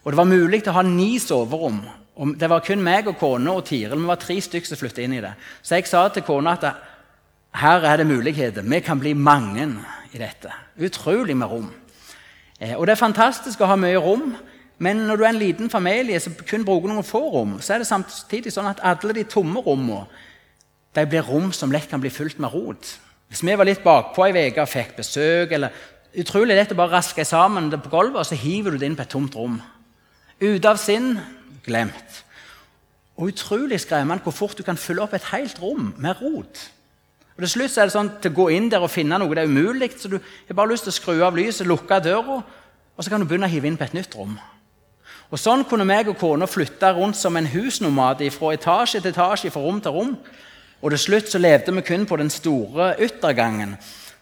Og 0.03 0.12
det 0.12 0.18
var 0.18 0.30
mulig 0.30 0.62
å 0.66 0.76
ha 0.78 0.82
ni 0.86 1.18
soverom. 1.20 1.82
Og 2.18 2.34
det 2.38 2.50
var 2.50 2.64
kun 2.66 2.82
meg 2.82 3.06
og 3.06 3.18
kona 3.20 3.54
og 3.54 3.66
Tiril. 3.68 3.98
Vi 4.00 4.10
var 4.10 4.18
tre 4.18 4.40
stykker 4.42 4.66
som 4.66 4.80
flyttet 4.80 5.04
inn 5.04 5.16
i 5.18 5.22
det. 5.22 5.32
Så 5.62 5.78
jeg 5.78 5.86
sa 5.86 6.02
til 6.10 6.26
kona 6.26 6.56
at 6.58 6.66
her 7.58 7.84
er 7.86 8.00
det 8.00 8.06
muligheter. 8.06 8.62
Vi 8.66 8.80
kan 8.82 9.00
bli 9.00 9.12
mange 9.14 9.68
i 10.12 10.18
dette. 10.18 10.50
Utrolig 10.82 11.36
med 11.36 11.50
rom. 11.50 11.68
Eh, 12.60 12.74
og 12.74 12.86
det 12.86 12.96
er 12.96 13.04
fantastisk 13.04 13.62
å 13.62 13.70
ha 13.70 13.76
mye 13.78 14.00
rom. 14.02 14.32
Men 14.82 15.04
når 15.06 15.16
du 15.16 15.24
er 15.24 15.30
en 15.32 15.42
liten 15.42 15.70
familie 15.70 16.20
som 16.22 16.34
kun 16.46 16.66
bruker 16.66 16.90
noen 16.90 17.06
få 17.06 17.22
rom, 17.32 17.58
så 17.62 17.74
er 17.74 17.82
det 17.82 17.90
samtidig 17.90 18.52
sånn 18.54 18.70
at 18.70 18.82
alle 18.86 19.14
de 19.14 19.26
tomme 19.26 19.62
rommene 19.62 20.06
de 20.94 21.04
blir 21.06 21.26
rom 21.26 21.52
som 21.54 21.70
lett 21.70 21.90
kan 21.90 22.02
bli 22.02 22.10
fylt 22.10 22.38
med 22.42 22.50
rot. 22.50 22.96
Hvis 23.28 23.44
vi 23.44 23.54
var 23.58 23.68
litt 23.68 23.84
bakpå 23.84 24.24
ei 24.26 24.48
uke 24.48 24.64
og 24.64 24.70
fikk 24.72 24.96
besøk 24.98 25.54
eller 25.54 25.86
Utrolig 26.18 26.56
lett 26.56 26.70
å 26.72 26.76
bare 26.78 26.96
raske 26.96 27.22
sammen 27.28 27.66
det 27.68 27.82
på 27.84 27.90
gulvet, 27.92 28.22
og 28.22 28.26
så 28.26 28.34
hiver 28.40 28.72
du 28.72 28.80
det 28.80 28.88
inn 28.88 28.94
på 28.96 29.04
et 29.04 29.10
tomt 29.12 29.34
rom. 29.36 29.58
Ute 30.40 30.70
av 30.70 30.78
sinn 30.80 31.18
glemt. 31.68 32.24
Og 33.18 33.32
utrolig 33.32 33.80
skremmende 33.82 34.22
hvor 34.24 34.34
fort 34.34 34.58
du 34.58 34.64
kan 34.66 34.78
fylle 34.78 35.04
opp 35.04 35.14
et 35.14 35.30
helt 35.32 35.60
rom 35.62 35.92
med 35.98 36.20
rot. 36.22 36.64
Og 37.38 37.44
Til 37.44 37.50
slutt 37.52 37.76
er 37.78 37.86
det 37.86 37.94
sånn 37.94 38.08
til 38.18 38.32
å 38.32 38.34
gå 38.34 38.44
inn 38.50 38.66
der 38.66 38.82
og 38.82 38.90
finne 38.90 39.18
noe 39.20 39.34
det 39.34 39.44
er 39.44 39.50
umulig. 39.50 39.92
Så 39.94 40.10
du 40.10 40.16
har 40.18 40.56
bare 40.58 40.72
lyst 40.72 40.88
til 40.88 40.94
å 40.94 40.98
skru 40.98 41.20
av 41.22 41.36
lyset, 41.38 41.68
lukke 41.70 42.00
døra, 42.02 42.40
og 42.98 43.04
så 43.04 43.12
kan 43.12 43.22
du 43.22 43.28
begynne 43.30 43.46
å 43.46 43.52
hive 43.52 43.70
inn 43.70 43.78
på 43.78 43.86
et 43.86 43.94
nytt 43.94 44.16
rom. 44.18 44.34
Og 45.28 45.38
Sånn 45.38 45.62
kunne 45.68 45.86
meg 45.86 46.08
og 46.08 46.16
kona 46.18 46.48
flytte 46.48 46.90
rundt 46.96 47.18
som 47.18 47.36
en 47.36 47.46
husnomad 47.52 48.24
fra 48.34 48.54
etasje 48.56 49.02
til 49.04 49.12
etasje, 49.12 49.52
fra 49.54 49.62
rom 49.62 49.78
til 49.84 49.94
rom. 49.94 50.14
Og 50.82 50.94
til 50.94 51.02
slutt 51.02 51.30
så 51.30 51.38
levde 51.38 51.74
vi 51.76 51.84
kun 51.86 52.06
på 52.06 52.16
den 52.18 52.30
store 52.30 52.94
yttergangen. 53.02 53.76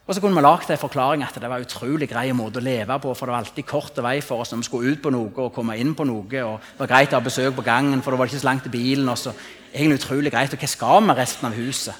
Og 0.06 0.14
så 0.14 0.22
kunne 0.22 0.38
vi 0.38 0.42
lagd 0.44 0.70
en 0.70 0.78
forklaring 0.78 1.24
at 1.26 1.34
det 1.34 1.48
var 1.50 1.58
en 1.58 1.66
utrolig 1.66 2.06
grei 2.06 2.28
måte 2.36 2.60
å 2.60 2.62
leve 2.62 2.94
på. 3.02 3.10
For 3.10 3.26
det 3.26 3.34
var 3.34 3.42
alltid 3.42 3.66
kort 3.66 3.96
vei 4.04 4.20
for 4.22 4.44
oss 4.44 4.52
når 4.52 4.60
vi 4.60 4.68
skulle 4.68 4.92
ut 4.94 5.02
på 5.02 5.10
noe 5.10 5.32
og 5.34 5.54
komme 5.54 5.74
inn 5.82 5.96
på 5.98 6.06
noe. 6.06 6.42
og 6.46 6.60
Det 6.62 6.84
var 6.84 6.92
greit 6.92 7.14
å 7.14 7.18
ha 7.18 7.24
besøk 7.26 7.56
på 7.56 7.64
gangen, 7.66 8.02
for 8.02 8.14
det 8.14 8.20
var 8.20 8.30
ikke 8.30 8.42
så 8.44 8.46
langt 8.46 8.62
til 8.68 8.74
bilen. 8.76 9.08
og 9.08 9.18
så 9.18 9.34
egentlig 9.74 9.98
utrolig 9.98 10.32
greit, 10.32 10.54
og 10.54 10.62
Hva 10.62 10.68
skal 10.70 11.02
vi 11.02 11.16
resten 11.18 11.48
av 11.48 11.58
huset? 11.58 11.94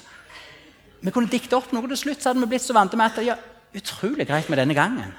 Vi 1.01 1.11
kunne 1.11 1.29
dikte 1.29 1.57
opp 1.57 1.73
noe 1.75 1.87
til 1.87 1.99
slutt, 1.99 2.21
så 2.21 2.31
hadde 2.31 2.41
vi 2.45 2.51
blitt 2.53 2.63
så 2.63 2.73
vant 2.73 2.95
med 2.95 3.05
at 3.05 3.19
det 3.19 3.27
ja, 3.27 3.35
utrolig 3.75 4.25
greit 4.27 4.49
med 4.49 4.57
denne 4.57 4.77
gangen. 4.77 5.11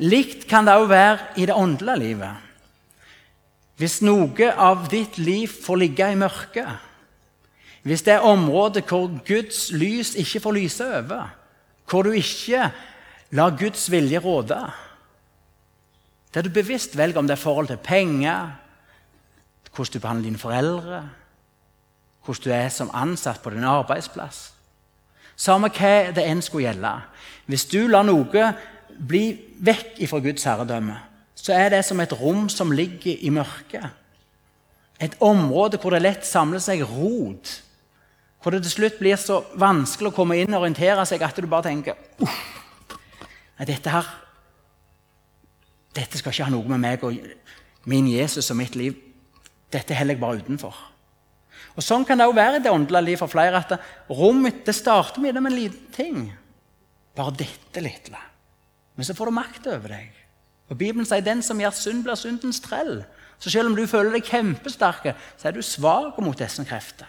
Likt 0.00 0.46
kan 0.48 0.64
det 0.64 0.78
òg 0.78 0.88
være 0.88 1.34
i 1.36 1.44
det 1.44 1.56
åndelige 1.58 1.98
livet. 2.00 2.46
Hvis 3.76 3.98
noe 4.04 4.52
av 4.56 4.86
ditt 4.92 5.18
liv 5.18 5.50
får 5.50 5.76
ligge 5.82 6.06
i 6.12 6.16
mørket, 6.16 6.86
hvis 7.82 8.02
det 8.02 8.12
er 8.12 8.26
områder 8.28 8.84
hvor 8.84 9.08
Guds 9.26 9.72
lys 9.72 10.14
ikke 10.14 10.40
får 10.40 10.52
lyse 10.52 10.86
over, 10.86 11.28
hvor 11.90 12.02
du 12.02 12.10
ikke 12.10 12.70
lar 13.30 13.56
Guds 13.58 13.90
vilje 13.90 14.18
råde 14.18 14.70
Der 16.34 16.42
du 16.42 16.50
bevisst 16.50 16.96
velger 16.96 17.18
om 17.18 17.26
det 17.26 17.32
er 17.32 17.42
forhold 17.42 17.66
til 17.66 17.76
penger, 17.76 18.52
hvordan 19.74 19.92
du 19.92 19.98
behandler 19.98 20.24
dine 20.24 20.38
foreldre, 20.38 21.10
hvordan 22.24 22.44
du 22.44 22.50
er 22.50 22.68
som 22.68 22.90
ansatt 22.94 23.42
på 23.42 23.50
din 23.50 23.64
arbeidsplass 23.64 24.52
Samme 25.40 25.70
hva 25.72 26.12
det 26.12 26.26
enn 26.28 26.42
skulle 26.44 26.66
gjelde. 26.68 26.90
Hvis 27.48 27.64
du 27.70 27.86
lar 27.88 28.04
noe 28.04 28.50
bli 29.08 29.22
vekk 29.64 30.02
ifra 30.04 30.20
Guds 30.20 30.44
herredømme, 30.44 30.98
så 31.34 31.54
er 31.56 31.70
det 31.72 31.84
som 31.88 32.00
et 32.02 32.12
rom 32.12 32.48
som 32.52 32.72
ligger 32.72 33.16
i 33.16 33.30
mørket. 33.32 33.86
Et 35.00 35.16
område 35.24 35.80
hvor 35.80 35.94
det 35.94 36.02
lett 36.04 36.26
samler 36.28 36.60
seg 36.60 36.84
rot. 36.84 37.54
Hvor 38.40 38.54
det 38.54 38.62
til 38.64 38.72
slutt 38.72 38.98
blir 39.00 39.18
så 39.20 39.42
vanskelig 39.60 40.10
å 40.10 40.16
komme 40.16 40.38
inn 40.40 40.54
og 40.54 40.62
orientere 40.64 41.04
seg 41.08 41.22
at 41.24 41.36
du 41.36 41.48
bare 41.50 41.68
tenker 41.68 41.98
Nei, 42.20 43.66
dette 43.68 43.92
her 43.92 44.08
Dette 45.96 46.20
skal 46.20 46.32
ikke 46.32 46.46
ha 46.48 46.54
noe 46.54 46.70
med 46.70 46.80
meg 46.80 47.04
og 47.04 47.18
min 47.90 48.08
Jesus 48.08 48.50
og 48.52 48.60
mitt 48.60 48.78
liv 48.78 48.96
Dette 49.70 49.94
heller 49.94 50.16
jeg 50.16 50.22
bare 50.22 50.40
utenfor. 50.40 50.74
Og 51.78 51.84
Sånn 51.84 52.02
kan 52.02 52.18
det 52.18 52.26
også 52.26 52.38
være 52.40 52.58
i 52.58 52.62
det 52.64 52.72
åndelige 52.74 53.06
liv 53.06 53.20
for 53.20 53.30
flere. 53.30 53.60
at 53.60 53.76
Rommet 54.10 54.64
det 54.66 54.74
starter 54.74 55.22
med 55.22 55.36
en 55.36 55.46
liten 55.54 55.92
ting. 55.94 56.32
Bare 57.14 57.36
dette 57.38 57.80
lille. 57.80 58.22
Men 58.96 59.06
så 59.06 59.14
får 59.14 59.30
du 59.30 59.36
makt 59.36 59.68
over 59.70 59.94
deg. 59.94 60.10
Og 60.70 60.78
Bibelen 60.78 61.06
sier 61.06 61.22
den 61.22 61.42
som 61.42 61.60
gjør 61.60 61.74
synd, 61.74 62.02
blir 62.02 62.18
syndens 62.18 62.60
trell. 62.64 63.04
Så 63.38 63.50
selv 63.50 63.70
om 63.70 63.78
du 63.78 63.86
føler 63.86 64.12
deg 64.16 64.26
kjempesterk, 64.26 65.12
så 65.38 65.48
er 65.48 65.54
du 65.54 65.62
svak 65.62 66.18
mot 66.18 66.38
disse 66.38 66.64
krefter. 66.66 67.08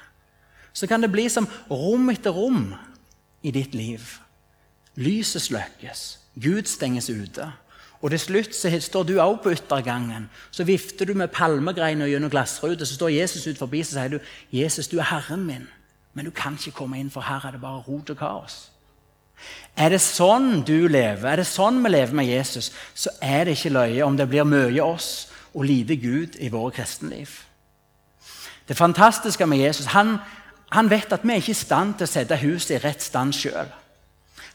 Så 0.73 0.87
kan 0.87 1.01
det 1.01 1.11
bli 1.11 1.27
som 1.29 1.47
rom 1.69 2.09
etter 2.09 2.31
rom 2.35 2.73
i 3.43 3.51
ditt 3.51 3.75
liv. 3.75 4.17
Lyset 4.95 5.41
sløkkes, 5.41 6.19
Gud 6.39 6.67
stenges 6.67 7.09
ute. 7.09 7.51
Og 8.01 8.09
til 8.09 8.19
slutt 8.19 8.55
så 8.57 8.71
står 8.81 9.03
du 9.03 9.19
også 9.19 9.43
på 9.43 9.51
yttergangen. 9.53 10.29
Så 10.51 10.63
vifter 10.65 11.05
du 11.05 11.13
med 11.13 11.27
palmegreiner 11.27 12.09
gjennom 12.09 12.31
glassruta. 12.33 12.85
Så 12.85 12.97
står 12.97 13.13
Jesus 13.13 13.47
ut 13.47 13.57
forbi 13.57 13.79
og 13.79 13.85
sier 13.85 14.07
du, 14.07 14.19
'Jesus, 14.51 14.87
du 14.87 14.97
er 14.97 15.03
Herren 15.03 15.45
min.' 15.45 15.67
Men 16.13 16.25
du 16.25 16.31
kan 16.31 16.53
ikke 16.53 16.71
komme 16.71 16.99
inn, 16.99 17.11
for 17.11 17.21
her 17.21 17.45
er 17.45 17.51
det 17.51 17.61
bare 17.61 17.83
rot 17.87 18.09
og 18.09 18.17
kaos. 18.17 18.71
Er 19.77 19.89
det 19.89 20.01
sånn 20.01 20.61
du 20.67 20.87
lever, 20.87 21.27
er 21.29 21.41
det 21.41 21.47
sånn 21.47 21.79
vi 21.83 21.89
lever 21.89 22.13
med 22.13 22.27
Jesus, 22.27 22.71
så 22.93 23.09
er 23.21 23.45
det 23.45 23.55
ikke 23.57 23.73
løye 23.73 24.03
om 24.05 24.17
det 24.17 24.27
blir 24.29 24.43
mye 24.43 24.83
oss 24.83 25.31
og 25.53 25.65
lite 25.65 25.95
Gud 25.95 26.35
i 26.39 26.51
våre 26.51 26.71
kristenliv. 26.75 27.29
Det 28.67 28.77
fantastiske 28.77 29.47
med 29.47 29.63
Jesus 29.63 29.85
han, 29.95 30.19
han 30.71 30.89
vet 30.89 31.11
at 31.11 31.23
vi 31.23 31.33
er 31.33 31.41
ikke 31.41 31.55
i 31.55 31.61
stand 31.61 31.97
til 31.97 32.07
å 32.07 32.11
sette 32.11 32.39
huset 32.39 32.77
i 32.77 32.81
rett 32.83 33.03
stand 33.03 33.35
sjøl. 33.35 33.69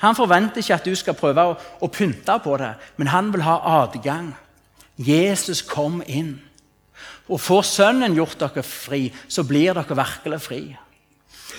Han 0.00 0.16
forventer 0.16 0.60
ikke 0.60 0.76
at 0.76 0.88
du 0.88 0.96
skal 0.96 1.16
prøve 1.16 1.44
å, 1.44 1.54
å 1.56 1.88
pynte 1.92 2.36
på 2.44 2.56
det, 2.60 2.74
men 2.96 3.12
han 3.12 3.30
vil 3.32 3.44
ha 3.44 3.58
adgang. 3.82 4.32
Jesus 4.96 5.62
kom 5.64 6.02
inn. 6.06 6.38
Og 7.28 7.40
får 7.42 7.64
Sønnen 7.68 8.16
gjort 8.16 8.38
dere 8.40 8.64
fri, 8.64 9.08
så 9.28 9.44
blir 9.44 9.76
dere 9.76 9.98
virkelig 9.98 10.40
fri. 10.44 10.62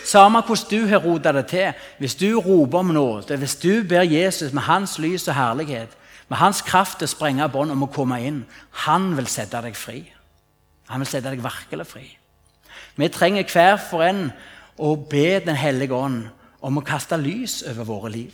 Samme 0.07 0.41
hvordan 0.45 0.69
du 0.71 0.87
har 0.87 1.03
rota 1.03 1.33
det 1.35 1.47
til, 1.51 1.73
hvis 1.99 2.15
du 2.15 2.29
roper 2.39 2.79
om 2.79 2.93
nåde, 2.95 3.37
hvis 3.37 3.57
du 3.59 3.83
ber 3.83 4.07
Jesus 4.07 4.53
med 4.53 4.63
hans 4.63 4.97
lys 5.03 5.27
og 5.27 5.35
herlighet, 5.35 5.97
med 6.29 6.37
hans 6.37 6.61
kraft 6.61 6.99
til 6.99 7.07
å 7.07 7.11
sprenge 7.11 7.49
bånd 7.51 7.71
om 7.71 7.85
å 7.85 7.91
komme 7.91 8.19
inn, 8.23 8.45
han 8.85 9.13
vil 9.17 9.27
sette 9.31 9.61
deg 9.63 9.75
fri. 9.75 10.01
Han 10.87 11.03
vil 11.03 11.09
sette 11.09 11.31
deg 11.31 11.43
virkelig 11.43 11.87
fri. 11.87 12.07
Vi 12.97 13.09
trenger 13.13 13.45
hver 13.53 13.77
for 13.77 14.03
en 14.05 14.31
å 14.77 14.95
be 14.97 15.39
Den 15.45 15.57
hellige 15.57 15.93
ånd 15.93 16.27
om 16.61 16.77
å 16.77 16.85
kaste 16.85 17.17
lys 17.17 17.61
over 17.69 17.85
våre 17.85 18.11
liv. 18.11 18.33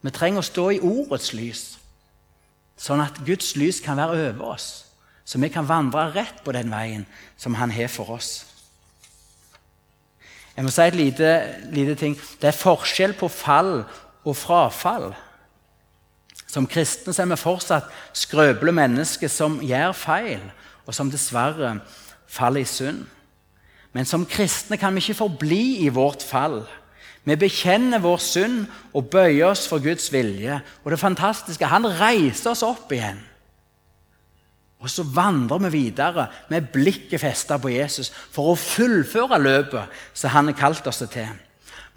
Vi 0.00 0.10
trenger 0.14 0.40
å 0.40 0.46
stå 0.46 0.68
i 0.70 0.80
ordets 0.80 1.32
lys, 1.36 1.64
sånn 2.78 3.02
at 3.02 3.18
Guds 3.26 3.52
lys 3.58 3.82
kan 3.84 3.98
være 3.98 4.30
over 4.30 4.54
oss. 4.54 4.68
Så 5.24 5.38
vi 5.38 5.50
kan 5.52 5.68
vandre 5.68 6.08
rett 6.14 6.40
på 6.44 6.54
den 6.56 6.70
veien 6.72 7.04
som 7.36 7.54
Han 7.54 7.70
har 7.70 7.90
for 7.92 8.16
oss. 8.16 8.46
Jeg 10.56 10.64
må 10.64 10.72
si 10.74 10.82
et 10.82 10.96
lite, 10.96 11.28
lite 11.70 11.94
ting. 11.94 12.16
Det 12.40 12.50
er 12.50 12.56
forskjell 12.56 13.14
på 13.18 13.28
fall 13.28 13.84
og 14.24 14.34
frafall. 14.36 15.12
Som 16.50 16.66
kristne 16.66 17.14
er 17.14 17.28
vi 17.30 17.38
fortsatt 17.38 17.86
skrøpelige 18.16 18.74
mennesker 18.80 19.30
som 19.30 19.60
gjør 19.62 19.94
feil, 19.94 20.42
og 20.86 20.94
som 20.96 21.10
dessverre 21.12 21.76
faller 22.26 22.64
i 22.64 22.68
synd. 22.68 23.04
Men 23.92 24.06
som 24.06 24.26
kristne 24.28 24.78
kan 24.78 24.94
vi 24.94 25.02
ikke 25.02 25.18
forbli 25.18 25.64
i 25.84 25.88
vårt 25.90 26.22
fall. 26.22 26.62
Vi 27.26 27.36
bekjenner 27.36 28.00
vår 28.00 28.20
synd 28.22 28.62
og 28.96 29.10
bøyer 29.12 29.50
oss 29.50 29.66
for 29.68 29.82
Guds 29.82 30.08
vilje. 30.12 30.60
Og 30.84 30.94
det 30.94 31.00
fantastiske 31.02 31.68
han 31.68 31.88
reiser 32.00 32.54
oss 32.54 32.64
opp 32.66 32.92
igjen. 32.94 33.20
Og 34.80 34.88
så 34.88 35.04
vandrer 35.04 35.60
vi 35.66 35.72
videre 35.74 36.30
med 36.48 36.70
blikket 36.72 37.20
festet 37.20 37.60
på 37.60 37.72
Jesus 37.74 38.08
for 38.32 38.52
å 38.52 38.60
fullføre 38.60 39.40
løpet 39.42 39.98
som 40.16 40.32
han 40.32 40.48
har 40.48 40.56
kalt 40.56 40.86
oss 40.88 41.02
til. 41.12 41.28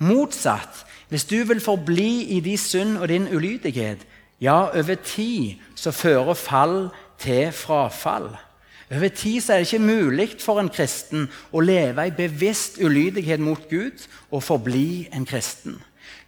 Motsatt, 0.04 0.84
hvis 1.08 1.24
du 1.30 1.38
vil 1.48 1.64
forbli 1.64 2.36
i 2.36 2.42
din 2.44 2.60
synd 2.60 2.98
og 2.98 3.08
din 3.08 3.30
ulydighet, 3.32 4.04
ja, 4.42 4.68
over 4.76 4.96
tid 5.00 5.62
så 5.80 5.94
fører 5.96 6.36
fall 6.36 6.90
til 7.22 7.54
frafall. 7.56 8.34
Over 8.94 9.10
tid 9.10 9.42
så 9.42 9.54
er 9.54 9.64
det 9.64 9.72
ikke 9.72 9.86
mulig 9.86 10.28
for 10.44 10.62
en 10.62 10.70
kristen 10.70 11.26
å 11.52 11.64
leve 11.64 12.06
i 12.06 12.14
bevisst 12.14 12.78
ulydighet 12.84 13.42
mot 13.42 13.64
Gud 13.70 14.06
og 14.30 14.44
forbli 14.46 15.08
en 15.14 15.26
kristen. 15.26 15.80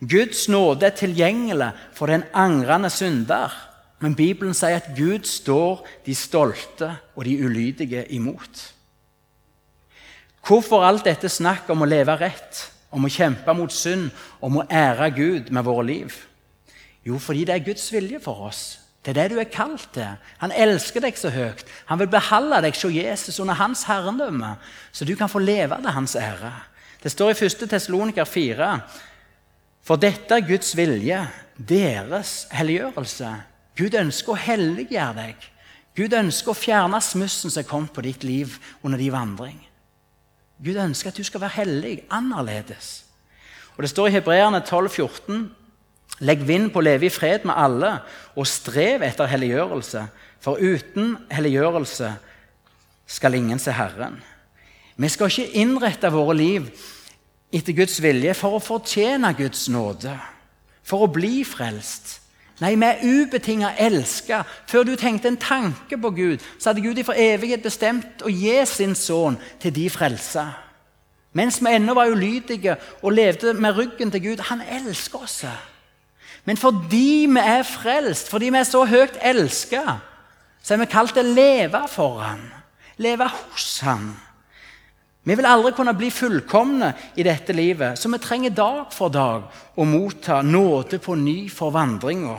Guds 0.02 0.48
nåde 0.50 0.88
er 0.88 0.96
tilgjengelig 0.98 1.72
for 1.94 2.10
den 2.10 2.26
angrende 2.34 2.90
synder. 2.90 3.54
Men 4.02 4.16
Bibelen 4.18 4.56
sier 4.58 4.82
at 4.82 4.92
Gud 4.98 5.28
står 5.30 5.86
de 6.06 6.16
stolte 6.18 6.90
og 7.16 7.26
de 7.28 7.38
ulydige 7.46 8.04
imot. 8.14 8.72
Hvorfor 10.46 10.86
alt 10.86 11.08
dette 11.08 11.30
snakk 11.32 11.70
om 11.74 11.82
å 11.82 11.90
leve 11.90 12.18
rett, 12.20 12.66
om 12.94 13.06
å 13.08 13.12
kjempe 13.12 13.54
mot 13.58 13.72
synd, 13.74 14.12
om 14.42 14.60
å 14.62 14.66
ære 14.70 15.10
Gud 15.16 15.54
med 15.54 15.66
våre 15.66 15.86
liv? 15.88 16.18
Jo, 17.06 17.18
fordi 17.22 17.46
det 17.46 17.56
er 17.56 17.66
Guds 17.66 17.88
vilje 17.94 18.20
for 18.22 18.50
oss. 18.50 18.64
Det 19.06 19.14
er 19.14 19.20
det 19.20 19.36
du 19.36 19.40
er 19.40 19.52
kalt 19.54 19.86
til. 19.94 20.16
Han 20.42 20.52
elsker 20.52 21.04
deg 21.06 21.18
så 21.18 21.30
høyt. 21.30 21.62
Han 21.86 22.00
vil 22.02 22.10
beholde 22.10 22.58
deg 22.66 22.74
hos 22.74 22.90
Jesus 22.90 23.40
under 23.40 23.54
hans 23.60 23.84
herredømme, 23.86 24.56
så 24.92 25.06
du 25.06 25.14
kan 25.16 25.30
få 25.30 25.44
leve 25.44 25.78
til 25.78 25.94
hans 25.94 26.16
ære. 26.18 26.54
Det 27.04 27.12
står 27.14 27.36
i 27.36 27.46
1. 27.46 27.70
Tessaloniker 27.70 28.26
4.: 28.26 28.80
For 29.86 29.96
dette 30.02 30.34
er 30.34 30.48
Guds 30.48 30.74
vilje, 30.78 31.28
deres 31.58 32.48
helliggjørelse. 32.52 33.30
Gud 33.78 33.94
ønsker 33.94 34.34
å 34.34 34.42
helliggjøre 34.42 35.14
deg. 35.20 35.52
Gud 35.96 36.14
ønsker 36.14 36.52
å 36.52 36.58
fjerne 36.58 37.00
smussen 37.02 37.54
som 37.54 37.64
kommet 37.64 37.94
på 37.94 38.02
ditt 38.02 38.24
liv 38.24 38.58
under 38.84 38.98
din 38.98 39.14
vandring. 39.14 39.60
Gud 40.64 40.76
ønsker 40.82 41.12
at 41.12 41.18
du 41.20 41.24
skal 41.24 41.44
være 41.44 41.62
hellig, 41.62 42.02
annerledes. 42.10 43.06
Og 43.78 43.84
Det 43.84 43.90
står 43.90 44.08
i 44.08 44.16
Hebreerne 44.18 44.60
12, 44.66 44.90
14, 44.90 45.56
Legg 46.24 46.46
vind 46.48 46.70
på 46.72 46.80
å 46.80 46.86
leve 46.86 47.10
i 47.10 47.12
fred 47.12 47.44
med 47.48 47.58
alle, 47.60 47.98
og 48.36 48.48
strev 48.48 49.04
etter 49.04 49.28
helliggjørelse. 49.28 50.06
For 50.44 50.62
uten 50.62 51.16
helliggjørelse 51.34 52.12
skal 53.18 53.36
ingen 53.36 53.60
se 53.60 53.74
Herren. 53.76 54.22
Vi 54.96 55.10
skal 55.12 55.32
ikke 55.32 55.60
innrette 55.60 56.12
våre 56.14 56.36
liv 56.38 56.70
etter 57.56 57.76
Guds 57.76 57.98
vilje 58.04 58.34
for 58.38 58.56
å 58.56 58.64
fortjene 58.64 59.34
Guds 59.36 59.68
nåde, 59.72 60.14
for 60.84 61.04
å 61.04 61.12
bli 61.12 61.44
frelst. 61.48 62.22
Nei, 62.64 62.72
vi 62.80 62.88
er 62.88 63.02
ubetinga 63.04 63.74
elska. 63.84 64.46
Før 64.68 64.86
du 64.88 64.94
tenkte 64.96 65.28
en 65.28 65.40
tanke 65.40 65.98
på 66.00 66.12
Gud, 66.16 66.44
så 66.56 66.70
hadde 66.70 66.86
Gud 66.86 67.02
for 67.04 67.20
evighet 67.20 67.66
bestemt 67.66 68.24
å 68.24 68.32
gi 68.32 68.56
sin 68.70 68.96
sønn 68.96 69.36
til 69.60 69.76
de 69.76 69.90
frelsa. 69.92 70.48
Mens 71.36 71.60
vi 71.60 71.74
ennå 71.76 71.98
var 71.98 72.08
ulydige 72.08 72.78
og 73.02 73.12
levde 73.12 73.54
med 73.60 73.76
ryggen 73.76 74.12
til 74.12 74.24
Gud. 74.24 74.46
Han 74.48 74.64
elsker 74.64 75.26
oss. 75.28 75.42
Men 76.46 76.58
fordi 76.58 77.26
vi 77.30 77.42
er 77.42 77.64
frelst, 77.66 78.30
fordi 78.30 78.52
vi 78.54 78.60
er 78.60 78.68
så 78.70 78.84
høyt 78.86 79.18
elska, 79.22 79.98
så 80.62 80.74
er 80.74 80.82
vi 80.82 80.90
kalt 80.90 81.16
til 81.18 81.26
å 81.26 81.36
leve 81.36 81.82
for 81.90 82.22
Han. 82.22 82.46
leve 82.98 83.28
hos 83.28 83.80
Han. 83.84 84.14
Vi 85.26 85.36
vil 85.36 85.46
aldri 85.50 85.72
kunne 85.74 85.96
bli 85.98 86.12
fullkomne 86.14 86.92
i 87.18 87.24
dette 87.26 87.54
livet, 87.54 87.98
så 88.00 88.10
vi 88.14 88.20
trenger 88.22 88.54
dag 88.54 88.94
for 88.94 89.10
dag 89.10 89.48
å 89.76 89.86
motta 89.86 90.42
nåde 90.46 91.00
på 91.02 91.16
ny 91.18 91.50
for 91.50 91.74
vandringa. 91.74 92.38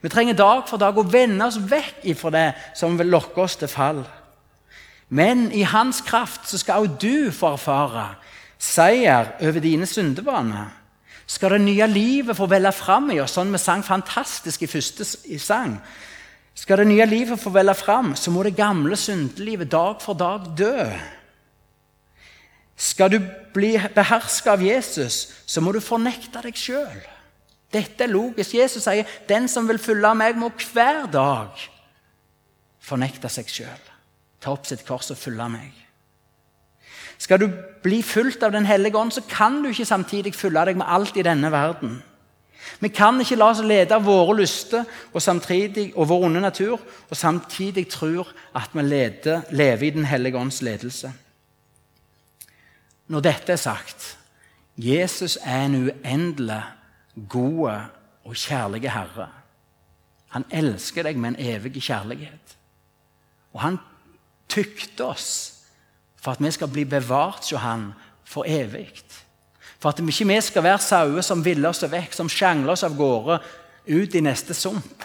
Vi 0.00 0.08
trenger 0.08 0.34
dag 0.34 0.64
for 0.66 0.80
dag 0.80 0.96
å 0.98 1.04
vende 1.06 1.46
oss 1.46 1.60
vekk 1.60 2.00
ifra 2.10 2.32
det 2.32 2.48
som 2.74 2.96
vil 2.98 3.12
lokke 3.12 3.44
oss 3.44 3.58
til 3.60 3.70
fall. 3.70 4.00
Men 5.12 5.50
i 5.52 5.62
Hans 5.68 6.00
kraft 6.00 6.48
så 6.48 6.58
skal 6.58 6.82
også 6.82 6.98
du 6.98 7.30
få 7.30 7.52
erfare 7.52 8.06
seier 8.58 9.34
over 9.42 9.60
dine 9.60 9.86
syndebaner. 9.86 10.72
Skal 11.32 11.54
det 11.54 11.62
nye 11.64 11.86
livet 11.88 12.36
få 12.36 12.46
velle 12.50 12.72
fram 12.76 13.08
i 13.14 13.20
oss, 13.22 13.38
sånn 13.38 13.52
vi 13.54 13.60
sang 13.60 13.84
fantastisk 13.86 14.66
i 14.66 14.68
første 14.70 15.06
sang 15.40 15.78
Skal 16.54 16.82
det 16.82 16.90
nye 16.90 17.06
livet 17.08 17.40
få 17.40 17.52
velle 17.54 17.72
fram, 17.74 18.12
så 18.18 18.30
må 18.34 18.42
det 18.44 18.58
gamle 18.58 18.98
syndelivet 19.00 19.70
dag 19.72 20.02
for 20.04 20.18
dag 20.18 20.50
dø. 20.58 20.90
Skal 22.76 23.14
du 23.14 23.18
bli 23.54 23.72
beherska 23.94 24.52
av 24.52 24.64
Jesus, 24.64 25.22
så 25.46 25.62
må 25.64 25.72
du 25.72 25.80
fornekte 25.80 26.42
deg 26.44 26.58
sjøl. 26.58 27.00
Dette 27.72 28.04
er 28.04 28.12
logisk. 28.12 28.58
Jesus 28.58 28.84
sier 28.84 29.08
den 29.28 29.48
som 29.48 29.64
vil 29.70 29.80
følge 29.80 30.12
meg, 30.18 30.36
må 30.36 30.50
hver 30.74 31.06
dag 31.08 31.56
fornekte 32.82 33.32
seg 33.32 33.48
sjøl. 33.48 33.88
Ta 34.42 34.52
opp 34.52 34.68
sitt 34.68 34.84
kors 34.84 35.08
og 35.14 35.20
følge 35.20 35.48
meg. 35.48 35.81
Skal 37.22 37.38
du 37.38 37.50
bli 37.82 38.00
fulgt 38.02 38.42
av 38.42 38.52
Den 38.52 38.66
hellige 38.66 38.98
ånd, 38.98 39.12
så 39.12 39.22
kan 39.28 39.60
du 39.62 39.68
ikke 39.70 39.86
samtidig 39.86 40.34
fylle 40.34 40.64
deg 40.66 40.76
med 40.76 40.88
alt 40.90 41.16
i 41.16 41.22
denne 41.22 41.52
verden. 41.52 42.00
Vi 42.80 42.88
kan 42.88 43.20
ikke 43.20 43.36
la 43.38 43.50
oss 43.52 43.60
lede 43.62 43.94
av 43.94 44.06
våre 44.06 44.34
lyster 44.40 44.84
og, 45.12 45.22
og 45.22 46.08
vår 46.08 46.24
onde 46.26 46.40
natur 46.40 46.80
og 47.10 47.16
samtidig 47.16 47.88
tro 47.90 48.24
at 48.54 48.74
vi 48.74 48.82
leder, 48.82 49.42
lever 49.50 49.86
i 49.86 49.90
Den 49.90 50.04
hellige 50.04 50.38
ånds 50.38 50.62
ledelse. 50.62 51.12
Når 53.06 53.20
dette 53.20 53.52
er 53.52 53.56
sagt 53.56 54.18
Jesus 54.76 55.38
er 55.42 55.66
en 55.66 55.74
uendelig 55.74 56.62
god 57.28 57.70
og 58.24 58.34
kjærlig 58.34 58.90
Herre. 58.90 59.28
Han 60.28 60.44
elsker 60.50 61.02
deg 61.02 61.18
med 61.18 61.34
en 61.34 61.46
evig 61.54 61.82
kjærlighet. 61.82 62.56
Og 63.52 63.60
han 63.60 63.78
tykte 64.48 65.04
oss 65.04 65.51
for 66.22 66.36
at 66.36 66.42
vi 66.42 66.50
skal 66.54 66.70
bli 66.70 66.84
bevart 66.86 67.50
hos 67.50 67.60
han 67.62 67.90
for 68.24 68.46
evig. 68.46 68.88
For 69.82 69.90
at 69.90 70.00
vi 70.00 70.14
ikke 70.14 70.42
skal 70.46 70.62
være 70.62 70.78
sauer 70.78 71.24
som 71.26 71.42
ville 71.44 71.68
oss 71.68 71.82
vekk, 71.82 72.14
som 72.14 72.30
sjangler 72.30 72.76
oss 72.76 72.84
av 72.86 72.94
gårde 72.96 73.40
ut 73.90 74.14
i 74.14 74.22
neste 74.22 74.54
sump. 74.54 75.02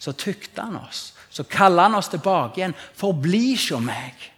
Så 0.00 0.14
tykte 0.16 0.64
han 0.64 0.78
oss. 0.80 1.12
Så 1.30 1.44
kaller 1.44 1.88
han 1.88 1.98
oss 1.98 2.08
tilbake 2.08 2.60
igjen. 2.60 2.76
Forbli 2.96 3.52
hos 3.52 3.82
meg. 3.84 4.30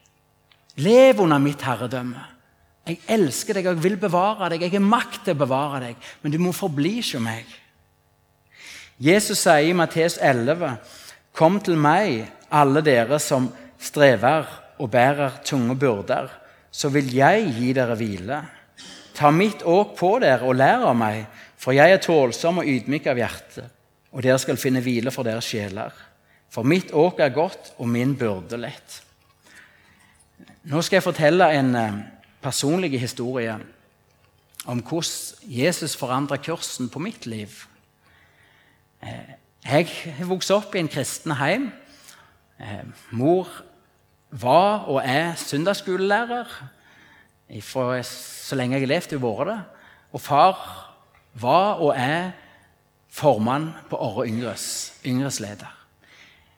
Lev 0.83 1.23
under 1.23 1.39
mitt 1.39 1.63
herredømme. 1.63 2.25
Jeg 2.87 3.01
elsker 3.11 3.59
deg, 3.59 3.67
jeg 3.67 3.83
vil 3.83 3.97
bevare 3.99 4.51
deg. 4.53 4.63
Jeg 4.63 4.77
har 4.77 4.85
makt 4.85 5.25
til 5.27 5.35
å 5.35 5.41
bevare 5.41 5.81
deg, 5.89 6.11
men 6.23 6.35
du 6.35 6.39
må 6.43 6.53
forbli 6.55 6.99
hos 6.99 7.15
meg. 7.23 7.47
Jesus 9.03 9.43
sier 9.43 9.67
i 9.67 9.75
Mattes 9.77 10.19
11.: 10.23 10.77
Kom 11.37 11.59
til 11.61 11.77
meg, 11.77 12.31
alle 12.51 12.81
dere 12.83 13.19
som 13.21 13.51
strever 13.79 14.47
og 14.79 14.91
bærer 14.91 15.41
tunge 15.45 15.77
byrder, 15.79 16.29
så 16.71 16.91
vil 16.93 17.09
jeg 17.15 17.47
gi 17.57 17.73
dere 17.77 17.97
hvile. 17.97 18.41
Ta 19.17 19.31
mitt 19.33 19.63
åk 19.65 19.95
på 19.97 20.17
dere 20.21 20.45
og 20.45 20.59
lær 20.59 20.85
av 20.91 20.97
meg, 20.99 21.25
for 21.57 21.73
jeg 21.77 21.95
er 21.95 22.03
tålsom 22.05 22.61
og 22.61 22.69
ydmyk 22.69 23.09
av 23.09 23.21
hjerte, 23.21 23.65
og 24.13 24.25
dere 24.25 24.39
skal 24.41 24.61
finne 24.61 24.83
hvile 24.85 25.13
for 25.15 25.25
deres 25.27 25.49
sjeler. 25.49 25.95
For 26.53 26.69
mitt 26.69 26.93
åk 26.95 27.21
er 27.21 27.35
godt, 27.35 27.73
og 27.81 27.89
min 27.89 28.15
byrde 28.17 28.61
lett. 28.61 29.01
Nå 30.67 30.83
skal 30.83 30.99
jeg 30.99 31.07
fortelle 31.07 31.49
en 31.55 31.75
eh, 31.79 31.99
personlig 32.43 33.01
historie 33.01 33.55
om 34.67 34.81
hvordan 34.83 35.51
Jesus 35.53 35.95
forandra 35.97 36.39
kursen 36.43 36.89
på 36.91 36.99
mitt 37.03 37.27
liv. 37.27 37.53
Eh, 39.03 39.35
jeg 39.67 39.89
har 40.19 40.53
opp 40.57 40.75
i 40.75 40.83
en 40.83 40.91
kristen 40.91 41.37
heim. 41.39 41.71
Eh, 42.59 42.85
mor 43.11 43.49
var 44.41 44.87
og 44.91 45.01
er 45.05 45.35
søndagsskolelærer 45.41 46.51
fra 47.63 48.03
så 48.03 48.57
lenge 48.59 48.77
jeg 48.77 48.87
har 48.87 48.91
levd, 48.91 49.15
har 49.17 49.23
vært 49.23 49.49
det. 49.53 49.61
Og 50.13 50.21
far 50.21 50.59
var 51.41 51.81
og 51.85 51.95
er 51.97 52.33
formann 53.09 53.71
på 53.91 53.97
Orre 53.97 54.27
Yngres, 54.29 54.95
Yngres 55.07 55.41
leder. 55.41 55.73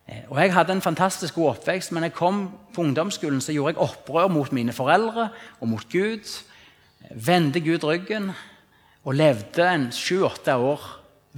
Eh, 0.09 0.25
og 0.29 0.41
Jeg 0.41 0.55
hadde 0.55 0.73
en 0.73 0.83
fantastisk 0.83 1.35
god 1.35 1.51
oppvekst, 1.51 1.93
men 1.93 2.03
jeg 2.03 2.13
kom 2.13 2.49
på 2.75 2.83
ungdomsskolen 2.83 3.41
så 3.41 3.53
gjorde 3.53 3.77
jeg 3.77 3.83
opprør 3.89 4.29
mot 4.29 4.53
mine 4.53 4.73
foreldre 4.73 5.29
og 5.61 5.69
mot 5.69 5.89
Gud. 5.93 6.45
Vendte 7.11 7.61
Gud 7.61 7.85
ryggen 7.85 8.33
og 9.05 9.15
levde 9.15 9.69
en 9.75 9.91
sju-åtte 9.93 10.57
år 10.57 10.81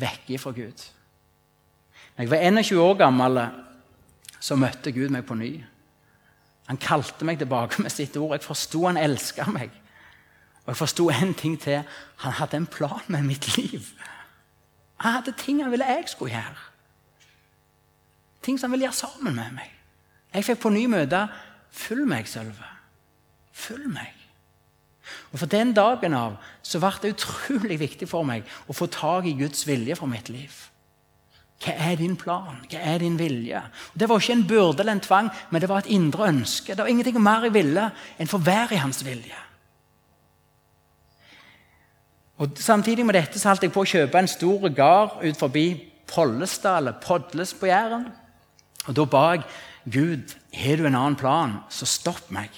vekke 0.01 0.39
fra 0.39 0.51
Gud. 0.51 0.87
Da 2.17 2.23
jeg 2.23 2.31
var 2.31 2.37
21 2.37 2.81
år 2.81 2.95
gammel, 2.95 3.43
så 4.41 4.57
møtte 4.57 4.93
Gud 4.93 5.09
meg 5.13 5.27
på 5.27 5.35
ny. 5.35 5.53
Han 6.71 6.79
kalte 6.79 7.27
meg 7.27 7.41
tilbake 7.41 7.83
med 7.83 7.91
sitt 7.91 8.15
ord. 8.17 8.37
Jeg 8.37 8.47
forsto 8.47 8.85
han 8.87 8.99
elska 9.01 9.49
meg. 9.51 9.73
Og 10.63 10.71
jeg 10.71 10.79
forsto 10.79 11.09
en 11.11 11.35
ting 11.35 11.57
til. 11.59 11.83
Han 12.23 12.37
hadde 12.39 12.61
en 12.61 12.69
plan 12.71 13.03
med 13.11 13.27
mitt 13.27 13.49
liv. 13.57 13.89
Han 15.03 15.17
hadde 15.17 15.35
ting 15.39 15.63
han 15.65 15.73
ville 15.73 15.89
jeg 15.89 16.05
skulle 16.07 16.37
gjøre. 16.37 16.63
Ting 18.43 18.61
som 18.61 18.71
han 18.71 18.77
ville 18.77 18.87
gjøre 18.87 19.01
sammen 19.01 19.35
med 19.35 19.51
meg. 19.59 19.73
Jeg 20.35 20.47
fikk 20.47 20.63
på 20.63 20.71
ny 20.71 20.87
møte 20.87 21.27
Følg 21.71 22.07
meg, 22.07 22.27
Sølve. 22.27 22.67
Følg 23.53 23.91
meg. 23.91 24.15
Og 25.33 25.39
For 25.39 25.51
den 25.51 25.75
dagen 25.75 26.15
av 26.15 26.39
så 26.63 26.79
ble 26.79 26.91
det 27.03 27.17
utrolig 27.17 27.79
viktig 27.83 28.09
for 28.11 28.27
meg 28.27 28.47
å 28.71 28.75
få 28.75 28.87
tak 28.91 29.27
i 29.27 29.35
Guds 29.39 29.67
vilje 29.67 29.99
for 29.99 30.11
mitt 30.11 30.31
liv. 30.31 30.70
Hva 31.61 31.75
er 31.91 31.99
din 32.01 32.17
plan? 32.17 32.63
Hva 32.71 32.81
er 32.81 33.03
din 33.03 33.19
vilje? 33.21 33.61
Det 33.93 34.09
var 34.09 34.21
ikke 34.21 34.33
en 34.39 34.47
byrde 34.49 34.81
eller 34.81 34.97
en 34.97 35.05
tvang, 35.05 35.29
men 35.51 35.61
det 35.61 35.69
var 35.69 35.83
et 35.83 35.93
indre 35.93 36.29
ønske. 36.31 36.73
Det 36.73 36.81
var 36.81 36.89
ingenting 36.89 37.21
mer 37.21 37.45
jeg 37.45 37.55
ville 37.55 37.91
enn 38.19 38.31
få 38.31 38.41
være 38.41 38.79
i 38.79 38.81
hans 38.81 39.03
vilje. 39.05 39.43
Og 42.41 42.57
Samtidig 42.57 43.05
med 43.05 43.15
dette 43.15 43.39
så 43.39 43.51
holdt 43.51 43.67
jeg 43.67 43.75
på 43.75 43.85
å 43.85 43.91
kjøpe 43.91 44.19
en 44.19 44.31
stor 44.31 44.71
gard 44.73 45.21
ut 45.21 45.37
forbi 45.37 45.67
Pollestad, 46.11 46.81
eller 46.81 46.97
Podles 47.03 47.53
på 47.55 47.69
Jæren. 47.69 48.09
Og 48.89 48.97
Da 48.97 49.05
ba 49.05 49.25
jeg 49.35 49.45
Gud, 49.85 50.35
har 50.53 50.77
du 50.77 50.87
en 50.87 50.95
annen 50.95 51.17
plan, 51.17 51.59
så 51.69 51.87
stopp 51.87 52.31
meg. 52.31 52.49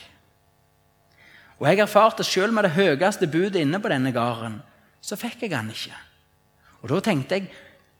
Og 1.59 1.67
Jeg 1.67 1.79
erfarte 1.79 2.25
selv 2.25 2.53
med 2.53 2.65
det 2.65 2.77
høyeste 2.79 3.27
budet 3.27 3.61
inne 3.61 3.81
på 3.81 3.91
denne 3.91 4.13
gården, 4.13 4.63
så 5.01 5.17
fikk 5.17 5.43
jeg 5.43 5.57
han 5.57 5.71
ikke. 5.71 5.95
Og 6.83 6.89
Da 6.89 7.01
tenkte 7.01 7.35
jeg 7.35 7.51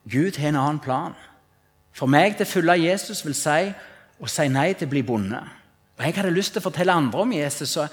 Gud 0.09 0.37
har 0.37 0.49
en 0.49 0.55
annen 0.55 0.79
plan. 0.79 1.13
For 1.93 2.09
meg 2.09 2.37
til 2.37 2.47
å 2.47 2.49
følge 2.49 2.79
Jesus 2.89 3.23
vil 3.25 3.35
si 3.37 3.73
å 4.19 4.29
si 4.29 4.47
nei 4.47 4.73
til 4.73 4.87
å 4.87 4.93
bli 4.93 5.03
bonde. 5.05 5.39
Og 5.97 6.05
Jeg 6.05 6.15
hadde 6.15 6.33
lyst 6.33 6.53
til 6.53 6.61
å 6.61 6.69
fortelle 6.69 6.93
andre 6.93 7.19
om 7.21 7.31
Jesus. 7.31 7.69
så 7.69 7.87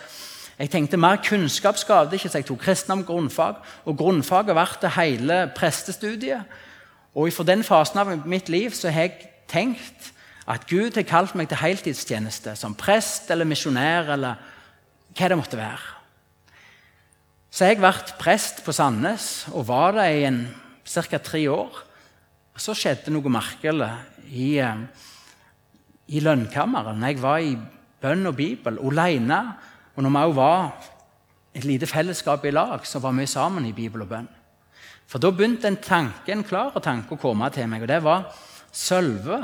jeg 0.61 0.71
tenkte 0.71 0.97
mer 1.01 1.17
kunnskap 1.25 1.79
skadet 1.81 2.19
ikke, 2.19 2.29
så 2.29 2.39
jeg 2.39 2.47
tok 2.51 2.59
kristendom 2.61 3.05
grunnfag. 3.05 3.63
Og 3.89 3.97
grunnfaget 3.97 4.57
ble 4.57 4.91
hele 4.93 5.51
prestestudiet. 5.57 6.43
Og 7.15 7.33
for 7.33 7.49
den 7.49 7.65
fasen 7.65 7.99
av 7.99 8.27
mitt 8.29 8.49
liv 8.49 8.71
så 8.77 8.91
har 8.91 9.09
jeg 9.09 9.31
tenkt 9.49 10.13
at 10.47 10.67
Gud 10.69 10.95
har 10.95 11.07
kalt 11.09 11.35
meg 11.35 11.49
til 11.49 11.57
heltidstjeneste 11.63 12.57
som 12.57 12.75
prest 12.75 13.31
eller 13.31 13.49
misjonær 13.49 14.13
eller 14.13 14.35
hva 15.17 15.29
det 15.29 15.39
måtte 15.39 15.59
være. 15.59 15.97
Så 17.51 17.65
jeg 17.67 17.81
ble 17.81 17.93
prest 18.21 18.61
på 18.65 18.73
Sandnes 18.73 19.47
og 19.51 19.67
var 19.67 19.97
det 19.97 20.11
i 20.13 20.29
ca. 20.85 21.19
tre 21.19 21.49
år. 21.51 21.90
Og 22.61 22.65
så 22.67 22.75
skjedde 22.77 23.09
noe 23.09 23.31
merkelig 23.33 23.87
i, 24.37 24.59
eh, 24.61 24.81
i 26.13 26.21
lønnkammeret. 26.21 26.99
Jeg 27.01 27.17
var 27.23 27.39
i 27.41 27.55
bønn 28.03 28.27
og 28.29 28.35
Bibel 28.37 28.77
alene, 28.77 29.39
og 29.97 30.03
når 30.05 30.11
vi 30.11 30.25
òg 30.27 30.35
var 30.37 30.73
et 31.55 31.65
lite 31.65 31.87
fellesskap 31.89 32.45
i 32.45 32.51
lag, 32.53 32.85
så 32.85 33.01
var 33.01 33.13
vi 33.17 33.25
sammen 33.25 33.65
i 33.65 33.73
Bibel 33.73 34.03
og 34.03 34.11
bønn. 34.11 34.29
For 35.07 35.19
da 35.19 35.31
begynte 35.31 35.69
en 35.69 35.79
tanke, 35.81 36.29
en 36.29 36.45
klar 36.45 36.77
tanke 36.85 37.15
å 37.15 37.19
komme 37.19 37.49
til 37.51 37.67
meg, 37.67 37.81
og 37.81 37.89
det 37.89 38.03
var 38.05 38.29
Sølve. 38.71 39.41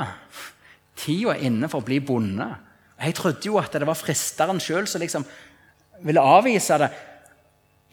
Tida 0.95 1.33
er 1.33 1.41
inne 1.49 1.67
for 1.67 1.81
å 1.81 1.85
bli 1.85 1.97
bonde. 1.99 2.47
Jeg 3.01 3.15
trodde 3.15 3.49
jo 3.49 3.57
at 3.57 3.71
det 3.71 3.87
var 3.87 3.97
fristeren 3.97 4.59
sjøl 4.59 4.85
som 4.85 5.01
liksom 5.01 5.25
ville 6.05 6.21
avvise 6.21 6.77
det. 6.77 6.91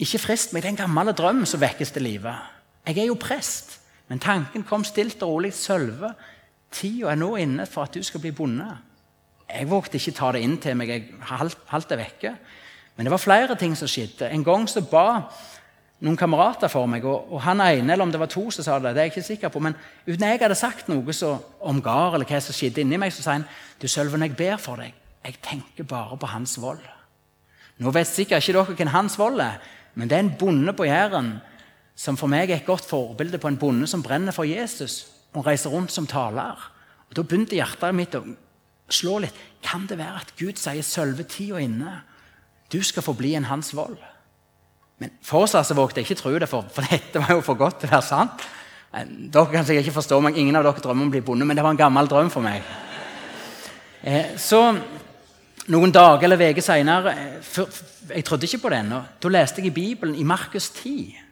Ikke 0.05 0.21
frist 0.21 0.53
meg, 0.53 0.63
det 0.63 0.69
er 0.69 0.75
en 0.75 0.83
gammel 0.85 1.15
drøm 1.17 1.47
som 1.47 1.65
vekkes 1.65 1.97
til 1.97 2.03
live. 2.03 2.37
Jeg 2.85 2.99
er 2.99 3.09
jo 3.09 3.17
prest, 3.17 3.81
men 4.09 4.21
tanken 4.21 4.67
kom 4.69 4.85
stilt 4.85 5.23
og 5.25 5.37
rolig. 5.37 5.53
Sølve, 5.57 6.13
tida 6.75 7.13
er 7.13 7.21
nå 7.21 7.35
inne 7.41 7.67
for 7.71 7.87
at 7.87 7.97
du 7.97 8.03
skal 8.05 8.21
bli 8.21 8.35
bonde. 8.37 8.69
Jeg 9.49 9.71
vågte 9.71 10.01
ikke 10.01 10.17
ta 10.17 10.31
det 10.35 10.43
inn 10.45 10.59
til 10.61 10.77
meg. 10.77 10.93
Jeg 10.93 11.25
holdt 11.31 11.91
det 11.91 12.01
vekke. 12.01 12.35
Men 12.97 13.07
det 13.07 13.13
var 13.15 13.23
flere 13.23 13.57
ting 13.59 13.75
som 13.77 13.91
skjedde. 13.91 14.31
En 14.31 14.45
gang 14.47 14.69
så 14.71 14.85
ba 14.87 15.25
noen 16.05 16.19
kamerater 16.19 16.69
for 16.69 16.89
meg, 16.91 17.05
og, 17.09 17.31
og 17.33 17.41
han 17.47 17.63
ene, 17.65 17.95
eller 17.95 18.05
om 18.05 18.13
det 18.13 18.21
var 18.21 18.29
to, 18.29 18.49
som 18.53 18.67
sa 18.67 18.77
det, 18.83 18.93
det 18.93 19.01
er 19.01 19.07
jeg 19.09 19.15
ikke 19.15 19.29
sikker 19.29 19.53
på, 19.55 19.63
men 19.63 19.77
uten 20.05 20.27
jeg 20.27 20.41
hadde 20.43 20.59
sagt 20.59 20.91
noe 20.91 21.15
så, 21.17 21.31
om 21.65 21.81
gard 21.83 22.19
eller 22.19 22.29
hva 22.29 22.41
som 22.45 22.57
skjedde 22.57 22.83
inni 22.83 22.99
meg, 23.01 23.15
så 23.15 23.25
sa 23.25 23.39
han 23.39 23.47
du 23.81 23.87
Sølven, 23.89 24.27
jeg 24.27 24.37
ber 24.37 24.59
for 24.61 24.83
deg. 24.83 24.93
Jeg 25.25 25.39
tenker 25.41 25.89
bare 25.89 26.19
på 26.21 26.29
hans 26.29 26.59
vold. 26.61 26.83
Nå 27.81 27.95
vet 27.95 28.11
sikkert 28.11 28.45
ikke 28.45 28.59
dere 28.59 28.77
hvem 28.77 28.93
hans 28.93 29.17
vold 29.19 29.41
er, 29.41 29.63
men 29.95 30.11
det 30.11 30.19
er 30.19 30.27
en 30.27 30.35
bonde 30.39 30.75
på 30.77 30.87
Jæren 30.87 31.39
som 31.97 32.17
for 32.19 32.31
meg 32.31 32.51
er 32.51 32.61
et 32.61 32.67
godt 32.67 32.87
forbilde 32.89 33.39
på 33.39 33.49
en 33.51 33.59
bonde 33.59 33.87
som 33.91 34.03
brenner 34.03 34.35
for 34.35 34.49
Jesus 34.49 35.05
og 35.35 35.47
reiser 35.47 35.71
rundt 35.71 35.93
som 35.95 36.07
taler. 36.07 36.59
Og 37.09 37.17
Da 37.17 37.23
begynte 37.23 37.57
hjertet 37.57 37.95
mitt 37.95 38.15
å 38.15 38.25
slå 38.91 39.21
litt. 39.23 39.35
Kan 39.63 39.87
det 39.87 39.99
være 39.99 40.21
at 40.23 40.35
Gud 40.39 40.59
sier 40.59 40.83
'sølve 40.83 41.25
tida 41.25 41.59
inne'? 41.59 42.03
Du 42.73 42.83
skal 42.83 43.03
få 43.03 43.13
bli 43.13 43.35
en 43.35 43.45
hans 43.45 43.75
vold. 43.77 43.99
Men 44.99 45.11
fortsatt 45.23 45.67
så 45.67 45.75
vågte 45.75 46.01
jeg 46.01 46.11
ikke 46.11 46.23
tro 46.23 46.39
det, 46.39 46.49
for, 46.49 46.65
for 46.73 46.83
dette 46.83 47.19
var 47.19 47.35
jo 47.35 47.41
for 47.41 47.55
godt 47.55 47.81
til 47.81 47.89
å 47.89 47.97
være 47.97 48.03
sant. 48.03 48.45
Dere 48.95 49.51
kan 49.51 49.67
sikkert 49.67 49.87
ikke 49.87 49.99
forstå 49.99 50.21
meg, 50.21 50.37
Ingen 50.39 50.57
av 50.57 50.65
dere 50.65 50.83
drømmer 50.83 51.03
om 51.03 51.11
å 51.11 51.15
bli 51.15 51.21
bonde, 51.21 51.45
men 51.45 51.57
det 51.57 51.65
var 51.65 51.75
en 51.75 51.81
gammel 51.81 52.07
drøm 52.07 52.31
for 52.31 52.41
meg. 52.41 52.63
Eh, 54.05 54.37
så 54.39 54.61
noen 55.67 55.93
dager 55.93 56.29
eller 56.29 56.51
uker 56.51 56.63
seinere 56.63 57.15
eh, 57.17 57.61
Jeg 58.11 58.25
trodde 58.25 58.45
ikke 58.45 58.59
på 58.67 58.71
det 58.71 58.83
ennå. 58.85 59.01
Da 59.19 59.31
leste 59.33 59.63
jeg 59.63 59.73
i 59.73 59.75
Bibelen 59.75 60.15
i 60.15 60.27
Markus 60.29 60.69
10. 60.71 61.24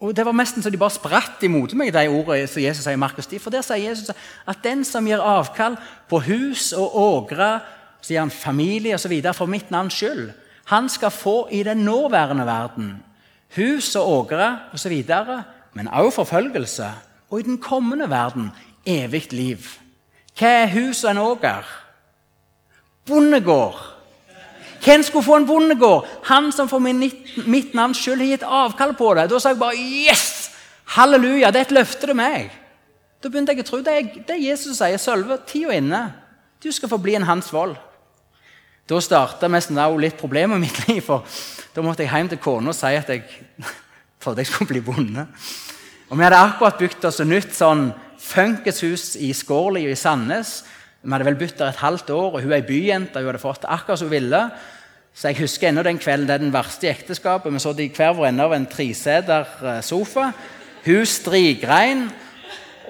Og 0.00 0.16
Det 0.16 0.26
var 0.26 0.32
nesten 0.36 0.62
så 0.62 0.70
de 0.70 0.76
bare 0.76 0.92
spratt 0.92 1.42
imot 1.42 1.72
meg, 1.74 1.92
de 1.92 2.08
ordene 2.08 2.46
som 2.46 2.62
Jesus 2.62 2.84
sier 2.84 2.98
i 2.98 3.00
Markus 3.00 3.26
10. 3.26 3.40
For 3.40 3.50
der 3.50 3.64
sier 3.64 3.88
Jesus 3.88 4.12
at 4.46 4.62
den 4.64 4.84
som 4.84 5.06
gir 5.08 5.22
avkall 5.24 5.78
på 6.08 6.20
hus 6.26 6.72
og 6.76 6.96
ågre, 7.00 7.60
sier 8.04 8.20
han 8.20 8.30
familie 8.30 8.94
osv. 8.94 9.14
for 9.32 9.46
mitt 9.46 9.70
navns 9.70 9.96
skyld, 9.96 10.30
han 10.66 10.88
skal 10.88 11.10
få 11.10 11.48
i 11.50 11.62
den 11.62 11.84
nåværende 11.86 12.46
verden 12.46 13.02
hus 13.56 13.96
og 13.96 14.08
ågre 14.12 14.58
osv., 14.74 15.04
men 15.72 15.88
også 15.88 16.16
forfølgelse. 16.16 16.90
Og 17.30 17.40
i 17.40 17.42
den 17.42 17.58
kommende 17.58 18.10
verden 18.10 18.50
evig 18.86 19.32
liv. 19.32 19.58
Hva 20.38 20.48
er 20.62 20.72
hus 20.72 21.04
og 21.04 21.10
en 21.10 21.18
åger? 21.18 21.64
bondegård. 23.06 23.95
Hvem 24.86 25.02
skulle 25.02 25.26
få 25.26 25.40
en 25.40 25.46
bondegård? 25.48 26.06
Han 26.28 26.52
som 26.54 26.68
for 26.70 26.78
mitt 26.78 27.72
navns 27.74 27.98
skyld 27.98 28.22
har 28.22 28.28
gitt 28.30 28.44
avkall 28.46 28.94
på 28.94 29.14
det. 29.18 29.24
Da 29.32 29.40
sa 29.42 29.50
jeg 29.50 29.58
bare 29.58 29.80
yes! 29.80 30.52
Halleluja, 30.94 31.50
det 31.50 31.58
er 31.58 31.66
et 31.66 31.74
løfte 31.74 32.06
til 32.06 32.14
meg. 32.14 32.52
Da 33.18 33.30
begynte 33.32 33.56
jeg 33.56 33.64
å 33.64 33.66
tro 33.66 33.80
det 33.82 33.96
er, 33.96 34.06
det 34.28 34.36
er 34.36 34.44
Jesus 34.44 34.78
sier. 34.78 35.00
Sølve, 35.02 35.40
tida 35.48 35.74
inne. 35.74 36.04
Du 36.62 36.70
skal 36.70 36.92
få 36.92 37.00
bli 37.02 37.16
en 37.18 37.26
Hans 37.26 37.50
vold. 37.50 37.74
Da 38.86 39.00
starta 39.02 39.50
litt 39.50 40.16
problemer 40.20 40.56
i 40.56 40.62
mitt 40.62 40.78
liv. 40.86 41.02
for 41.02 41.24
Da 41.74 41.82
måtte 41.82 42.04
jeg 42.04 42.12
hjem 42.12 42.28
til 42.28 42.38
kona 42.38 42.70
og 42.70 42.78
si 42.78 42.94
at 42.94 43.08
jeg 43.10 43.24
trodde 44.22 44.38
jeg 44.38 44.46
skulle 44.46 44.68
bli 44.68 44.80
bonde. 44.80 45.26
Og 46.10 46.16
Vi 46.16 46.22
hadde 46.22 46.38
akkurat 46.38 46.78
bygd 46.78 47.04
oss 47.04 47.20
et 47.20 47.26
nytt 47.26 47.52
sånn 47.54 47.90
funkishus 48.22 49.16
i 49.18 49.32
Skårli 49.34 49.82
i 49.90 49.98
Sandnes. 49.98 50.62
Vi 51.02 51.10
hadde 51.10 51.26
vel 51.26 51.38
bytt 51.38 51.58
der 51.58 51.70
et 51.70 51.82
halvt 51.82 52.10
år, 52.10 52.36
og 52.36 52.42
hun 52.42 52.52
er 52.52 52.60
ei 52.60 52.66
byjente. 52.66 53.18
Hun 53.18 53.32
hadde 53.32 53.42
fått 53.42 53.66
akkurat 53.66 53.98
som 53.98 54.06
hun 54.06 54.14
ville. 54.14 54.40
Så 55.16 55.30
jeg 55.30 55.40
husker 55.40 55.70
ennå 55.70 55.80
den 55.86 55.96
kvelden 55.96 56.28
det 56.28 56.34
er 56.34 56.42
den 56.44 56.52
verste 56.52 56.90
i 56.90 56.92
ekteskapet. 56.92 57.52
Vi 57.52 57.60
satt 57.62 57.78
i 57.80 57.88
hver 57.88 58.12
vår 58.18 58.28
ende 58.28 58.44
av 58.44 58.52
en 58.52 58.66
treseter 58.68 59.46
eh, 59.64 59.78
sofa. 59.84 60.28
Hun 60.84 61.06
strigrein 61.08 62.04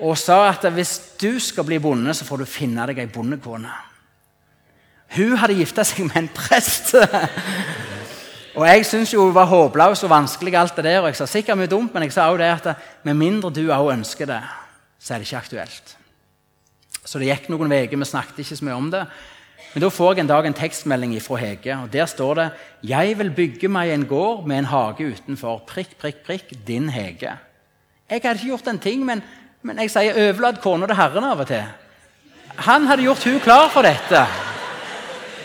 og 0.03 0.19
sa 0.19 0.41
at 0.51 0.67
hvis 0.75 0.99
du 1.21 1.39
skal 1.41 1.65
bli 1.65 1.79
bonde, 1.81 2.13
så 2.15 2.27
får 2.27 2.43
du 2.43 2.51
finne 2.51 2.85
deg 2.91 2.99
ei 3.01 3.07
bondekone. 3.09 3.71
Hun 5.15 5.37
hadde 5.39 5.55
gifta 5.57 5.85
seg 5.87 6.03
med 6.09 6.19
en 6.19 6.33
prest. 6.35 6.97
og 8.59 8.67
jeg 8.67 8.89
syntes 8.91 9.15
hun 9.15 9.33
var 9.37 9.47
håpløs 9.49 10.03
og 10.03 10.13
vanskelig, 10.13 10.57
alt 10.59 10.77
det 10.77 10.89
der, 10.89 10.99
og 11.05 11.13
jeg 11.13 11.21
sa 11.21 11.29
sikkert 11.31 11.61
mye 11.61 11.71
dumt, 11.71 11.95
men 11.95 12.09
jeg 12.09 12.17
sa 12.17 12.27
også 12.27 12.43
det 12.43 12.51
at 12.51 12.91
med 13.07 13.17
mindre 13.23 13.55
du 13.55 13.63
òg 13.71 13.93
ønsker 13.95 14.29
det, 14.29 14.43
så 14.99 15.15
er 15.15 15.23
det 15.23 15.31
ikke 15.31 15.45
aktuelt. 15.45 15.97
Så 17.07 17.23
det 17.23 17.31
gikk 17.31 17.49
noen 17.55 17.71
uker. 17.71 17.97
Vi 17.97 18.11
snakket 18.11 18.43
ikke 18.43 18.59
så 18.59 18.67
mye 18.67 18.77
om 18.83 18.91
det. 18.91 19.07
Men 19.77 19.83
da 19.85 19.89
får 19.93 20.15
jeg 20.15 20.23
en 20.23 20.29
dag 20.31 20.47
en 20.49 20.55
tekstmelding 20.57 21.11
fra 21.21 21.37
Hege. 21.37 21.75
og 21.77 21.93
Der 21.93 22.07
står 22.07 22.35
det 22.35 22.51
'Jeg 22.83 23.19
vil 23.19 23.31
bygge 23.31 23.69
meg 23.69 23.91
en 23.91 24.07
gård 24.07 24.47
med 24.47 24.59
en 24.59 24.65
hage 24.65 25.13
utenfor. 25.13 25.59
Prikk, 25.67 25.99
prikk, 25.99 26.25
prikk. 26.27 26.67
Din 26.67 26.89
Hege'. 26.89 27.37
Jeg 28.11 28.21
hadde 28.25 28.35
ikke 28.35 28.47
gjort 28.47 28.69
en 28.69 28.79
ting, 28.79 29.05
men, 29.05 29.23
men 29.63 29.79
jeg 29.79 29.91
sier 29.91 30.15
'overlat 30.15 30.61
kona 30.61 30.87
til 30.87 30.95
Herren' 30.95 31.25
av 31.25 31.41
og 31.41 31.47
til. 31.47 31.65
Han 32.57 32.87
hadde 32.87 33.03
gjort 33.03 33.25
hun 33.25 33.41
klar 33.41 33.69
for 33.69 33.83
dette. 33.83 34.27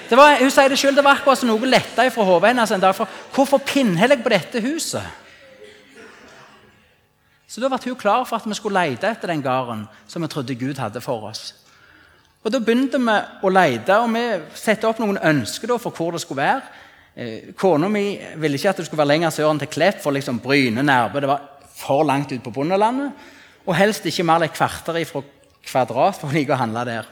Det 0.10 0.18
var, 0.18 0.40
hun 0.40 0.52
sier 0.52 0.68
det 0.68 0.80
selv, 0.80 0.96
det 0.96 1.04
var 1.04 1.16
akkurat 1.16 1.38
som 1.38 1.50
noe 1.50 1.66
letta 1.66 2.10
fra 2.10 2.24
hodet 2.24 2.48
hennes 2.48 2.72
en 2.72 2.82
dag. 2.82 2.96
For 2.96 3.08
hvorfor 3.34 3.58
pinner 3.58 4.08
jeg 4.08 4.24
på 4.24 4.30
dette 4.30 4.62
huset? 4.62 5.04
Så 7.48 7.62
da 7.62 7.68
ble 7.68 7.80
hun 7.84 7.96
klar 7.96 8.24
for 8.24 8.36
at 8.36 8.48
vi 8.48 8.54
skulle 8.54 8.80
lete 8.80 9.08
etter 9.08 9.28
den 9.28 9.44
gården 9.44 9.88
som 10.08 10.22
vi 10.22 10.28
trodde 10.28 10.56
Gud 10.56 10.78
hadde 10.78 11.02
for 11.02 11.28
oss. 11.28 11.61
Og 12.42 12.52
Da 12.52 12.60
begynte 12.60 12.98
vi 12.98 13.18
å 13.46 13.50
lete, 13.54 13.98
og 14.02 14.14
vi 14.16 14.24
satte 14.58 14.88
opp 14.90 15.02
noen 15.02 15.20
ønsker 15.22 15.76
for 15.78 15.94
hvor 15.94 16.16
det 16.16 16.24
skulle 16.24 16.42
være. 16.42 16.62
Eh, 17.16 17.52
Kona 17.54 17.90
mi 17.92 18.18
ville 18.42 18.58
ikke 18.58 18.72
at 18.72 18.80
det 18.82 18.86
skulle 18.88 19.04
være 19.04 19.14
lenger 19.14 19.36
sør 19.36 19.52
enn 19.52 19.60
til 19.62 19.70
Klepp, 19.70 20.00
for 20.02 20.16
liksom 20.16 20.40
Bryne, 20.42 20.82
Nærbø. 20.82 21.22
Det 21.22 21.30
var 21.30 21.44
for 21.76 22.04
langt 22.08 22.32
ut 22.32 22.42
på 22.44 22.54
bondelandet. 22.56 23.12
Og 23.66 23.78
helst 23.78 24.06
ikke 24.10 24.26
mer 24.26 24.42
enn 24.42 24.50
et 24.50 24.58
kvarter 24.58 24.98
ifra 25.02 25.22
Kvadrat 25.62 26.18
for 26.18 26.32
å 26.32 26.34
like 26.34 26.50
å 26.50 26.58
handle 26.58 26.82
der. 26.88 27.10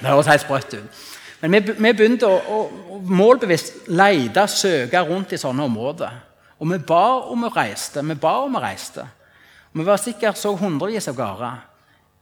Det 0.00 0.08
høres 0.08 0.26
helt 0.26 0.42
sprøtt 0.42 0.74
ut. 0.74 1.02
Men 1.38 1.54
vi, 1.54 1.60
vi 1.78 1.92
begynte 1.94 2.26
å, 2.26 2.34
å, 2.34 2.62
å 2.96 2.98
målbevisst 3.06 3.86
lete, 3.94 4.48
søke 4.50 5.04
rundt 5.06 5.36
i 5.36 5.38
sånne 5.38 5.68
områder. 5.68 6.16
Og 6.58 6.72
vi 6.72 6.80
ba 6.82 7.04
om 7.30 7.46
vi 7.46 7.52
reiste. 7.54 8.02
Vi 8.02 8.18
ba 8.18 8.40
om 8.42 8.58
vi 8.58 8.62
reiste. 8.64 9.06
Og 9.70 9.78
Vi 9.78 9.86
var 9.86 10.00
sikkert 10.02 10.40
så 10.40 10.56
hundrevis 10.58 11.06
av 11.06 11.14
gårder. 11.14 11.67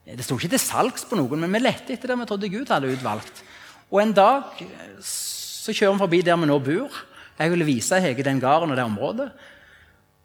Det 0.07 0.23
sto 0.23 0.37
ikke 0.39 0.53
til 0.55 0.63
salgs 0.63 1.07
på 1.09 1.19
noen, 1.19 1.41
men 1.43 1.51
vi 1.57 1.65
lette 1.65 1.95
etter 1.95 2.13
det 2.13 2.19
vi 2.21 2.27
trodde 2.29 2.51
Gud 2.53 2.71
hadde 2.71 2.93
utvalgt. 2.95 3.43
Og 3.91 4.01
En 4.03 4.15
dag 4.15 4.63
så 5.03 5.75
kjører 5.75 5.97
vi 5.97 6.05
forbi 6.05 6.21
der 6.23 6.39
vi 6.39 6.47
nå 6.47 6.59
bor. 6.63 7.01
Jeg 7.37 7.53
ville 7.53 7.67
vise 7.67 7.99
Hege 8.01 8.25
den 8.25 8.41
gården 8.41 8.71
og 8.71 8.79
det 8.79 8.87
området. 8.87 9.31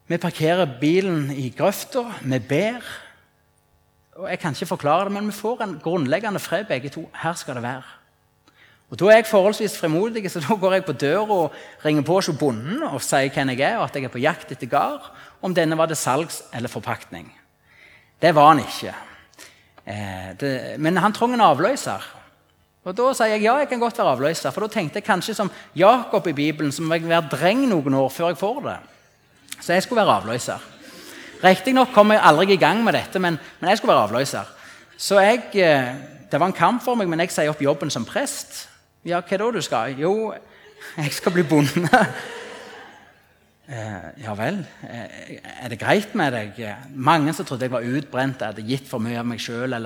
Vi 0.08 0.20
parkerer 0.22 0.70
bilen 0.80 1.32
i 1.32 1.50
grøfta, 1.50 2.04
vi 2.22 2.40
ber. 2.40 2.86
Og 4.16 4.30
Jeg 4.30 4.40
kan 4.40 4.54
ikke 4.54 4.66
forklare 4.66 5.06
det, 5.06 5.14
men 5.14 5.28
vi 5.28 5.32
får 5.34 5.64
en 5.64 5.80
grunnleggende 5.82 6.40
fred 6.40 6.66
begge 6.70 6.90
to. 6.90 7.10
Her 7.24 7.34
skal 7.34 7.56
det 7.56 7.64
være. 7.64 7.84
Og 8.92 9.00
Da 9.00 9.06
er 9.06 9.16
jeg 9.22 9.26
forholdsvis 9.26 9.78
fremodig, 9.80 10.32
så 10.32 10.40
da 10.40 10.56
går 10.56 10.74
jeg 10.74 10.86
på 10.86 10.94
døra 10.94 11.32
og 11.32 11.54
ringer 11.86 12.04
på 12.04 12.14
hos 12.14 12.30
bonden 12.40 12.84
og 12.84 13.02
sier 13.02 13.32
hvem 13.32 13.50
jeg 13.50 13.62
er, 13.62 13.78
og 13.78 13.86
at 13.86 13.96
jeg 13.96 14.04
er 14.04 14.14
på 14.14 14.20
jakt 14.20 14.52
etter 14.52 14.68
gard 14.68 15.08
om 15.42 15.56
denne 15.56 15.78
var 15.78 15.88
til 15.88 15.96
salgs 15.96 16.44
eller 16.54 16.70
forpaktning. 16.70 17.32
Det 18.22 18.36
var 18.36 18.52
han 18.52 18.60
ikke. 18.60 18.94
Eh, 19.86 20.34
det, 20.40 20.80
men 20.80 20.98
han 20.98 21.14
trong 21.14 21.34
en 21.34 21.42
avløser. 21.42 22.04
Og 22.86 22.96
Da 22.98 23.12
sier 23.14 23.36
jeg 23.36 23.44
ja, 23.46 23.58
jeg 23.62 23.70
kan 23.70 23.80
godt 23.80 23.98
være 23.98 24.16
avløser. 24.16 24.52
For 24.52 24.66
da 24.66 24.74
tenkte 24.74 24.98
jeg 24.98 25.06
kanskje 25.06 25.36
som 25.38 25.52
Jakob 25.78 26.28
i 26.28 26.34
Bibelen, 26.34 26.72
så 26.72 26.82
må 26.82 26.98
være 26.98 27.30
dreng 27.32 27.68
noen 27.70 27.94
år 27.94 28.10
før 28.10 28.32
jeg 28.32 28.42
får 28.42 28.62
det. 28.66 28.78
Så 29.62 29.74
jeg 29.74 29.84
skulle 29.84 30.02
være 30.02 30.18
avløser. 30.22 30.68
Riktignok 31.44 31.94
kom 31.94 32.12
jeg 32.14 32.22
aldri 32.22 32.54
i 32.54 32.62
gang 32.62 32.84
med 32.84 32.94
dette, 32.94 33.20
men, 33.20 33.38
men 33.60 33.70
jeg 33.70 33.78
skulle 33.78 33.94
være 33.94 34.10
avløser. 34.10 34.50
Så 34.98 35.20
jeg, 35.20 35.44
eh, 35.54 35.94
Det 36.32 36.40
var 36.40 36.48
en 36.48 36.54
kamp 36.54 36.84
for 36.84 36.96
meg, 36.96 37.10
men 37.10 37.20
jeg 37.20 37.32
sier 37.32 37.50
opp 37.52 37.62
jobben 37.62 37.90
som 37.92 38.06
prest. 38.06 38.70
Ja, 39.04 39.20
hva 39.20 39.38
da 39.38 39.50
du 39.52 39.62
skal? 39.62 39.98
Jo, 40.00 40.34
jeg 40.98 41.12
skal 41.12 41.32
bli 41.32 41.44
bonde. 41.44 41.90
Eh, 43.72 44.08
ja 44.26 44.34
vel, 44.36 44.58
eh, 44.84 45.38
er 45.64 45.70
det 45.72 45.80
greit 45.80 46.16
med 46.20 46.34
deg? 46.36 46.58
Mange 46.92 47.32
som 47.34 47.46
trodde 47.48 47.64
jeg 47.64 47.72
var 47.72 47.86
utbrent, 47.88 48.42
jeg 48.42 48.52
hadde 48.52 48.66
gitt 48.68 48.90
for 48.90 49.00
mye 49.00 49.20
av 49.22 49.28
meg 49.30 49.40
sjøl. 49.40 49.78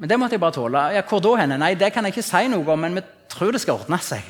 Men 0.00 0.08
det 0.08 0.16
måtte 0.16 0.38
jeg 0.38 0.40
bare 0.40 0.56
tåle. 0.56 0.84
Ja, 0.96 1.02
hvor 1.04 1.20
da 1.20 1.34
henne? 1.42 1.58
Nei, 1.60 1.74
det 1.76 1.92
kan 1.92 2.06
jeg 2.08 2.14
ikke 2.14 2.24
si 2.24 2.48
noe 2.48 2.64
om, 2.72 2.80
men 2.80 2.96
vi 2.96 3.02
tror 3.28 3.52
det 3.52 3.60
skal 3.60 3.82
ordne 3.82 3.98
seg. 4.00 4.24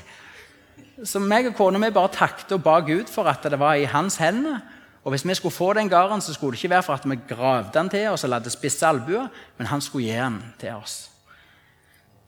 Så 1.06 1.22
meg 1.22 1.46
og 1.46 1.54
kona 1.54 1.78
bare 1.90 2.10
takket 2.10 2.56
og 2.56 2.64
ba 2.64 2.80
Gud 2.80 3.10
for 3.10 3.30
at 3.30 3.46
det 3.46 3.58
var 3.58 3.78
i 3.78 3.86
hans 3.86 4.16
hender. 4.18 4.58
Og 5.04 5.14
hvis 5.14 5.24
vi 5.26 5.34
skulle 5.34 5.54
få 5.54 5.72
den 5.74 5.90
gården, 5.90 6.20
så 6.20 6.34
skulle 6.34 6.56
det 6.56 6.64
ikke 6.64 6.74
være 6.74 6.82
for 6.82 6.94
at 6.94 7.06
vi 7.06 7.18
gravde 7.28 7.74
den 7.74 7.90
til 7.90 8.08
oss 8.10 8.24
og 8.24 8.30
la 8.30 8.38
det 8.38 8.52
spisse 8.54 8.86
albuer, 8.86 9.28
men 9.58 9.66
han 9.66 9.80
skulle 9.80 10.06
gi 10.06 10.18
den 10.18 10.40
til 10.58 10.74
oss. 10.74 11.10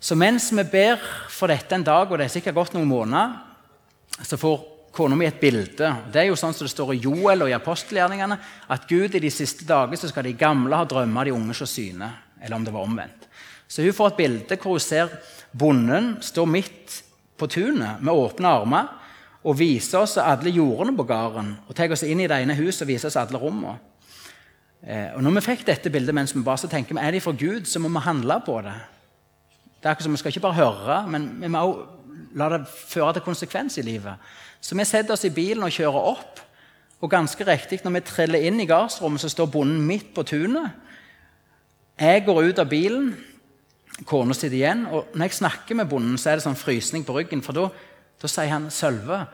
Så 0.00 0.14
mens 0.14 0.52
vi 0.52 0.62
ber 0.62 1.02
for 1.30 1.50
dette 1.50 1.74
en 1.74 1.86
dag, 1.86 2.10
og 2.10 2.18
det 2.18 2.26
er 2.26 2.34
sikkert 2.34 2.54
gått 2.54 2.74
noen 2.74 2.90
måneder, 2.90 3.38
så 4.22 4.38
får 4.38 4.73
kona 4.94 5.16
mi 5.18 5.26
et 5.26 5.40
bilde. 5.40 5.90
Det 6.12 6.20
er 6.22 6.28
jo 6.28 6.38
sånn 6.38 6.54
som 6.54 6.66
det 6.66 6.72
står 6.72 6.94
i 6.94 7.00
Joel 7.02 7.44
og 7.44 7.50
i 7.50 7.56
apostelgjerningene, 7.56 8.38
at 8.70 8.88
Gud 8.88 9.14
i 9.14 9.22
de 9.22 9.30
siste 9.32 9.66
dager 9.68 9.98
så 9.98 10.10
skal 10.10 10.26
de 10.28 10.36
gamle 10.38 10.78
ha 10.78 10.86
drømmer, 10.88 11.26
de 11.26 11.34
unge 11.34 11.56
se 11.58 11.68
syne. 11.68 12.10
Eller 12.40 12.56
om 12.56 12.66
det 12.66 12.74
var 12.74 12.86
omvendt. 12.86 13.26
Så 13.66 13.82
hun 13.82 13.96
får 13.96 14.12
et 14.12 14.20
bilde 14.20 14.58
hvor 14.60 14.76
hun 14.76 14.82
ser 14.82 15.16
bonden 15.56 16.12
stå 16.22 16.44
midt 16.46 17.00
på 17.40 17.48
tunet 17.50 18.02
med 18.04 18.14
åpne 18.14 18.52
armer 18.60 18.92
og 19.44 19.58
viser 19.58 20.04
oss 20.04 20.16
alle 20.20 20.52
jordene 20.52 20.94
på 20.96 21.06
gården. 21.08 21.50
Og 21.68 21.76
tar 21.76 21.92
oss 21.92 22.04
inn 22.06 22.22
i 22.22 22.28
det 22.30 22.38
ene 22.44 22.56
huset 22.56 22.84
og 22.84 22.92
viser 22.92 23.10
oss 23.10 23.18
alle 23.20 23.40
rommene. 23.40 23.76
Eh, 24.84 25.10
og 25.16 25.24
når 25.24 25.38
vi 25.38 25.46
fikk 25.48 25.66
dette 25.68 25.92
bildet 25.92 26.16
mens 26.16 26.34
vi 26.36 26.44
ba, 26.44 26.56
så 26.60 26.68
tenker 26.70 27.00
er 27.00 27.16
det 27.16 27.24
fra 27.24 27.32
Gud, 27.32 27.66
så 27.68 27.80
må 27.80 27.90
vi 27.92 28.04
handle 28.04 28.38
på 28.44 28.60
det. 28.64 28.76
Det 29.80 29.88
er 29.88 29.92
akkurat 29.92 30.06
som 30.06 30.16
Vi 30.16 30.22
skal 30.22 30.32
ikke 30.32 30.46
bare 30.46 30.60
høre, 30.60 30.96
men 31.08 31.28
vi 31.40 31.48
må 31.48 31.60
også 31.60 31.90
la 32.38 32.48
det 32.54 32.64
føre 32.68 33.12
til 33.14 33.24
konsekvens 33.26 33.78
i 33.78 33.84
livet. 33.86 34.32
Så 34.64 34.76
vi 34.78 34.86
setter 34.88 35.12
oss 35.12 35.26
i 35.28 35.34
bilen 35.34 35.66
og 35.66 35.74
kjører 35.74 36.08
opp. 36.14 36.40
Og 37.04 37.10
ganske 37.12 37.44
riktig, 37.44 37.82
når 37.84 37.98
vi 37.98 38.04
treller 38.08 38.46
inn 38.48 38.62
i 38.62 38.68
gardsrommet, 38.68 39.20
så 39.20 39.28
står 39.28 39.50
bonden 39.52 39.82
midt 39.84 40.14
på 40.16 40.24
tunet. 40.24 40.72
Jeg 42.00 42.24
går 42.24 42.48
ut 42.48 42.62
av 42.62 42.70
bilen, 42.70 43.10
kona 44.08 44.34
sitter 44.34 44.56
igjen. 44.56 44.86
Og 44.88 45.12
når 45.12 45.28
jeg 45.28 45.38
snakker 45.42 45.76
med 45.76 45.90
bonden, 45.90 46.16
så 46.18 46.32
er 46.32 46.40
det 46.40 46.46
sånn 46.46 46.56
frysning 46.56 47.04
på 47.04 47.18
ryggen. 47.18 47.44
For 47.44 47.56
da, 47.56 47.68
da 48.22 48.30
sier 48.30 48.54
han, 48.54 48.70
'Sølve, 48.70 49.26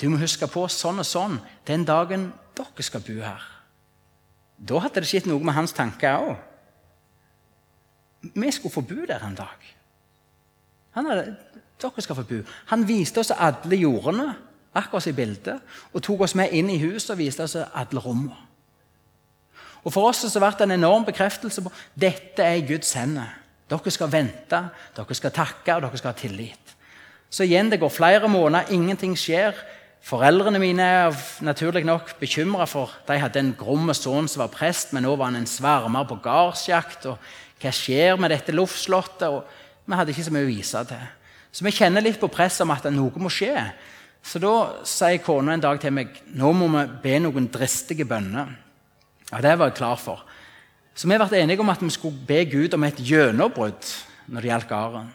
du 0.00 0.08
må 0.10 0.18
huske 0.18 0.50
på 0.50 0.66
sånn 0.66 0.98
og 0.98 1.06
sånn 1.06 1.38
den 1.68 1.86
dagen 1.86 2.32
dere 2.58 2.82
skal 2.82 3.06
bo 3.06 3.20
her.' 3.22 3.48
Da 4.58 4.78
hadde 4.82 5.00
det 5.02 5.08
skjedd 5.10 5.30
noe 5.30 5.42
med 5.42 5.54
hans 5.54 5.72
tanker 5.72 6.18
òg. 6.18 6.36
Vi 8.34 8.50
skulle 8.50 8.74
få 8.74 8.82
bo 8.82 9.06
der 9.06 9.22
en 9.22 9.34
dag. 9.34 9.58
Han 10.94 11.06
hadde, 11.06 11.36
dere 11.78 12.02
skal 12.02 12.18
få 12.18 12.26
bo. 12.26 12.42
Han 12.66 12.86
viste 12.86 13.22
oss 13.22 13.30
alle 13.30 13.78
jordene 13.78 14.34
akkurat 14.74 15.06
i 15.06 15.16
bildet, 15.16 15.60
og 15.92 16.02
tok 16.02 16.24
oss 16.26 16.34
med 16.38 16.52
inn 16.52 16.70
i 16.70 16.80
huset 16.80 17.14
og 17.14 17.20
viste 17.20 17.44
oss 17.44 17.56
alle 17.56 18.00
rommene. 18.00 18.36
Og 19.82 19.92
For 19.92 20.08
oss 20.08 20.22
så 20.30 20.40
ble 20.40 20.52
det 20.54 20.68
en 20.68 20.78
enorm 20.78 21.04
bekreftelse 21.04 21.62
på 21.64 21.72
dette 21.98 22.44
er 22.46 22.66
Guds 22.66 22.92
hender. 22.94 23.32
Dere 23.70 23.90
skal 23.90 24.10
vente, 24.12 24.58
dere 24.94 25.16
skal 25.16 25.34
takke, 25.34 25.74
og 25.74 25.82
dere 25.82 25.98
skal 25.98 26.12
ha 26.12 26.18
tillit. 26.18 26.74
Så 27.32 27.46
igjen, 27.46 27.70
det 27.72 27.80
går 27.80 27.90
flere 27.90 28.28
måneder, 28.28 28.70
ingenting 28.70 29.16
skjer. 29.18 29.56
Foreldrene 30.04 30.60
mine 30.60 30.84
er 30.84 31.18
naturlig 31.46 31.84
nok 31.86 32.16
bekymra 32.20 32.66
for 32.66 32.90
De 33.08 33.16
hadde 33.18 33.38
en 33.40 33.54
grom 33.58 33.88
sønn 33.94 34.28
som 34.28 34.42
var 34.42 34.52
prest, 34.52 34.92
men 34.92 35.06
nå 35.06 35.14
var 35.16 35.30
han 35.30 35.40
en 35.40 35.48
svermer 35.48 36.04
på 36.06 36.18
gardsjakt. 36.22 37.06
og 37.06 37.18
Hva 37.62 37.72
skjer 37.72 38.20
med 38.20 38.34
dette 38.34 38.52
luftslottet? 38.52 39.28
Og 39.30 39.44
vi 39.86 39.96
hadde 39.96 40.12
ikke 40.12 40.26
så 40.26 40.34
mye 40.34 40.46
å 40.46 40.50
vise 40.50 40.84
til. 40.90 41.08
Så 41.52 41.64
vi 41.64 41.74
kjenner 41.74 42.04
litt 42.04 42.20
på 42.20 42.30
presset 42.32 42.64
om 42.66 42.74
at 42.74 42.86
noe 42.92 43.22
må 43.22 43.30
skje. 43.32 43.54
Så 44.22 44.38
da 44.42 44.82
sier 44.86 45.22
kona 45.22 45.56
en 45.56 45.62
dag 45.62 45.80
til 45.82 45.94
meg 45.94 46.14
nå 46.38 46.52
må 46.54 46.68
vi 46.70 46.84
be 47.02 47.16
noen 47.24 47.48
dristige 47.52 48.06
bønner. 48.08 48.52
Ja, 49.32 49.40
Det 49.40 49.58
var 49.58 49.72
jeg 49.72 49.80
klar 49.80 49.96
for. 49.96 50.22
Så 50.94 51.08
vi 51.08 51.16
ble 51.16 51.40
enige 51.40 51.60
om 51.60 51.72
at 51.72 51.82
vi 51.82 51.90
skulle 51.90 52.26
be 52.28 52.44
Gud 52.44 52.74
om 52.74 52.84
et 52.84 53.00
gjennombrudd 53.00 53.90
når 54.28 54.40
det 54.40 54.50
gjaldt 54.50 54.68
gården. 54.68 55.10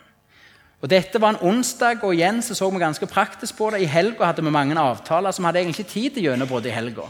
Og 0.81 0.89
Dette 0.89 1.21
var 1.21 1.33
en 1.33 1.41
onsdag, 1.49 2.03
og 2.03 2.13
igjen 2.13 2.41
så, 2.45 2.53
så 2.53 2.69
vi 2.69 2.81
ganske 2.81 3.07
praktisk 3.09 3.57
på 3.57 3.71
det. 3.73 3.81
I 3.81 3.89
helga 3.89 4.29
hadde 4.29 4.43
vi 4.45 4.53
mange 4.53 4.77
avtaler, 4.77 5.31
så 5.31 5.41
vi 5.41 5.47
hadde 5.47 5.61
egentlig 5.63 5.85
ikke 5.85 5.93
tid 5.93 6.13
til 6.13 6.27
gjennombrudd 6.27 6.65
i 6.69 6.73
helga. 6.73 7.07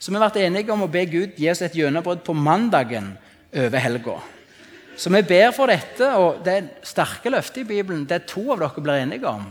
Så 0.00 0.12
vi 0.12 0.20
ble 0.20 0.44
enige 0.46 0.72
om 0.72 0.86
å 0.86 0.92
be 0.92 1.04
Gud 1.04 1.36
gi 1.36 1.50
oss 1.50 1.60
et 1.64 1.76
gjennombrudd 1.76 2.22
på 2.24 2.36
mandagen 2.36 3.12
over 3.52 3.82
helga. 3.84 4.20
Så 4.96 5.12
vi 5.12 5.20
ber 5.24 5.52
for 5.56 5.68
dette, 5.72 6.08
og 6.16 6.40
det 6.44 6.54
er 6.54 6.70
sterke 6.86 7.32
løfter 7.32 7.64
i 7.64 7.68
Bibelen. 7.68 8.06
Det 8.08 8.16
er 8.16 8.28
to 8.28 8.46
av 8.52 8.60
dere 8.62 8.84
blir 8.84 9.02
enige 9.02 9.28
om 9.28 9.48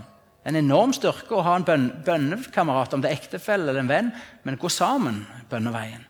en 0.49 0.57
enorm 0.57 0.93
styrke 0.95 1.35
å 1.37 1.43
ha 1.45 1.53
en 1.59 1.65
bøn 1.65 1.85
bønnekamerat, 2.05 2.95
om 2.95 3.03
det 3.03 3.11
er 3.11 3.19
ektefelle 3.19 3.69
eller 3.69 3.83
en 3.83 3.91
venn, 3.91 4.09
men 4.43 4.57
gå 4.57 4.71
sammen 4.73 5.21
bønneveien. 5.51 6.01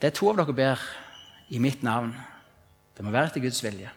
Det 0.00 0.10
er 0.10 0.16
to 0.16 0.30
av 0.32 0.40
dere 0.40 0.56
ber 0.56 0.82
i 1.54 1.60
mitt 1.62 1.84
navn. 1.86 2.10
Det 2.96 3.04
må 3.06 3.12
være 3.14 3.30
etter 3.30 3.44
Guds 3.44 3.62
vilje. 3.62 3.92